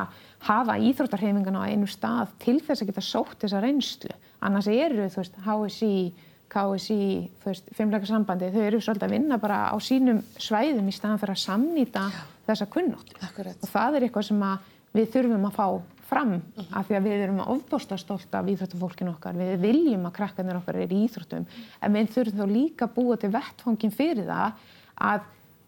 hafa 0.49 0.79
íþróttarhefingana 0.89 1.65
á 1.65 1.69
einu 1.69 1.89
stað 1.91 2.33
til 2.41 2.57
þess 2.65 2.85
að 2.85 2.91
geta 2.91 3.05
sótt 3.05 3.37
þessa 3.45 3.61
reynslu. 3.63 4.17
Annars 4.41 4.71
eru 4.73 5.11
þú 5.13 5.21
veist 5.21 5.39
HSI, 5.45 5.93
KSI 6.51 7.31
fimmleikarsambandi 7.77 8.51
þau 8.51 8.65
eru 8.67 8.81
svolítið 8.83 9.07
að 9.07 9.15
vinna 9.15 9.39
bara 9.39 9.63
á 9.71 9.77
sínum 9.79 10.21
svæðum 10.37 10.91
í 10.91 10.95
staðan 10.97 11.23
fyrir 11.23 11.37
að 11.37 11.45
samnýta 11.45 12.05
þessa 12.49 12.67
kunnótt 12.67 13.15
og 13.21 13.69
það 13.71 13.97
er 13.97 14.07
eitthvað 14.07 14.29
sem 14.31 14.45
við 14.97 15.11
þurfum 15.15 15.47
að 15.47 15.59
fá 15.59 15.67
fram 16.11 16.33
uh 16.35 16.41
-huh. 16.41 16.79
af 16.79 16.87
því 16.89 16.97
að 16.97 17.07
við 17.07 17.23
erum 17.25 17.41
ofbósta 17.41 17.97
stolt 17.97 18.35
af 18.35 18.47
íþróttufólkinu 18.51 19.15
okkar, 19.15 19.39
við 19.39 19.61
viljum 19.61 20.07
að 20.07 20.17
krakkarnir 20.19 20.59
okkar 20.59 20.77
er 20.77 20.93
í 20.93 21.05
íþróttum. 21.07 21.47
En 21.83 21.93
við 21.93 22.11
þurfum 22.15 22.41
þá 22.41 22.47
líka 22.51 22.85
að 22.87 22.95
búa 22.95 23.17
til 23.17 23.31
vettfangin 23.31 23.95
fyrir 23.95 24.27
það 24.27 24.53
að 24.97 25.21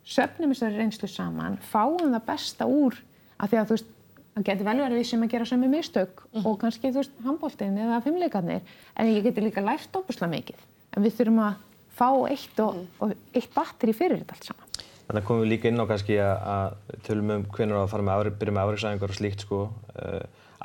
söfnum 0.05 0.51
þessari 0.51 0.77
reynslu 0.77 1.09
saman, 1.09 1.59
fáum 1.63 2.11
það 2.11 2.27
besta 2.27 2.67
úr 2.67 2.95
af 3.39 3.51
því 3.51 3.57
að 3.59 3.67
þú 3.67 3.77
veist 3.77 3.91
það 4.35 4.45
getur 4.49 4.67
vel 4.67 4.79
verið 4.81 4.99
við 4.99 5.07
sem 5.07 5.23
að 5.23 5.33
gera 5.33 5.45
sömu 5.45 5.69
mistök 5.69 6.23
-huh. 6.23 6.47
og 6.47 6.59
kannski 6.59 6.91
þú 6.91 6.99
veist 7.01 7.17
handbóltinn 7.25 7.79
eða 7.79 8.03
fimmleikarnir 8.03 8.61
en 8.97 9.07
ég 9.07 9.23
getur 9.23 9.45
líka 9.45 9.61
lært 9.61 9.93
óbúslega 9.93 10.31
mikið 10.31 10.57
en 10.93 11.07
við 11.07 11.17
þurfum 11.19 11.43
að 11.47 11.61
fá 11.93 12.09
eitt 12.31 12.63
og, 12.65 12.77
-huh. 12.77 12.87
og 13.05 13.37
eitt 13.37 13.55
batteri 13.55 13.95
fyrir 13.97 14.23
þetta 14.23 14.37
allt 14.37 14.51
saman. 14.51 14.69
Þannig 15.09 15.27
komum 15.29 15.43
við 15.43 15.51
líka 15.51 15.69
inn 15.69 15.83
á 15.83 15.91
kannski 15.91 16.17
að 16.23 16.77
tölum 17.05 17.35
um 17.35 17.43
hvernig 17.53 17.77
það 17.77 17.91
fara 17.93 18.07
með 18.07 18.15
afri, 18.15 18.31
byrja 18.41 18.55
með 18.55 18.63
afriðsæfingar 18.63 19.13
og 19.13 19.19
slíkt 19.19 19.45
sko. 19.45 19.59
Uh, 19.93 20.23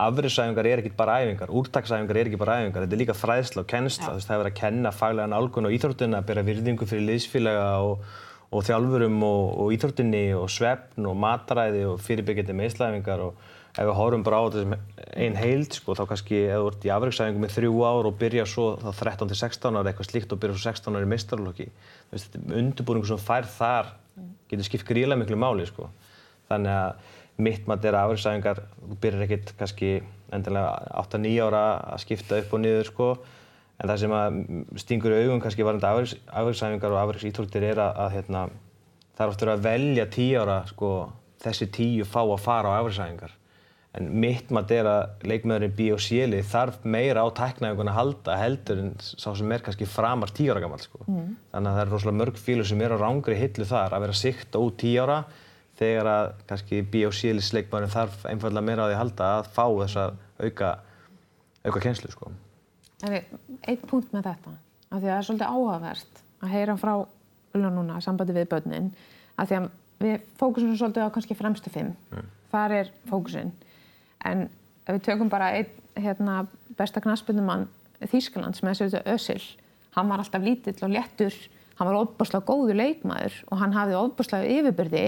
afriðsæfingar 0.07 0.69
er 0.69 0.81
ekki 0.83 0.93
bara 0.95 1.17
æfingar, 1.23 1.51
úrtaksæfingar 1.57 2.19
er 2.21 2.29
ekki 2.29 2.39
bara 2.39 2.59
æfingar, 2.61 2.85
þetta 2.85 2.95
er 2.95 3.01
líka 3.01 3.17
fræðsla 3.17 3.63
og 3.63 3.67
kennsla. 3.67 4.13
Ja. 4.13 4.23
Það 4.27 4.35
er 4.35 4.41
verið 4.43 4.53
að 4.53 4.61
kenna 4.61 4.93
faglega 4.93 5.31
nálgun 5.33 5.67
og 5.67 5.75
íþróttunna, 5.75 6.21
að 6.21 6.29
byrja 6.29 6.47
virðingu 6.51 6.87
fyrir 6.87 7.07
liðsfélaga 7.09 7.67
og, 7.81 8.05
og 8.53 8.65
þjálfurum 8.69 9.17
og, 9.27 9.43
og 9.57 9.75
íþróttunni 9.75 10.23
og 10.37 10.47
svefn 10.53 11.09
og 11.09 11.17
matræði 11.17 11.83
og 11.89 11.99
fyrirbyggjandi 12.05 12.57
meðslæfingar 12.61 13.25
og 13.25 13.41
ef 13.77 13.85
við 13.85 13.97
horfum 13.99 14.23
bara 14.25 14.39
á 14.41 14.43
þetta 14.49 14.79
einn 15.21 15.37
heild 15.37 15.75
sko, 15.77 15.93
þá 15.97 16.03
kannski 16.09 16.39
ef 16.47 16.57
þú 16.63 16.71
ert 16.71 16.87
í 16.87 16.91
afriðsæfingu 16.93 17.43
með 17.43 17.53
þrjú 17.53 17.77
ár 17.85 18.09
og 18.09 18.17
byrja 18.17 18.47
svo 18.49 18.65
þá 18.81 18.89
13-16 19.03 19.77
ára 19.77 19.91
eitthvað 19.91 20.09
slíkt 20.09 20.33
og 20.33 20.41
byrja 20.41 20.57
svo 20.57 20.71
16 20.71 20.97
ára 20.97 21.05
í 21.05 21.11
meistarlokki, 21.11 21.69
undirbúningu 22.57 23.09
sem 23.09 23.21
fær 23.21 23.49
þar 23.53 23.93
getur 24.49 24.65
skipt 24.65 24.87
gríðilega 24.87 25.21
miklu 25.21 25.39
máli 25.39 25.67
sko. 25.69 25.89
Þannig 26.49 26.73
að 26.73 27.15
mitt 27.45 27.67
maður 27.69 27.91
er 27.91 27.97
að 27.97 28.05
afriðsæfingar, 28.07 28.61
þú 28.81 28.99
byrjar 29.03 29.25
ekkert 29.27 29.51
kannski 29.59 29.89
endilega 30.33 30.71
8-9 31.03 31.33
ára 31.45 31.63
að 31.93 32.03
skipta 32.05 32.39
upp 32.41 32.55
og 32.55 32.63
niður 32.63 32.89
sko. 32.91 33.09
En 33.77 33.91
það 33.91 33.99
sem 34.01 34.15
að 34.17 34.37
stingur 34.81 35.13
í 35.13 35.19
augum 35.21 35.41
kannski 35.43 35.65
varðandi 35.67 36.15
afriðsæfingar 36.33 36.95
og 36.95 37.01
afriðsítróttir 37.03 37.67
er 37.67 37.81
að, 37.83 37.99
að 38.05 38.15
hérna, 38.15 38.45
það 39.13 39.25
er 39.25 39.33
oftur 39.35 39.51
að 39.53 39.67
velja 39.67 40.07
10 40.15 40.31
ára 40.41 40.61
sko, 40.71 40.93
þessi 41.43 41.69
10 41.77 42.09
fá 42.09 42.23
að 42.23 42.39
fara 42.41 42.73
á 42.73 42.79
afriðsæfingar. 42.79 43.35
En 43.97 44.09
mitt 44.21 44.51
maður 44.53 44.77
er 44.77 44.87
að 44.91 45.27
leikmöðurinn 45.31 45.75
bí 45.77 45.87
og 45.95 46.01
síli 46.03 46.43
þarf 46.45 46.83
meira 46.85 47.23
á 47.23 47.27
tæknaðingun 47.33 47.89
að 47.89 47.97
halda 47.97 48.35
heldur 48.37 48.81
en 48.83 48.91
sá 48.99 49.31
sem 49.31 49.51
er 49.55 49.63
kannski 49.65 49.87
framar 49.89 50.29
10 50.35 50.51
ára 50.53 50.61
gammal 50.61 50.81
sko. 50.83 51.01
Mm. 51.07 51.31
Þannig 51.53 51.71
að 51.71 51.77
það 51.77 51.83
er 51.83 51.91
rosalega 51.93 52.19
mörg 52.21 52.41
fílur 52.41 52.67
sem 52.69 52.83
er 52.83 52.93
á 52.93 52.97
rángri 53.01 53.37
hillu 53.39 53.65
þar 53.65 53.95
að 53.95 54.05
vera 54.05 54.17
sikta 54.19 54.61
út 54.61 54.77
10 54.83 54.99
ára 55.01 55.17
þegar 55.77 56.11
að 56.11 56.29
kannski 56.49 56.83
bí 56.93 57.03
og 57.07 57.15
sílis 57.15 57.49
leikmöðurinn 57.55 57.93
þarf 57.95 58.27
einfallega 58.29 58.67
meira 58.69 58.85
á 58.85 58.87
því 58.87 58.97
að 58.97 59.01
halda 59.01 59.31
að 59.37 59.49
fá 59.55 59.65
þessa 59.65 60.05
auka, 60.43 60.71
auka 61.65 61.83
kjenslu 61.87 62.13
sko. 62.13 62.31
Einn 63.07 63.83
punkt 63.85 64.13
með 64.13 64.29
þetta, 64.31 64.55
af 64.89 64.97
því 64.97 65.05
að 65.05 65.11
það 65.11 65.17
er 65.17 65.27
svolítið 65.27 65.53
áhugavert 65.53 66.23
að 66.41 66.53
heyra 66.53 66.77
frá 66.81 66.95
Ulla 67.57 67.69
núna 67.73 68.01
sambandi 68.03 68.33
við 68.35 68.49
börnin, 68.51 68.89
af 69.39 69.47
því 69.49 69.57
að 69.57 69.67
við 70.03 70.25
fókusum 70.37 70.75
svolítið 70.77 71.07
á 71.09 71.13
kannski 71.15 71.37
fremstu 71.37 71.71
fimm, 71.73 71.93
mm. 72.11 72.27
En 74.25 74.47
ef 74.87 74.95
við 74.95 75.03
tökum 75.09 75.29
bara 75.29 75.51
einn 75.57 75.69
hérna, 75.97 76.45
besta 76.77 77.01
knaspunumann 77.03 77.67
Þýskaland 77.97 78.53
sem 78.53 78.69
er 78.69 78.77
þessu 78.77 79.01
Össil 79.09 79.41
hann 79.97 80.11
var 80.11 80.21
alltaf 80.21 80.43
lítill 80.43 80.77
og 80.85 80.93
léttur. 80.93 81.33
Hann 81.77 81.89
var 81.89 81.99
ofbúrslega 81.99 82.45
góðu 82.45 82.73
leikmaður 82.77 83.35
og 83.51 83.59
hann 83.61 83.75
hafði 83.75 83.97
ofbúrslega 83.99 84.55
yfirbyrði 84.59 85.03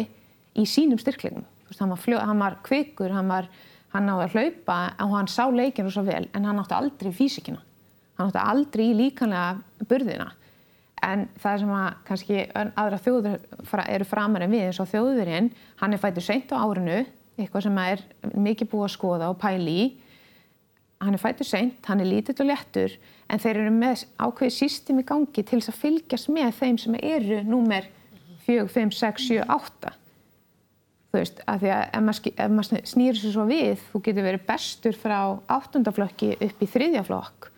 í 0.58 0.66
sínum 0.70 1.02
styrklegum 1.02 1.46
hann 1.78 1.92
var, 1.94 2.02
fljó, 2.02 2.18
hann 2.18 2.42
var 2.42 2.58
kvikur, 2.66 3.12
hann, 3.14 3.30
var, 3.30 3.46
hann 3.94 4.08
náði 4.10 4.26
að 4.26 4.36
hlaupa 4.36 4.78
og 5.06 5.14
hann 5.14 5.30
sá 5.30 5.44
leikinu 5.54 5.92
svo 5.94 6.02
vel 6.08 6.26
en 6.34 6.46
hann 6.46 6.62
átti 6.62 6.78
aldrei 6.78 7.14
físikina. 7.14 7.62
Hann 8.18 8.32
átti 8.32 8.42
aldrei 8.42 8.88
líkanlega 8.98 9.86
börðina 9.90 10.32
en 11.06 11.28
það 11.40 11.62
sem 11.62 11.74
að 11.78 11.90
kannski 12.10 12.40
aðra 12.58 13.00
þjóður 13.06 13.84
eru 13.86 14.08
framar 14.10 14.44
en 14.44 14.52
við 14.52 14.66
eins 14.68 14.82
og 14.82 14.90
þjóðurinn 14.92 15.54
hann 15.80 15.96
er 15.96 16.02
fættur 16.02 16.26
seint 16.26 16.52
á 16.52 16.60
árinu 16.60 17.04
eitthvað 17.40 17.66
sem 17.68 17.80
er 17.84 18.04
mikið 18.36 18.72
búið 18.72 18.88
að 18.88 18.96
skoða 18.96 19.30
og 19.32 19.40
pæli 19.42 19.76
í. 19.84 19.88
Hann 21.00 21.16
er 21.16 21.22
fættur 21.22 21.48
seint, 21.48 21.80
hann 21.88 22.04
er 22.04 22.10
lítill 22.10 22.36
og 22.44 22.50
léttur 22.50 22.98
en 23.30 23.40
þeir 23.40 23.62
eru 23.62 23.72
með 23.76 24.04
ákveði 24.20 24.56
system 24.56 25.00
í 25.00 25.08
gangi 25.08 25.44
til 25.44 25.62
þess 25.62 25.72
að 25.72 25.80
fylgjast 25.84 26.32
með 26.36 26.52
þeim 26.60 26.80
sem 26.82 26.98
eru 27.00 27.40
númer 27.48 27.88
4, 28.48 28.66
5, 28.74 28.92
6, 28.98 29.28
7, 29.30 29.46
8. 29.48 29.94
Þú 31.10 31.18
veist, 31.18 31.40
af 31.50 31.62
því 31.62 31.70
að 31.74 31.84
ef 31.86 32.04
maður, 32.06 32.34
ef 32.34 32.52
maður 32.54 32.90
snýr 32.92 33.18
sér 33.18 33.34
svo 33.34 33.46
við, 33.50 33.86
þú 33.94 34.02
getur 34.06 34.28
verið 34.28 34.44
bestur 34.50 35.00
frá 35.00 35.20
áttundaflokki 35.50 36.36
upp 36.36 36.62
í 36.62 36.70
þriðjaflokk 36.76 37.50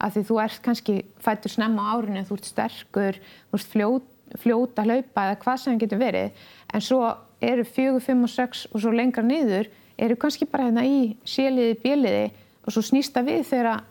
af 0.00 0.14
því 0.14 0.22
þú 0.28 0.38
ert 0.44 0.62
kannski 0.64 0.94
fættur 1.20 1.52
snemma 1.52 1.84
á 1.84 1.90
árinu, 1.98 2.22
þú 2.24 2.38
ert 2.38 2.48
sterkur, 2.48 3.18
þú 3.50 3.58
ert 3.58 3.72
fljót, 3.74 4.06
fljóta 4.40 4.84
hlaupa 4.86 5.26
eða 5.26 5.40
hvað 5.42 5.60
sem 5.64 5.80
getur 5.80 6.00
verið 6.00 6.46
en 6.72 6.84
svo 6.84 7.02
eru 7.40 7.64
fjögur, 7.64 8.02
fimm 8.04 8.24
og 8.26 8.32
sex 8.32 8.66
og 8.70 8.82
svo 8.82 8.92
lengra 8.94 9.24
niður 9.24 9.70
eru 10.00 10.16
kannski 10.20 10.48
bara 10.48 10.68
hérna 10.68 10.84
í 10.86 11.16
séliði, 11.28 11.76
bjeliði 11.82 12.28
og 12.64 12.74
svo 12.74 12.84
snýsta 12.84 13.24
við 13.26 13.42
þegar 13.48 13.82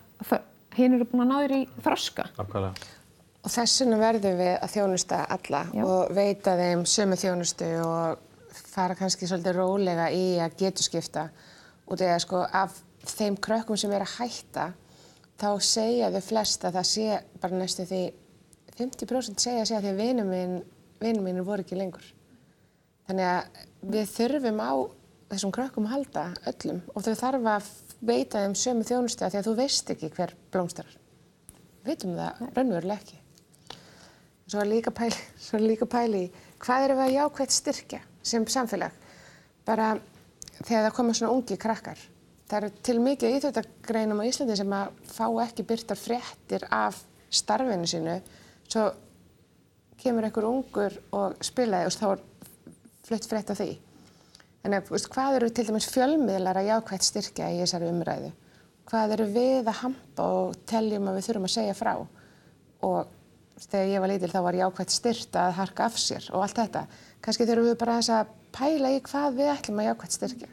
hinn 0.78 0.96
eru 0.98 1.08
búin 1.10 1.26
að 1.26 1.32
náður 1.34 1.56
í 1.58 1.62
þroska. 1.84 2.28
Akkurat. 2.42 2.88
Og 3.40 3.54
þessuna 3.54 4.00
verðum 4.02 4.36
við 4.40 4.52
að 4.58 4.74
þjónusta 4.74 5.22
alla 5.36 5.64
Já. 5.72 5.84
og 5.86 6.12
veita 6.16 6.56
þeim 6.60 6.84
sömu 6.90 7.18
þjónustu 7.20 7.70
og 7.86 8.60
fara 8.70 8.98
kannski 9.00 9.30
svolítið 9.30 9.58
rólega 9.58 10.10
í 10.12 10.26
að 10.44 10.58
getu 10.60 10.86
skipta 10.86 11.30
og 11.88 11.98
þegar 11.98 12.24
sko 12.24 12.44
af 12.44 12.76
þeim 13.08 13.38
krökkum 13.42 13.80
sem 13.80 13.94
er 13.96 14.06
að 14.06 14.18
hætta 14.20 14.70
þá 15.40 15.50
segja 15.64 16.12
þau 16.14 16.22
flest 16.26 16.66
að 16.68 16.80
það 16.80 16.90
sé 16.92 17.20
bara 17.42 17.62
næstu 17.62 17.88
því 17.88 18.02
50% 18.80 19.44
segja 19.44 19.66
að 19.66 19.86
því 19.88 19.94
að 19.94 20.02
vinum 20.04 20.32
minn, 20.32 21.24
minn 21.24 21.44
voru 21.48 21.64
ekki 21.64 21.80
lengur. 21.80 22.06
Þannig 23.10 23.26
að 23.26 23.62
við 23.90 24.10
þurfum 24.14 24.60
á 24.62 24.72
þessum 25.32 25.54
krökkum 25.54 25.88
að 25.88 25.94
halda 25.96 26.26
öllum 26.52 26.82
og 26.94 27.06
þau 27.06 27.16
þarf 27.18 27.48
að 27.50 27.70
veita 28.06 28.44
þeim 28.44 28.54
sömu 28.62 28.86
þjónustu 28.86 29.26
að 29.26 29.34
því 29.34 29.40
að 29.40 29.48
þú 29.48 29.54
veist 29.58 29.90
ekki 29.94 30.10
hver 30.14 30.36
blómstrar. 30.54 30.92
vitum 31.88 32.14
það 32.14 32.44
raunverulega 32.54 33.00
ekki. 33.00 33.18
Svo 34.46 34.62
er 34.62 34.70
líka 34.70 34.94
pæli, 34.94 35.18
svo 35.46 35.58
er 35.58 35.66
líka 35.66 35.90
pæli 35.90 36.22
í 36.28 36.30
hvað 36.62 36.86
erum 36.86 37.02
við 37.02 37.08
að 37.08 37.16
jákvæmt 37.16 37.58
styrkja 37.58 38.00
sem 38.22 38.46
samfélag? 38.46 38.94
Bara 39.66 39.90
þegar 40.60 40.88
það 40.88 40.96
koma 41.00 41.18
svona 41.18 41.34
ungi 41.34 41.58
krakkar. 41.58 42.00
Það 42.50 42.58
eru 42.60 42.72
til 42.86 43.00
mikið 43.02 43.36
íþjóttagreinum 43.40 44.22
á 44.22 44.30
Íslandi 44.30 44.58
sem 44.58 44.74
að 44.74 44.94
fá 45.10 45.26
ekki 45.48 45.66
byrtar 45.66 45.98
fréttir 45.98 46.66
af 46.70 47.02
starfinu 47.30 47.90
sínu. 47.90 48.20
Svo 48.70 48.90
kemur 49.98 50.30
einhver 50.30 50.48
ungur 50.50 50.98
og 51.16 51.42
spilaði 51.46 51.90
og 51.90 51.98
þá 51.98 52.08
er 52.14 52.26
flutt 53.10 53.28
frétt 53.30 53.52
af 53.52 53.60
því. 53.60 53.74
Þannig 54.64 54.90
að 54.92 55.10
hvað 55.14 55.38
eru 55.40 55.50
til 55.56 55.68
dæmis 55.70 55.90
fjölmiðlar 55.90 56.60
að 56.60 56.70
jákvæmt 56.74 57.08
styrkja 57.08 57.52
í 57.54 57.62
þessari 57.64 57.92
umræðu? 57.92 58.32
Hvað 58.90 59.14
eru 59.16 59.28
við 59.36 59.70
að 59.70 59.80
hampa 59.84 60.26
og 60.40 60.58
teljum 60.70 61.08
að 61.10 61.20
við 61.20 61.30
þurfum 61.30 61.48
að 61.48 61.56
segja 61.56 61.78
frá? 61.78 61.94
Og 62.88 63.16
þegar 63.68 63.92
ég 63.92 64.04
var 64.04 64.12
lítil 64.12 64.32
þá 64.32 64.40
var 64.46 64.58
jákvæmt 64.60 64.96
styrt 64.96 65.38
að 65.40 65.56
harka 65.60 65.88
af 65.88 66.00
sér 66.00 66.28
og 66.34 66.44
allt 66.46 66.60
þetta. 66.60 66.86
Kannski 67.24 67.48
þurfum 67.48 67.70
við 67.70 67.80
bara 67.82 68.00
þess 68.00 68.14
að 68.16 68.34
pæla 68.56 68.92
í 68.96 69.00
hvað 69.06 69.40
við 69.40 69.54
ætlum 69.54 69.82
að 69.82 69.90
jákvæmt 69.90 70.18
styrkja. 70.18 70.52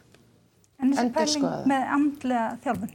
En 0.77 0.93
þessi 0.93 1.13
pæling 1.17 1.45
með 1.71 1.93
andlega 1.97 2.47
þjálfun, 2.65 2.91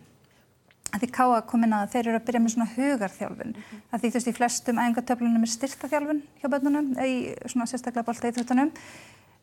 að 0.92 1.04
því 1.04 1.08
Káa 1.16 1.40
kom 1.50 1.64
inn 1.66 1.74
að 1.74 1.94
þeir 1.96 2.04
eru 2.04 2.20
að 2.20 2.28
byrja 2.28 2.42
með 2.44 2.54
svona 2.54 2.68
hugarþjálfun, 2.76 3.56
að 3.90 4.04
því 4.04 4.12
þú 4.12 4.20
veist 4.20 4.30
í 4.30 4.36
flestum 4.38 4.82
æfingatöflunum 4.84 5.48
er 5.48 5.54
styrtaþjálfun 5.56 6.22
hjá 6.42 6.48
börnunum, 6.54 6.92
í 7.02 7.16
svona 7.48 7.70
sérstaklega 7.72 8.06
bolta 8.06 8.30
íþjóttunum. 8.30 8.74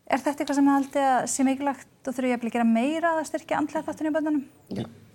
Er 0.08 0.22
þetta 0.22 0.40
eitthvað 0.40 0.56
sem 0.56 0.70
haldi 0.72 1.00
að 1.04 1.18
sé 1.28 1.44
mikilvægt 1.44 2.08
og 2.08 2.14
þurfu 2.16 2.30
ég 2.30 2.40
að 2.40 2.54
gera 2.54 2.64
meira 2.64 3.10
að 3.18 3.26
styrkja 3.28 3.58
andlega 3.60 3.84
þáttun 3.84 4.08
í 4.08 4.12
börnunum? 4.14 4.44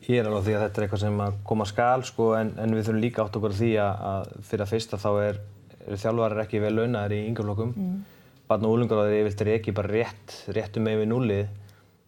Ég 0.04 0.20
er 0.20 0.28
alveg 0.30 0.46
því 0.46 0.54
að 0.54 0.64
þetta 0.66 0.80
er 0.80 0.86
eitthvað 0.86 1.02
sem 1.02 1.22
að 1.24 1.40
koma 1.50 1.66
skal 1.66 2.04
sko, 2.06 2.28
en, 2.38 2.52
en 2.62 2.76
við 2.76 2.86
þurfum 2.86 3.02
líka 3.02 3.24
átt 3.24 3.40
okkur 3.40 3.56
því 3.58 3.72
að, 3.82 4.04
að 4.12 4.34
fyrir 4.50 4.66
að 4.66 4.74
fyrsta 4.74 5.00
þá 5.02 5.10
er, 5.24 5.40
eru 5.88 6.00
þjálfarar 6.04 6.44
ekki 6.44 6.62
vel 6.62 6.74
launaðir 6.78 7.16
í 7.18 7.22
yngjaflokkum. 7.32 7.74
Mm. 7.74 7.96
Barn 8.52 8.68
og 8.70 8.84
yfirlt 8.84 9.42
er 9.42 9.52
ekki 9.56 9.74
bara 9.74 9.94
rétt, 9.96 10.36
réttum 10.54 10.86
með 10.86 11.02
við 11.02 11.10
núlið 11.10 11.44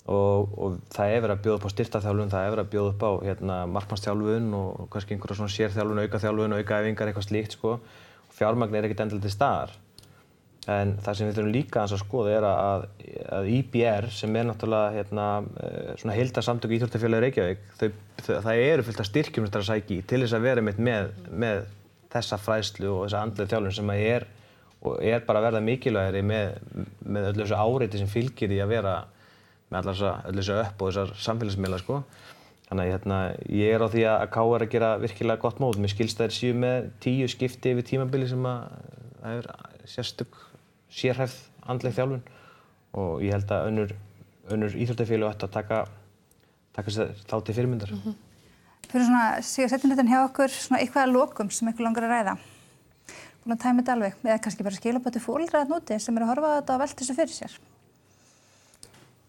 og, 0.05 0.51
og 0.53 0.75
það 0.93 1.13
er 1.13 1.23
verið 1.23 1.35
að 1.35 1.43
bjóða 1.45 1.57
upp 1.57 1.65
á 1.65 1.73
styrtaþjálfun, 1.73 2.33
það 2.33 2.45
er 2.45 2.53
verið 2.53 2.65
að 2.65 2.73
bjóða 2.75 2.91
upp 2.91 3.05
á 3.05 3.11
hérna, 3.25 3.55
markmannsþjálfun 3.73 4.51
og, 4.59 4.83
kannski 4.93 5.15
einhverja 5.15 5.39
svona 5.39 5.55
sérþjálfun, 5.55 6.03
aukaþjálfun, 6.03 6.57
aukaæfingar, 6.59 7.09
eitthvað 7.09 7.27
slíkt 7.29 7.57
sko. 7.57 7.79
Fjármagn 8.35 8.77
er 8.77 8.85
ekkert 8.85 9.05
endilega 9.05 9.25
til 9.25 9.33
staðar. 9.33 9.73
En 10.65 10.95
það 10.97 11.17
sem 11.17 11.27
við 11.27 11.35
þurfum 11.37 11.53
líka 11.53 11.81
að 11.83 11.99
skoða 12.01 12.31
er 12.33 12.45
að, 12.49 12.83
að 13.37 13.49
IBR 13.53 14.07
sem 14.09 14.37
er 14.39 14.47
náttúrulega 14.47 14.93
hérna, 14.95 15.25
eh, 15.61 15.91
svona 16.01 16.15
heildarsamtök 16.17 16.71
Íþjóftafélagi 16.79 17.25
Reykjavík, 17.25 17.67
þau, 17.77 17.89
það 18.47 18.61
eru 18.63 18.85
fullt 18.87 19.03
af 19.03 19.09
styrkjum 19.11 19.45
þetta 19.45 19.61
að 19.61 19.67
sækja 19.67 19.97
í 19.99 20.05
til 20.09 20.21
þess 20.23 20.37
að 20.37 20.47
vera 20.47 20.63
með, 20.65 20.79
með, 20.87 21.11
með 21.43 21.61
þessa 22.15 22.39
fræðslu 22.41 22.89
og 22.95 23.03
þessa 23.03 23.21
andlega 23.27 23.51
þjálfun 23.51 23.75
sem 23.77 23.91
að 23.93 24.05
er, 24.07 24.25
er 25.11 25.27
bara 25.27 25.43
að 25.43 25.47
verða 25.49 25.61
mikilvægri 25.67 26.23
með, 26.31 26.57
með 27.05 27.29
öllu 27.29 27.43
þessu 27.45 27.61
áreiti 27.61 28.01
sem 28.01 28.09
fylgir 28.15 28.57
í 28.57 28.59
að 28.65 28.73
vera 28.73 28.95
með 29.69 29.79
allar 29.83 30.25
öllu 30.31 30.41
þessu 30.41 30.57
upp 30.63 30.81
og 30.81 30.91
þessar 30.91 31.13
samfélagsmiðla 31.27 31.81
sko. 31.83 31.99
Þannig 32.65 32.87
að 32.87 32.91
hérna, 32.95 33.21
ég 33.53 33.75
er 33.75 33.85
á 33.85 33.87
því 33.93 34.07
að 34.09 34.25
K 34.33 34.47
er 34.49 34.65
að 34.65 34.73
gera 34.73 34.91
virkilega 34.97 35.41
gott 35.45 35.61
mót. 35.61 35.77
Mér 35.77 35.93
skilst 35.93 36.17
að 36.17 36.31
þeir 36.31 36.37
séu 36.39 36.57
með 36.57 36.89
tíu 37.05 37.29
skipti 37.29 37.75
yfir 37.75 37.85
tímabili 37.91 38.29
sem 38.31 38.49
að 38.49 38.63
það 39.21 39.35
er 39.37 39.49
sérstök 39.85 40.44
sérhæfð 40.95 41.37
andleg 41.67 41.95
þjálfun 41.97 42.23
og 42.95 43.23
ég 43.25 43.35
held 43.35 43.51
að 43.51 43.69
önnur, 43.69 43.93
önnur 44.55 44.75
íþjóftafélag 44.79 45.35
ætti 45.35 45.47
að 45.49 45.55
taka, 45.57 45.83
taka 46.77 46.95
þá 47.25 47.35
til 47.35 47.55
fyrirmyndar. 47.57 47.93
Fyrir 48.85 49.07
svona 49.07 49.23
síðan 49.43 49.71
setjum 49.73 50.11
hjá 50.11 50.19
okkur 50.23 50.53
svona 50.53 50.81
eitthvað 50.83 51.07
að 51.07 51.15
lokum 51.17 51.51
sem 51.51 51.71
ykkur 51.71 51.87
langar 51.87 52.07
að 52.07 52.13
ræða. 52.13 52.35
Búin 53.45 53.55
að 53.57 53.61
tæma 53.61 53.81
þetta 53.81 53.95
alveg, 53.95 54.19
eða 54.25 54.41
kannski 54.41 54.65
bara 54.65 54.77
skila 54.79 54.99
bæti 55.05 55.21
fólkdraðat 55.21 55.71
núti 55.71 55.97
sem 56.01 56.15
eru 56.17 56.25
að 56.25 56.31
horfa 56.31 56.47
á 56.49 56.57
þetta 56.59 56.75
og 56.75 56.81
velta 56.81 57.01
þessu 57.01 57.15
fyrir 57.17 57.35
sér. 57.35 57.57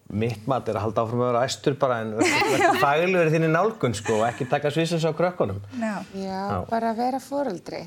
Mitt 0.06 0.44
mat 0.46 0.68
er 0.70 0.78
að 0.78 0.84
halda 0.86 1.02
áfram 1.02 1.24
að 1.24 1.30
vera 1.32 1.42
æstur 1.48 1.74
bara 1.80 1.98
en 2.04 2.12
verða 2.20 2.70
faglegur 2.78 3.28
í 3.28 3.32
þinni 3.34 3.50
nálgun 3.50 3.96
sko 3.98 4.20
og 4.20 4.28
ekki 4.28 4.46
taka 4.48 4.70
svisins 4.72 5.04
á 5.04 5.10
krökkunum. 5.18 5.58
Já. 5.82 5.96
Já, 6.14 6.44
bara 6.70 6.94
vera 6.96 7.20
fóruldri, 7.20 7.82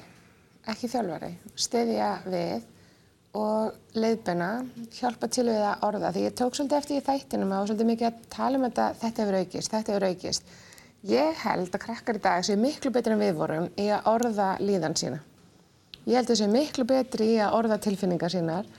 ekki 0.69 0.91
þjálfari, 0.91 1.31
stiðja 1.55 2.11
við 2.27 2.67
og 3.37 3.75
leiðbenna, 3.93 4.49
hjálpa 4.95 5.29
til 5.29 5.45
við 5.51 5.61
að 5.61 5.83
orða. 5.85 6.11
Því 6.15 6.23
ég 6.25 6.35
tók 6.37 6.55
svolítið 6.57 6.79
eftir 6.79 6.97
í 6.97 7.05
þættinum 7.05 7.53
og 7.53 7.67
svolítið 7.69 7.89
mikið 7.91 8.07
að 8.09 8.21
tala 8.33 8.57
um 8.57 8.65
þetta, 8.65 8.87
þetta 9.03 9.23
hefur 9.23 9.37
aukist, 9.39 9.73
þetta 9.73 9.93
hefur 9.93 10.07
aukist. 10.09 10.53
Ég 11.09 11.43
held 11.45 11.75
að 11.75 11.83
krakkar 11.83 12.17
í 12.17 12.23
dag 12.23 12.45
séu 12.45 12.57
miklu 12.59 12.91
betri 12.91 13.13
en 13.13 13.21
við 13.21 13.35
vorum 13.37 13.67
í 13.79 13.85
að 13.93 14.09
orða 14.11 14.47
líðan 14.63 14.97
sína. 14.99 15.19
Ég 16.07 16.17
held 16.17 16.25
að 16.25 16.33
það 16.33 16.41
séu 16.41 16.53
miklu 16.55 16.87
betri 16.89 17.27
í 17.35 17.37
að 17.43 17.57
orða 17.59 17.77
tilfinningar 17.85 18.33
sínar 18.33 18.71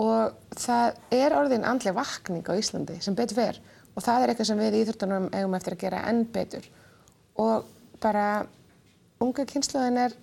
og 0.00 0.56
það 0.56 0.96
er 1.12 1.36
orðin 1.36 1.66
andleg 1.68 1.94
vakning 1.94 2.48
á 2.48 2.56
Íslandi 2.56 2.96
sem 3.04 3.14
betur 3.18 3.36
fer 3.36 3.60
og 3.94 4.02
það 4.06 4.22
er 4.22 4.32
eitthvað 4.32 4.48
sem 4.48 4.62
við 4.64 4.78
í 4.78 4.82
Íþróttunum 4.84 5.28
eigum 5.34 5.56
eftir 5.58 5.76
að 5.76 5.84
gera 5.84 6.02
enn 6.08 6.24
betur. 6.32 6.66
Og 7.36 7.68
bara 8.00 8.26
unga 9.20 9.44
kynsluðin 9.44 10.00
er 10.06 10.16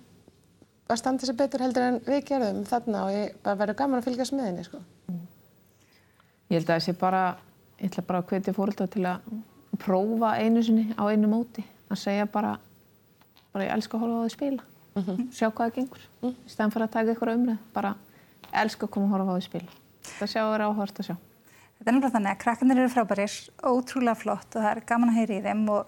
að 0.88 1.00
standa 1.02 1.26
sér 1.26 1.36
betur 1.36 1.64
heldur 1.64 1.84
en 1.84 1.98
við 2.06 2.22
gerðum 2.30 2.62
þarna 2.68 3.04
og 3.04 3.12
ég 3.12 3.36
bara 3.44 3.60
verður 3.60 3.78
gaman 3.82 4.00
að 4.00 4.08
fylgjast 4.08 4.34
með 4.36 4.48
henni 4.48 4.64
sko. 4.64 4.80
Ég 6.48 6.56
held 6.56 6.70
að 6.70 6.78
þessi 6.78 6.94
bara, 6.96 7.22
ég 7.76 7.90
ætla 7.90 8.04
bara 8.08 8.22
að 8.22 8.30
hvetja 8.32 8.56
fóröldar 8.56 8.88
til 8.92 9.04
að 9.04 9.28
prófa 9.78 10.32
einu 10.40 10.62
sinni 10.64 10.88
á 10.96 11.04
einu 11.12 11.28
móti. 11.28 11.64
Að 11.92 12.02
segja 12.02 12.26
bara, 12.32 12.56
bara 13.52 13.68
ég 13.68 13.74
elska 13.76 13.98
að 13.98 14.04
horfa 14.04 14.20
á 14.20 14.24
því 14.24 14.34
spila. 14.36 14.66
Sjá 15.32 15.48
hvað 15.48 15.64
það 15.64 15.74
gengur. 15.76 16.02
Mm 16.22 16.28
-hmm. 16.28 16.36
Í 16.46 16.50
stæðan 16.52 16.72
fyrir 16.72 16.86
að 16.86 16.92
taka 16.96 17.12
ykkur 17.12 17.34
umræð. 17.34 17.58
Bara 17.74 17.94
elska 18.52 18.86
að 18.86 18.90
koma 18.90 19.06
að 19.06 19.12
horfa 19.12 19.32
á 19.32 19.36
því 19.36 19.44
spila. 19.44 19.70
Það 20.18 20.30
sjá 20.32 20.42
að 20.42 20.52
vera 20.52 20.68
áhört 20.68 21.00
að 21.00 21.06
sjá. 21.06 21.16
Þetta 21.78 21.90
er 21.90 21.94
náttúrulega 21.94 22.16
þannig 22.16 22.32
að 22.32 22.42
krakkarnir 22.42 22.78
eru 22.78 22.88
frábærir, 22.88 23.34
ótrúlega 23.62 24.14
flott 24.18 24.56
og 24.56 24.62
það 24.62 24.70
er 24.70 24.80
gaman 24.86 25.10
að 25.10 25.18
heyra 25.18 25.34
í 25.38 25.42
þeim 25.42 25.68
og 25.70 25.86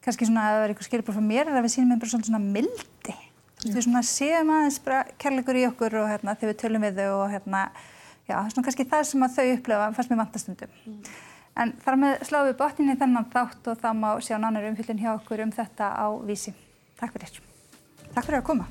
kannski 0.00 0.24
svona 0.24 0.40
að 0.40 0.54
það 0.54 0.64
er 0.64 0.70
eitthvað 0.72 0.88
skilur 0.88 1.04
frá 1.04 1.20
mér 1.20 1.48
er 1.48 1.58
að 1.58 1.64
við 1.66 1.74
sínum 1.74 2.00
svona, 2.00 2.24
svona 2.24 2.38
mildi. 2.38 3.16
Við 3.64 3.80
svona 3.88 4.02
séum 4.06 4.52
aðeins 4.54 4.78
kærleikur 5.18 5.58
í 5.58 5.64
okkur 5.66 5.96
og 6.02 6.10
hérna, 6.12 6.36
þegar 6.38 6.52
við 6.52 6.60
tölum 6.62 6.84
við 6.86 7.00
þau 7.00 7.08
og 7.16 7.32
hérna, 7.32 7.62
já, 8.28 8.36
svona 8.52 8.66
kannski 8.68 8.86
það 8.92 9.06
sem 9.08 9.24
að 9.26 9.38
þau 9.38 9.46
upplifa, 9.56 9.88
fannst 9.96 10.12
mér 10.12 10.20
vantastundum. 10.22 10.76
Mm. 10.86 11.00
En 11.58 11.72
þar 11.82 11.98
með 11.98 12.20
sláum 12.28 12.46
við 12.46 12.58
botninni 12.60 12.98
þennan 13.00 13.30
þátt 13.32 13.72
og 13.72 13.80
þá 13.82 13.88
má 13.98 14.10
sjá 14.22 14.36
nánar 14.38 14.68
umfyllin 14.70 15.02
hjá 15.02 15.10
okkur 15.16 15.42
um 15.42 15.54
þetta 15.56 15.90
á 15.90 16.06
vísi. 16.28 16.54
Takk 17.00 17.16
fyrir. 17.16 17.40
Takk 18.12 18.28
fyrir 18.28 18.38
að 18.38 18.46
koma. 18.52 18.70